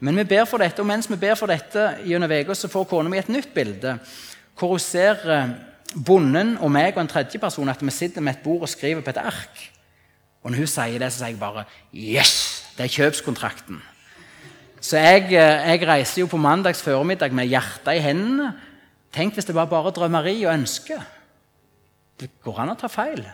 Men 0.00 0.16
vi 0.16 0.26
ber 0.28 0.46
for 0.48 0.60
dette, 0.60 0.80
og 0.80 0.88
mens 0.88 1.08
vi 1.10 1.18
ber 1.20 1.36
for 1.36 1.50
dette 1.50 1.86
gjennom 2.08 2.32
uka, 2.32 2.56
så 2.56 2.70
får 2.72 2.88
kona 2.88 3.12
mi 3.12 3.20
et 3.20 3.32
nytt 3.32 3.52
bilde 3.56 3.98
hvor 4.60 4.74
hun 4.74 4.82
ser 4.82 5.20
eh, 5.32 5.52
bonden 6.04 6.56
og 6.60 6.72
meg 6.72 6.92
og 6.94 7.04
en 7.04 7.08
tredjeperson 7.08 7.72
at 7.72 7.80
vi 7.80 7.92
sitter 7.94 8.24
med 8.24 8.36
et 8.36 8.42
bord 8.44 8.66
og 8.66 8.72
skriver 8.72 9.04
på 9.04 9.12
et 9.14 9.20
ark. 9.22 9.62
Og 10.44 10.52
når 10.52 10.64
hun 10.64 10.72
sier 10.72 11.00
det, 11.00 11.08
så 11.12 11.22
sier 11.22 11.32
jeg 11.32 11.40
bare 11.40 11.64
Yes! 11.92 12.34
Det 12.76 12.86
er 12.86 12.92
kjøpskontrakten. 12.94 13.80
Så 14.80 15.00
jeg, 15.00 15.32
eh, 15.36 15.70
jeg 15.72 15.88
reiser 15.88 16.22
jo 16.22 16.30
på 16.32 16.40
mandags 16.40 16.82
formiddag 16.84 17.32
med 17.36 17.48
hjertet 17.48 17.96
i 17.96 18.04
hendene 18.04 18.52
Tenk 19.14 19.34
hvis 19.34 19.48
det 19.48 19.56
var 19.56 19.70
bare 19.70 19.90
drømmeri 19.94 20.36
og 20.44 20.54
ønske. 20.54 20.98
Det 22.20 22.30
går 22.44 22.60
an 22.62 22.74
å 22.74 22.78
ta 22.78 22.90
feil. 22.90 23.24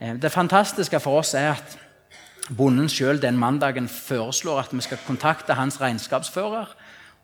Eh, 0.00 0.16
det 0.20 0.32
fantastiske 0.32 1.00
for 1.00 1.22
oss 1.22 1.34
er 1.38 1.54
at 1.54 1.78
bonden 2.52 2.90
sjøl 2.92 3.20
den 3.22 3.38
mandagen 3.40 3.88
foreslår 3.88 4.66
at 4.66 4.74
vi 4.74 4.84
skal 4.84 5.00
kontakte 5.06 5.56
hans 5.56 5.80
regnskapsfører 5.80 6.74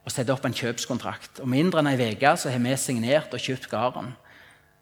og 0.00 0.12
sette 0.14 0.32
opp 0.32 0.46
en 0.48 0.56
kjøpskontrakt. 0.56 1.42
Om 1.44 1.52
mindre 1.52 1.82
enn 1.82 1.90
ei 1.92 2.14
uke 2.14 2.32
har 2.32 2.64
vi 2.64 2.76
signert 2.80 3.34
og 3.36 3.44
kjøpt 3.44 3.68
gården. 3.68 4.14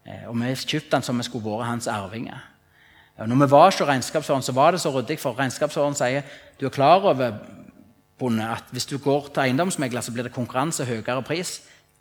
Eh, 0.07 0.29
og 0.29 0.39
vi 0.39 0.53
har 0.53 0.63
kjøpt 0.63 0.93
den 0.95 1.03
som 1.03 1.19
vi 1.19 1.27
skulle 1.27 1.49
vært 1.49 1.73
hans 1.73 1.91
arvinger. 1.91 2.47
Når 3.19 3.41
vi 3.41 3.51
var 3.51 3.65
hos 3.67 3.81
regnskapsføreren, 3.83 4.45
så 4.47 4.53
var 4.55 4.71
det 4.71 4.79
så 4.79 4.93
ryddig, 4.95 5.17
for 5.19 5.35
regnskapsføreren 5.35 5.97
sier 5.99 6.23
du 6.61 6.69
er 6.69 6.71
klar 6.71 7.03
over 7.03 7.33
bonde, 8.19 8.45
at 8.47 8.71
hvis 8.71 8.87
du 8.87 8.95
går 9.03 9.33
til 9.33 9.43
eiendomsmegler, 9.43 10.01
så 10.01 10.13
blir 10.15 10.29
det 10.29 10.35
konkurranse 10.35 10.85
og 10.85 10.93
høyere 10.93 11.23
pris. 11.27 11.57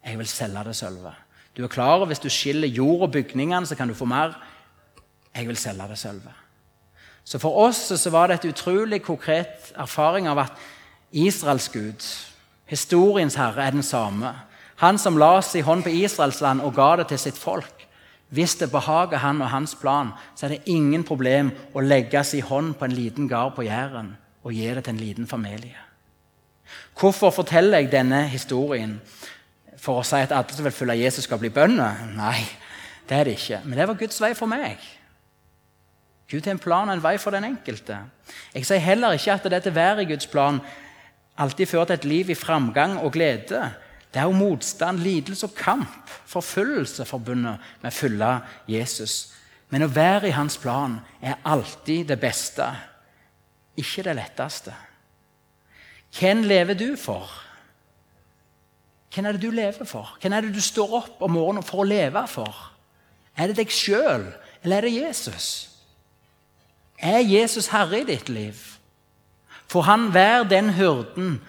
Jeg 0.08 0.18
vil 0.18 0.28
selge 0.28 0.64
det 0.64 0.76
sølvet. 0.76 1.24
Du 1.58 1.64
er 1.64 1.72
klar 1.72 1.98
over 1.98 2.06
hvis 2.06 2.22
du 2.24 2.30
skiller 2.30 2.68
jord 2.68 3.08
og 3.08 3.12
bygningene, 3.12 3.66
så 3.66 3.76
kan 3.76 3.88
du 3.88 3.94
få 3.98 4.06
mer. 4.06 4.38
Jeg 5.36 5.48
vil 5.48 5.58
selge 5.58 5.88
det 5.90 5.98
sølvet. 5.98 6.44
Så 7.28 7.40
for 7.44 7.58
oss 7.68 7.82
så 8.00 8.10
var 8.10 8.28
det 8.28 8.38
et 8.38 8.54
utrolig 8.54 9.02
konkret 9.04 9.74
erfaring 9.76 10.30
av 10.32 10.40
at 10.46 10.62
Israels 11.12 11.68
Gud, 11.70 12.06
historiens 12.66 13.36
herre, 13.36 13.66
er 13.66 13.76
den 13.76 13.84
samme. 13.84 14.32
Han 14.78 14.98
som 14.98 15.18
la 15.18 15.42
sin 15.42 15.66
hånd 15.66 15.84
på 15.84 15.92
Israels 15.92 16.40
land 16.42 16.62
og 16.62 16.76
ga 16.78 16.96
det 17.02 17.10
til 17.10 17.20
sitt 17.20 17.38
folk. 17.38 17.84
Hvis 18.30 18.56
det 18.60 18.72
behager 18.72 19.18
han 19.18 19.42
og 19.42 19.50
hans 19.50 19.76
plan, 19.76 20.12
så 20.36 20.46
er 20.46 20.56
det 20.56 20.72
ingen 20.72 21.04
problem 21.04 21.52
å 21.74 21.84
legge 21.84 22.24
sin 22.24 22.44
hånd 22.44 22.76
på 22.80 22.86
en 22.86 22.96
liten 22.96 23.28
gard 23.28 23.56
på 23.56 23.66
Jæren 23.68 24.16
og 24.44 24.54
gi 24.54 24.68
det 24.68 24.84
til 24.86 24.94
en 24.94 25.04
liten 25.04 25.28
familie. 25.28 25.80
Hvorfor 27.00 27.32
forteller 27.32 27.80
jeg 27.80 27.92
denne 27.92 28.26
historien? 28.28 29.00
For 29.78 30.02
å 30.02 30.06
si 30.06 30.20
at 30.20 30.34
alle 30.36 30.56
som 30.56 30.66
vil 30.66 30.76
følge 30.76 31.00
Jesus, 31.04 31.28
skal 31.28 31.40
bli 31.42 31.52
bønder. 31.54 32.06
Nei, 32.18 32.42
det 33.10 33.18
er 33.18 33.30
det 33.30 33.38
ikke. 33.38 33.62
Men 33.66 33.80
det 33.80 33.88
var 33.88 34.00
Guds 34.00 34.22
vei 34.22 34.34
for 34.38 34.50
meg. 34.52 34.82
Gud 36.28 36.44
har 36.44 36.58
en 36.58 36.60
plan 36.60 36.90
og 36.90 36.98
en 36.98 37.04
vei 37.04 37.16
for 37.22 37.32
den 37.32 37.48
enkelte. 37.48 38.02
Jeg 38.54 38.68
sier 38.68 38.84
heller 38.84 39.16
ikke 39.16 39.38
at 39.38 39.48
dette 39.54 39.76
være 39.76 40.04
i 40.04 40.10
Guds 40.10 40.28
plan 40.28 40.60
alltid 41.40 41.70
fører 41.70 41.92
til 41.92 42.00
et 42.00 42.10
liv 42.10 42.32
i 42.34 42.36
framgang 42.36 42.98
og 43.00 43.14
glede. 43.16 43.62
Det 44.12 44.20
er 44.20 44.28
jo 44.28 44.36
motstand, 44.36 45.00
lidelse 45.00 45.48
og 45.48 45.56
kamp, 45.56 46.10
forfølgelse 46.28 47.06
forbundet 47.08 47.64
med 47.82 47.92
å 47.92 47.96
følge 47.96 48.32
Jesus. 48.72 49.16
Men 49.70 49.86
å 49.86 49.92
være 49.92 50.30
i 50.30 50.36
hans 50.36 50.58
plan 50.60 51.00
er 51.22 51.40
alltid 51.46 52.08
det 52.12 52.20
beste, 52.20 52.68
ikke 53.78 54.04
det 54.08 54.16
letteste. 54.18 54.74
Hvem 56.18 56.44
lever 56.48 56.76
du 56.80 56.90
for? 57.00 57.30
Hvem 59.18 59.26
er 59.26 59.34
det 59.34 59.42
du 59.42 59.50
lever 59.50 59.86
for? 59.90 60.12
Hvem 60.22 60.34
er 60.34 60.46
det 60.46 60.54
du 60.54 60.62
står 60.62 60.92
opp 60.94 61.22
om 61.26 61.32
morgenen 61.34 61.66
for 61.66 61.82
å 61.82 61.88
leve 61.90 62.22
for? 62.30 62.54
Er 63.34 63.50
det 63.50 63.56
deg 63.58 63.72
sjøl, 63.74 64.28
eller 64.62 64.78
er 64.78 64.86
det 64.86 64.92
Jesus? 64.94 65.48
Er 67.02 67.24
Jesus 67.26 67.72
herre 67.74 68.04
i 68.04 68.06
ditt 68.06 68.30
liv? 68.30 68.60
Får 69.74 69.88
han 69.90 70.12
være 70.14 70.44
den 70.52 70.70
hyrden 70.78 71.40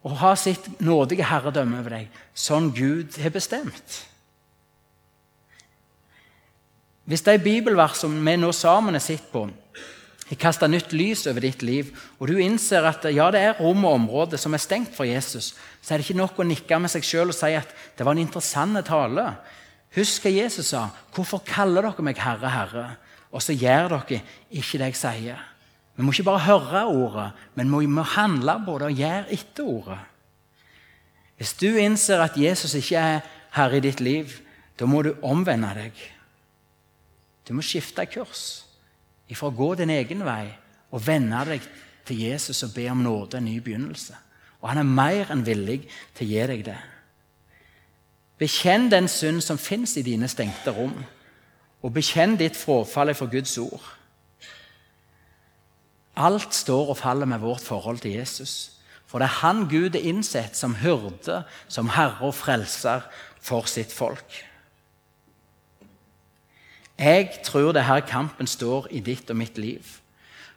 og 0.00 0.16
ha 0.22 0.32
sitt 0.32 0.80
nådige 0.80 1.26
herredømme 1.28 1.82
over 1.82 1.98
deg, 1.98 2.16
som 2.32 2.70
Gud 2.72 3.20
har 3.20 3.36
bestemt? 3.36 3.98
Hvis 7.04 7.26
de 7.28 7.36
bibelversene 7.36 8.24
vi 8.24 8.38
nå 8.40 8.48
sammen 8.56 8.96
har 8.96 9.04
sett 9.04 9.28
på, 9.28 9.44
har 10.30 10.40
kasta 10.40 10.70
nytt 10.72 10.94
lys 10.96 11.26
over 11.28 11.44
ditt 11.44 11.60
liv, 11.60 11.92
og 12.16 12.32
du 12.32 12.38
innser 12.40 12.88
at 12.88 13.04
ja, 13.12 13.28
det 13.34 13.44
er 13.44 13.60
rom 13.60 13.84
og 13.84 13.98
område 13.98 14.40
som 14.40 14.56
er 14.56 14.64
stengt 14.64 14.96
for 14.96 15.04
Jesus, 15.04 15.52
så 15.80 15.94
er 15.94 16.00
det 16.00 16.08
ikke 16.08 16.20
nok 16.20 16.38
å 16.38 16.46
nikke 16.46 16.78
med 16.80 16.92
seg 16.92 17.06
sjøl 17.06 17.32
og 17.32 17.36
si 17.36 17.54
at 17.56 17.70
det 17.96 18.04
var 18.04 18.16
en 18.16 18.22
interessant 18.22 18.76
tale. 18.86 19.26
Husk 19.96 20.26
hva 20.26 20.30
Jesus 20.30 20.70
sa. 20.70 20.90
'Hvorfor 21.12 21.42
kaller 21.44 21.82
dere 21.82 22.02
meg 22.02 22.18
Herre, 22.18 22.50
Herre?' 22.50 22.96
Og 23.32 23.42
så 23.42 23.54
gjør 23.54 23.88
dere 23.88 24.22
ikke 24.50 24.78
det 24.78 24.86
jeg 24.90 24.96
sier. 24.96 25.38
Vi 25.96 26.02
må 26.02 26.12
ikke 26.12 26.24
bare 26.26 26.46
høre 26.48 26.86
ordet, 26.86 27.32
men 27.54 27.70
vi 27.78 27.86
må 27.86 28.02
handle 28.02 28.56
på 28.66 28.78
det 28.78 28.86
og 28.86 28.98
gjøre 28.98 29.32
etter 29.32 29.64
ordet. 29.64 29.98
Hvis 31.36 31.52
du 31.52 31.76
innser 31.76 32.20
at 32.20 32.36
Jesus 32.36 32.74
ikke 32.74 32.96
er 32.96 33.20
herre 33.52 33.76
i 33.76 33.80
ditt 33.80 34.00
liv, 34.00 34.40
Da 34.80 34.86
må 34.86 35.02
du 35.02 35.12
omvende 35.20 35.74
deg. 35.76 35.92
Du 37.44 37.52
må 37.52 37.60
skifte 37.60 38.06
kurs 38.08 38.64
ifra 39.28 39.50
å 39.50 39.52
gå 39.52 39.74
din 39.76 39.92
egen 39.92 40.24
vei 40.24 40.46
og 40.88 41.02
vende 41.04 41.42
deg 41.50 41.66
til 42.08 42.22
Jesus 42.24 42.62
og 42.64 42.72
be 42.72 42.86
om 42.88 43.02
nåde, 43.04 43.36
en 43.36 43.44
ny 43.44 43.58
begynnelse. 43.60 44.16
Og 44.60 44.68
han 44.68 44.82
er 44.82 44.88
mer 44.88 45.30
enn 45.32 45.46
villig 45.46 45.82
til 46.16 46.26
å 46.26 46.30
gi 46.30 46.46
deg 46.50 46.64
det. 46.68 46.78
Bekjenn 48.40 48.88
den 48.92 49.08
synd 49.08 49.42
som 49.44 49.60
fins 49.60 49.96
i 50.00 50.04
dine 50.04 50.28
stengte 50.28 50.72
rom, 50.76 50.96
og 51.80 51.94
bekjenn 51.96 52.36
ditt 52.40 52.56
frafall 52.56 53.12
for 53.16 53.32
Guds 53.32 53.56
ord. 53.60 53.84
Alt 56.20 56.54
står 56.54 56.92
og 56.92 56.98
faller 57.00 57.28
med 57.28 57.40
vårt 57.40 57.64
forhold 57.64 58.02
til 58.04 58.18
Jesus. 58.18 58.76
For 59.08 59.18
det 59.18 59.26
er 59.26 59.40
han 59.40 59.64
Gud 59.68 59.96
er 59.96 60.06
innsett 60.06 60.56
som 60.56 60.76
hyrde, 60.82 61.42
som 61.68 61.88
herre 61.96 62.28
og 62.28 62.34
frelser 62.36 63.06
for 63.40 63.66
sitt 63.66 63.92
folk. 63.92 64.36
Jeg 67.00 67.40
tror 67.44 67.72
det 67.72 67.80
er 67.80 67.88
her 67.88 68.04
kampen 68.04 68.46
står 68.46 68.90
i 68.92 69.00
ditt 69.00 69.30
og 69.32 69.36
mitt 69.40 69.58
liv. 69.58 69.80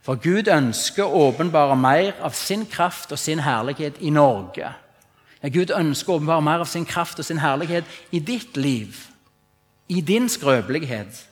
For 0.04 0.20
Gud 0.20 0.49
ønsker 0.51 1.08
åpenbare 1.08 1.76
mer 1.80 2.18
av 2.22 2.36
sin 2.36 2.66
kraft 2.68 3.12
og 3.16 3.20
sin 3.20 3.39
herlighet 3.39 4.01
i 4.04 4.12
Norge. 4.12 4.74
Ja, 5.43 5.49
Gud 5.49 5.72
ønsker 5.72 6.18
åpenbare 6.18 6.43
mer 6.43 6.64
av 6.64 6.68
sin 6.68 6.86
kraft 6.86 7.20
og 7.20 7.26
sin 7.26 7.39
herlighet 7.39 7.88
i 8.12 8.20
ditt 8.20 8.58
liv, 8.58 8.97
i 9.88 10.01
din 10.01 10.28
skrøpelighet. 10.30 11.24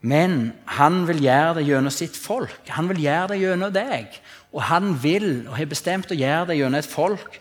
Men 0.00 0.52
han 0.64 1.02
vil 1.08 1.24
gjøre 1.26 1.58
det 1.58 1.66
gjennom 1.66 1.92
sitt 1.92 2.16
folk. 2.16 2.62
Han 2.72 2.88
vil 2.88 3.02
gjøre 3.04 3.34
det 3.34 3.40
gjennom 3.42 3.74
deg. 3.74 4.14
Og 4.54 4.62
han 4.70 4.94
vil 5.02 5.48
og 5.48 5.58
har 5.58 5.68
bestemt 5.68 6.10
å 6.10 6.18
gjøre 6.18 6.52
det 6.52 6.60
gjennom 6.60 6.78
et 6.78 6.88
folk 6.88 7.40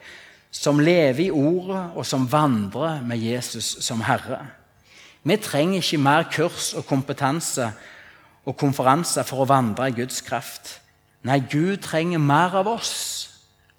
som 0.51 0.81
lever 0.81 1.27
i 1.27 1.31
ordet, 1.31 1.83
og 1.93 2.05
som 2.05 2.25
vandrer 2.31 3.03
med 3.05 3.21
Jesus 3.21 3.77
som 3.85 4.01
Herre. 4.01 4.41
Vi 5.23 5.37
trenger 5.37 5.83
ikke 5.83 6.01
mer 6.01 6.25
kurs 6.33 6.73
og 6.73 6.87
kompetanse 6.89 7.69
og 8.49 8.57
konferanser 8.57 9.27
for 9.27 9.43
å 9.43 9.49
vandre 9.49 9.91
i 9.91 9.95
Guds 9.95 10.23
kraft. 10.25 10.79
Nei, 11.27 11.37
Gud 11.51 11.83
trenger 11.85 12.21
mer 12.21 12.55
av 12.57 12.69
oss 12.71 12.93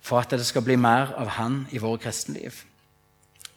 for 0.01 0.23
at 0.23 0.31
det 0.31 0.47
skal 0.47 0.65
bli 0.65 0.77
mer 0.79 1.11
av 1.19 1.35
Han 1.39 1.65
i 1.75 1.81
vårt 1.83 2.05
kristenliv. 2.05 2.63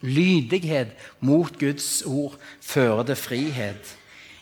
Lydighet 0.02 0.96
mot 1.20 1.54
Guds 1.60 2.04
ord 2.06 2.36
fører 2.62 3.04
til 3.08 3.16
frihet. 3.16 3.94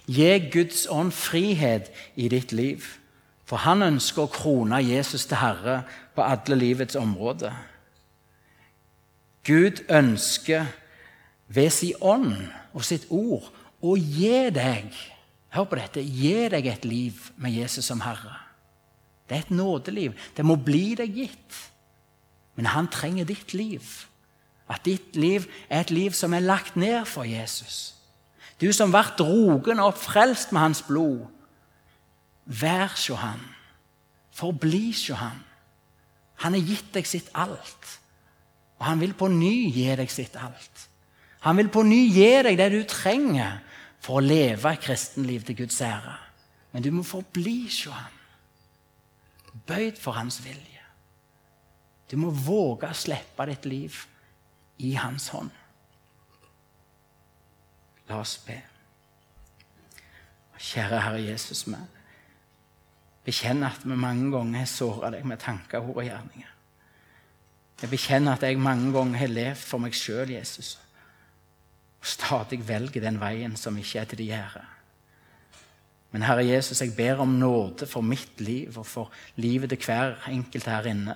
Gi 0.07 0.31
Guds 0.51 0.87
ånd 0.89 1.11
frihet 1.13 1.91
i 2.15 2.27
ditt 2.31 2.51
liv. 2.51 2.85
For 3.45 3.61
han 3.61 3.83
ønsker 3.83 4.23
å 4.23 4.31
krone 4.31 4.79
Jesus 4.79 5.27
til 5.27 5.41
Herre 5.41 5.81
på 6.15 6.23
alle 6.23 6.55
livets 6.55 6.95
områder. 6.95 7.53
Gud 9.43 9.83
ønsker 9.89 10.71
ved 11.47 11.69
sin 11.69 11.99
ånd 12.01 12.35
og 12.73 12.85
sitt 12.87 13.09
ord 13.09 13.49
å 13.83 13.97
gi 13.97 14.49
deg 14.55 14.93
Hør 15.51 15.67
på 15.67 15.79
dette. 15.79 16.03
Gi 16.03 16.47
deg 16.51 16.67
et 16.71 16.87
liv 16.87 17.17
med 17.41 17.51
Jesus 17.51 17.89
som 17.91 18.01
Herre. 18.05 18.37
Det 19.27 19.37
er 19.37 19.45
et 19.45 19.51
nådeliv. 19.51 20.15
Det 20.37 20.45
må 20.45 20.55
bli 20.59 20.93
deg 20.99 21.15
gitt. 21.15 21.59
Men 22.55 22.71
han 22.71 22.89
trenger 22.91 23.27
ditt 23.27 23.53
liv. 23.55 23.83
At 24.71 24.85
ditt 24.87 25.15
liv 25.19 25.47
er 25.69 25.83
et 25.83 25.91
liv 25.91 26.15
som 26.15 26.33
er 26.33 26.43
lagt 26.43 26.75
ned 26.79 27.05
for 27.07 27.27
Jesus. 27.27 27.95
Du 28.61 28.69
som 28.75 28.91
ble 28.93 29.03
drogen 29.19 29.81
og 29.83 29.97
frelst 29.99 30.51
med 30.51 30.61
hans 30.61 30.83
blod. 30.87 31.25
Vær 32.45 32.91
hos 32.91 33.07
han. 33.19 33.41
Forbli 34.35 34.91
hos 34.91 35.09
han. 35.19 35.41
Han 36.45 36.55
har 36.55 36.69
gitt 36.71 36.93
deg 36.95 37.07
sitt 37.07 37.27
alt. 37.35 37.97
Og 38.79 38.87
han 38.87 39.01
vil 39.01 39.13
på 39.13 39.27
ny 39.29 39.71
gi 39.73 39.89
deg 39.99 40.09
sitt 40.09 40.37
alt. 40.39 40.87
Han 41.45 41.57
vil 41.57 41.69
på 41.73 41.83
ny 41.85 42.05
gi 42.13 42.31
deg 42.45 42.57
det 42.57 42.69
du 42.73 42.81
trenger 42.89 43.59
for 44.01 44.17
å 44.17 44.25
leve 44.25 44.71
et 44.71 44.81
kristenliv 44.81 45.45
til 45.45 45.61
Guds 45.63 45.81
ære. 45.85 46.17
Men 46.71 46.83
du 46.83 46.91
må 46.95 47.03
forbli 47.05 47.63
hos 47.67 47.83
ham, 47.91 48.17
Bøyd 49.67 49.97
for 49.99 50.15
hans 50.15 50.39
vilje. 50.45 50.79
Du 52.11 52.15
må 52.19 52.29
våge 52.31 52.87
å 52.87 52.95
slippe 52.95 53.45
ditt 53.49 53.65
liv 53.67 53.97
i 54.83 54.93
hans 54.95 55.27
hånd. 55.31 55.51
La 58.09 58.19
oss 58.19 58.37
be. 58.45 58.57
Kjære 60.61 61.01
Herre 61.01 61.21
Jesus, 61.23 61.65
vi 61.67 61.77
bekjenner 63.25 63.73
at 63.73 63.85
vi 63.85 63.95
mange 63.97 64.29
ganger 64.33 64.61
har 64.61 64.69
såra 64.69 65.09
deg 65.13 65.25
med 65.25 65.39
tanker, 65.41 65.81
ord 65.81 66.03
og 66.03 66.05
gjerninger. 66.05 66.51
Jeg 67.81 67.89
bekjenner 67.89 68.37
at 68.37 68.45
jeg 68.45 68.59
mange 68.61 68.91
ganger 68.93 69.23
har 69.23 69.31
levd 69.31 69.63
for 69.65 69.81
meg 69.81 69.95
sjøl, 69.97 70.35
Jesus, 70.35 70.75
og 72.01 72.07
stadig 72.09 72.63
velger 72.67 73.03
den 73.03 73.19
veien 73.21 73.53
som 73.57 73.77
ikke 73.77 74.01
er 74.01 74.09
til 74.09 74.23
din 74.23 74.31
gjerde. 74.33 74.63
Men 76.11 76.25
Herre 76.27 76.43
Jesus, 76.43 76.81
jeg 76.81 76.95
ber 76.97 77.21
om 77.23 77.37
nåde 77.39 77.87
for 77.87 78.03
mitt 78.03 78.41
liv 78.41 78.77
og 78.77 78.85
for 78.85 79.11
livet 79.39 79.71
til 79.71 79.85
hver 79.85 80.17
enkelt 80.27 80.67
her 80.67 80.89
inne. 80.91 81.15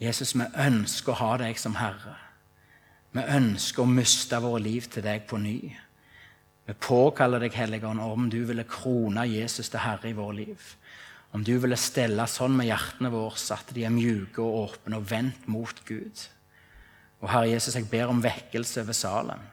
Jesus, 0.00 0.34
vi 0.34 0.46
ønsker 0.58 1.14
å 1.14 1.20
ha 1.20 1.32
deg 1.44 1.60
som 1.60 1.76
Herre. 1.78 2.16
Vi 3.14 3.22
ønsker 3.22 3.84
å 3.84 3.90
miste 3.90 4.40
våre 4.42 4.62
liv 4.64 4.88
til 4.90 5.04
deg 5.06 5.28
på 5.30 5.38
ny. 5.38 5.58
Vi 6.66 6.74
påkaller 6.74 7.44
deg, 7.44 7.54
Helligånd, 7.54 8.00
om 8.00 8.26
du 8.32 8.40
ville 8.48 8.66
krone 8.66 9.26
Jesus 9.28 9.70
til 9.70 9.84
Herre 9.84 10.10
i 10.10 10.16
vårt 10.16 10.40
liv. 10.40 10.70
Om 11.34 11.44
du 11.46 11.54
ville 11.62 11.78
stelle 11.78 12.26
sånn 12.30 12.56
med 12.56 12.72
hjertene 12.72 13.12
våre 13.12 13.38
at 13.54 13.70
de 13.76 13.84
er 13.86 13.94
mjuke 13.94 14.42
og 14.42 14.58
åpne 14.64 14.98
og 14.98 15.06
vendt 15.10 15.46
mot 15.50 15.84
Gud. 15.86 16.26
Og 17.24 17.30
Herre 17.32 17.54
Jesus, 17.54 17.74
jeg 17.78 17.88
ber 17.88 18.10
om 18.12 18.20
vekkelse 18.20 18.82
over 18.84 18.96
Salem. 18.96 19.44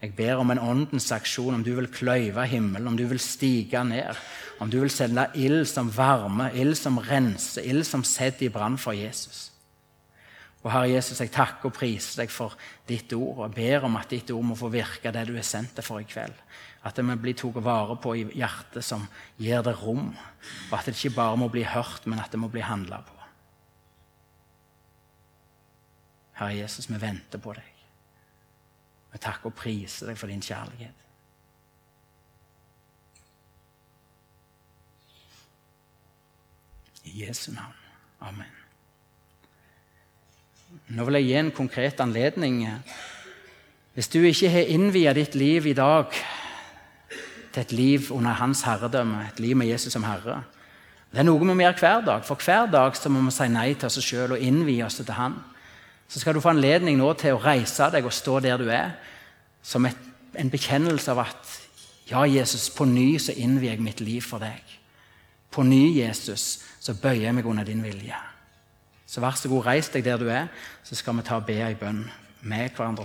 Jeg 0.00 0.14
ber 0.16 0.38
om 0.40 0.52
en 0.54 0.60
åndens 0.62 1.10
aksjon, 1.12 1.58
om 1.58 1.64
du 1.66 1.74
vil 1.76 1.90
kløyve 1.92 2.46
himmelen, 2.46 2.86
om 2.88 2.96
du 2.96 3.04
vil 3.10 3.20
stige 3.20 3.82
ned. 3.84 4.16
Om 4.62 4.70
du 4.70 4.78
vil 4.80 4.90
sende 4.90 5.26
ild 5.36 5.66
som 5.68 5.90
varme, 5.92 6.48
ild 6.54 6.76
som 6.78 6.96
renser, 7.02 7.66
ild 7.68 7.84
som 7.86 8.04
setter 8.06 8.46
i 8.46 8.52
brann 8.54 8.78
for 8.80 8.96
Jesus. 8.96 9.50
Og 10.64 10.72
Herre 10.72 10.94
Jesus, 10.94 11.20
jeg 11.20 11.34
takker 11.34 11.68
og 11.68 11.76
priser 11.76 12.22
deg 12.22 12.32
for 12.32 12.56
ditt 12.88 13.12
ord 13.14 13.44
og 13.44 13.54
ber 13.54 13.84
om 13.86 14.00
at 14.00 14.10
ditt 14.10 14.32
ord 14.34 14.48
må 14.48 14.56
få 14.58 14.72
virke 14.72 15.12
det 15.14 15.26
du 15.28 15.36
er 15.36 15.46
sendt 15.46 15.78
for 15.86 16.00
i 16.00 16.08
kveld. 16.08 16.34
At 16.86 16.96
det 16.96 17.04
må 17.04 17.18
bli 17.20 17.36
tatt 17.36 17.60
vare 17.62 17.98
på 18.00 18.16
i 18.16 18.24
hjertet 18.38 18.86
som 18.86 19.04
gir 19.36 19.62
det 19.66 19.76
rom. 19.82 20.10
Og 20.70 20.74
at 20.78 20.88
det 20.88 20.96
ikke 20.96 21.16
bare 21.20 21.38
må 21.38 21.50
bli 21.52 21.66
hørt, 21.66 22.06
men 22.06 22.22
at 22.22 22.32
det 22.32 22.40
må 22.40 22.50
bli 22.50 22.64
handla 22.64 23.02
på. 23.04 23.17
Herre 26.38 26.54
Jesus, 26.60 26.86
vi 26.90 27.00
venter 27.02 27.40
på 27.42 27.52
deg. 27.56 27.74
Vi 29.12 29.18
takker 29.18 29.50
og 29.50 29.56
priser 29.58 30.10
deg 30.10 30.18
for 30.20 30.30
din 30.30 30.44
kjærlighet. 30.44 31.04
I 37.08 37.24
Jesu 37.24 37.50
navn. 37.56 37.74
Amen. 38.20 38.54
Nå 40.92 41.04
vil 41.08 41.18
jeg 41.18 41.28
gi 41.28 41.36
en 41.40 41.54
konkret 41.56 42.00
anledning. 42.04 42.60
Hvis 43.94 44.10
du 44.12 44.20
ikke 44.22 44.50
har 44.52 44.70
innviet 44.70 45.16
ditt 45.16 45.34
liv 45.34 45.66
i 45.66 45.76
dag 45.76 46.12
til 47.54 47.62
et 47.62 47.72
liv 47.72 48.12
under 48.14 48.36
Hans 48.38 48.62
herredømme, 48.62 49.24
et 49.26 49.40
liv 49.40 49.56
med 49.56 49.66
Jesus 49.66 49.92
som 49.92 50.04
Herre 50.04 50.42
Det 51.10 51.18
er 51.18 51.24
noe 51.24 51.40
vi 51.40 51.48
må 51.48 51.56
gjøre 51.56 51.80
hver 51.80 52.04
dag. 52.04 52.24
For 52.24 52.36
hver 52.36 52.68
dag 52.70 52.98
må 53.10 53.24
vi 53.24 53.32
si 53.32 53.48
nei 53.48 53.72
til 53.74 53.88
oss 53.88 54.04
sjøl 54.04 54.36
og 54.36 54.44
innvie 54.44 54.84
oss 54.84 55.00
til 55.00 55.16
Han. 55.16 55.38
Så 56.08 56.20
skal 56.20 56.34
du 56.34 56.40
få 56.40 56.54
anledning 56.54 56.96
nå 56.98 57.12
til 57.20 57.36
å 57.36 57.42
reise 57.42 57.90
deg 57.92 58.06
og 58.08 58.14
stå 58.16 58.38
der 58.40 58.56
du 58.60 58.70
er, 58.72 58.94
som 59.62 59.84
et, 59.84 59.98
en 60.38 60.50
bekjennelse 60.50 61.12
av 61.12 61.26
at 61.26 61.54
ja, 62.08 62.22
Jesus, 62.24 62.70
på 62.72 62.86
ny 62.88 63.18
så 63.20 63.34
innvier 63.36 63.74
jeg 63.74 63.84
mitt 63.84 64.00
liv 64.00 64.24
for 64.24 64.40
deg. 64.40 64.64
På 65.52 65.62
ny, 65.62 65.98
Jesus, 65.98 66.62
så 66.80 66.96
bøyer 66.96 67.26
jeg 67.26 67.36
meg 67.36 67.48
under 67.48 67.68
din 67.68 67.84
vilje. 67.84 68.16
Så 69.08 69.20
vær 69.20 69.36
så 69.36 69.48
god, 69.52 69.66
reis 69.66 69.92
deg 69.92 70.06
der 70.06 70.20
du 70.20 70.28
er, 70.32 70.48
så 70.84 70.96
skal 70.96 71.16
vi 71.18 71.26
ta 71.28 71.36
og 71.36 71.46
be 71.48 71.60
ei 71.64 71.76
bønn 71.76 72.06
med 72.48 72.72
hverandre 72.72 72.96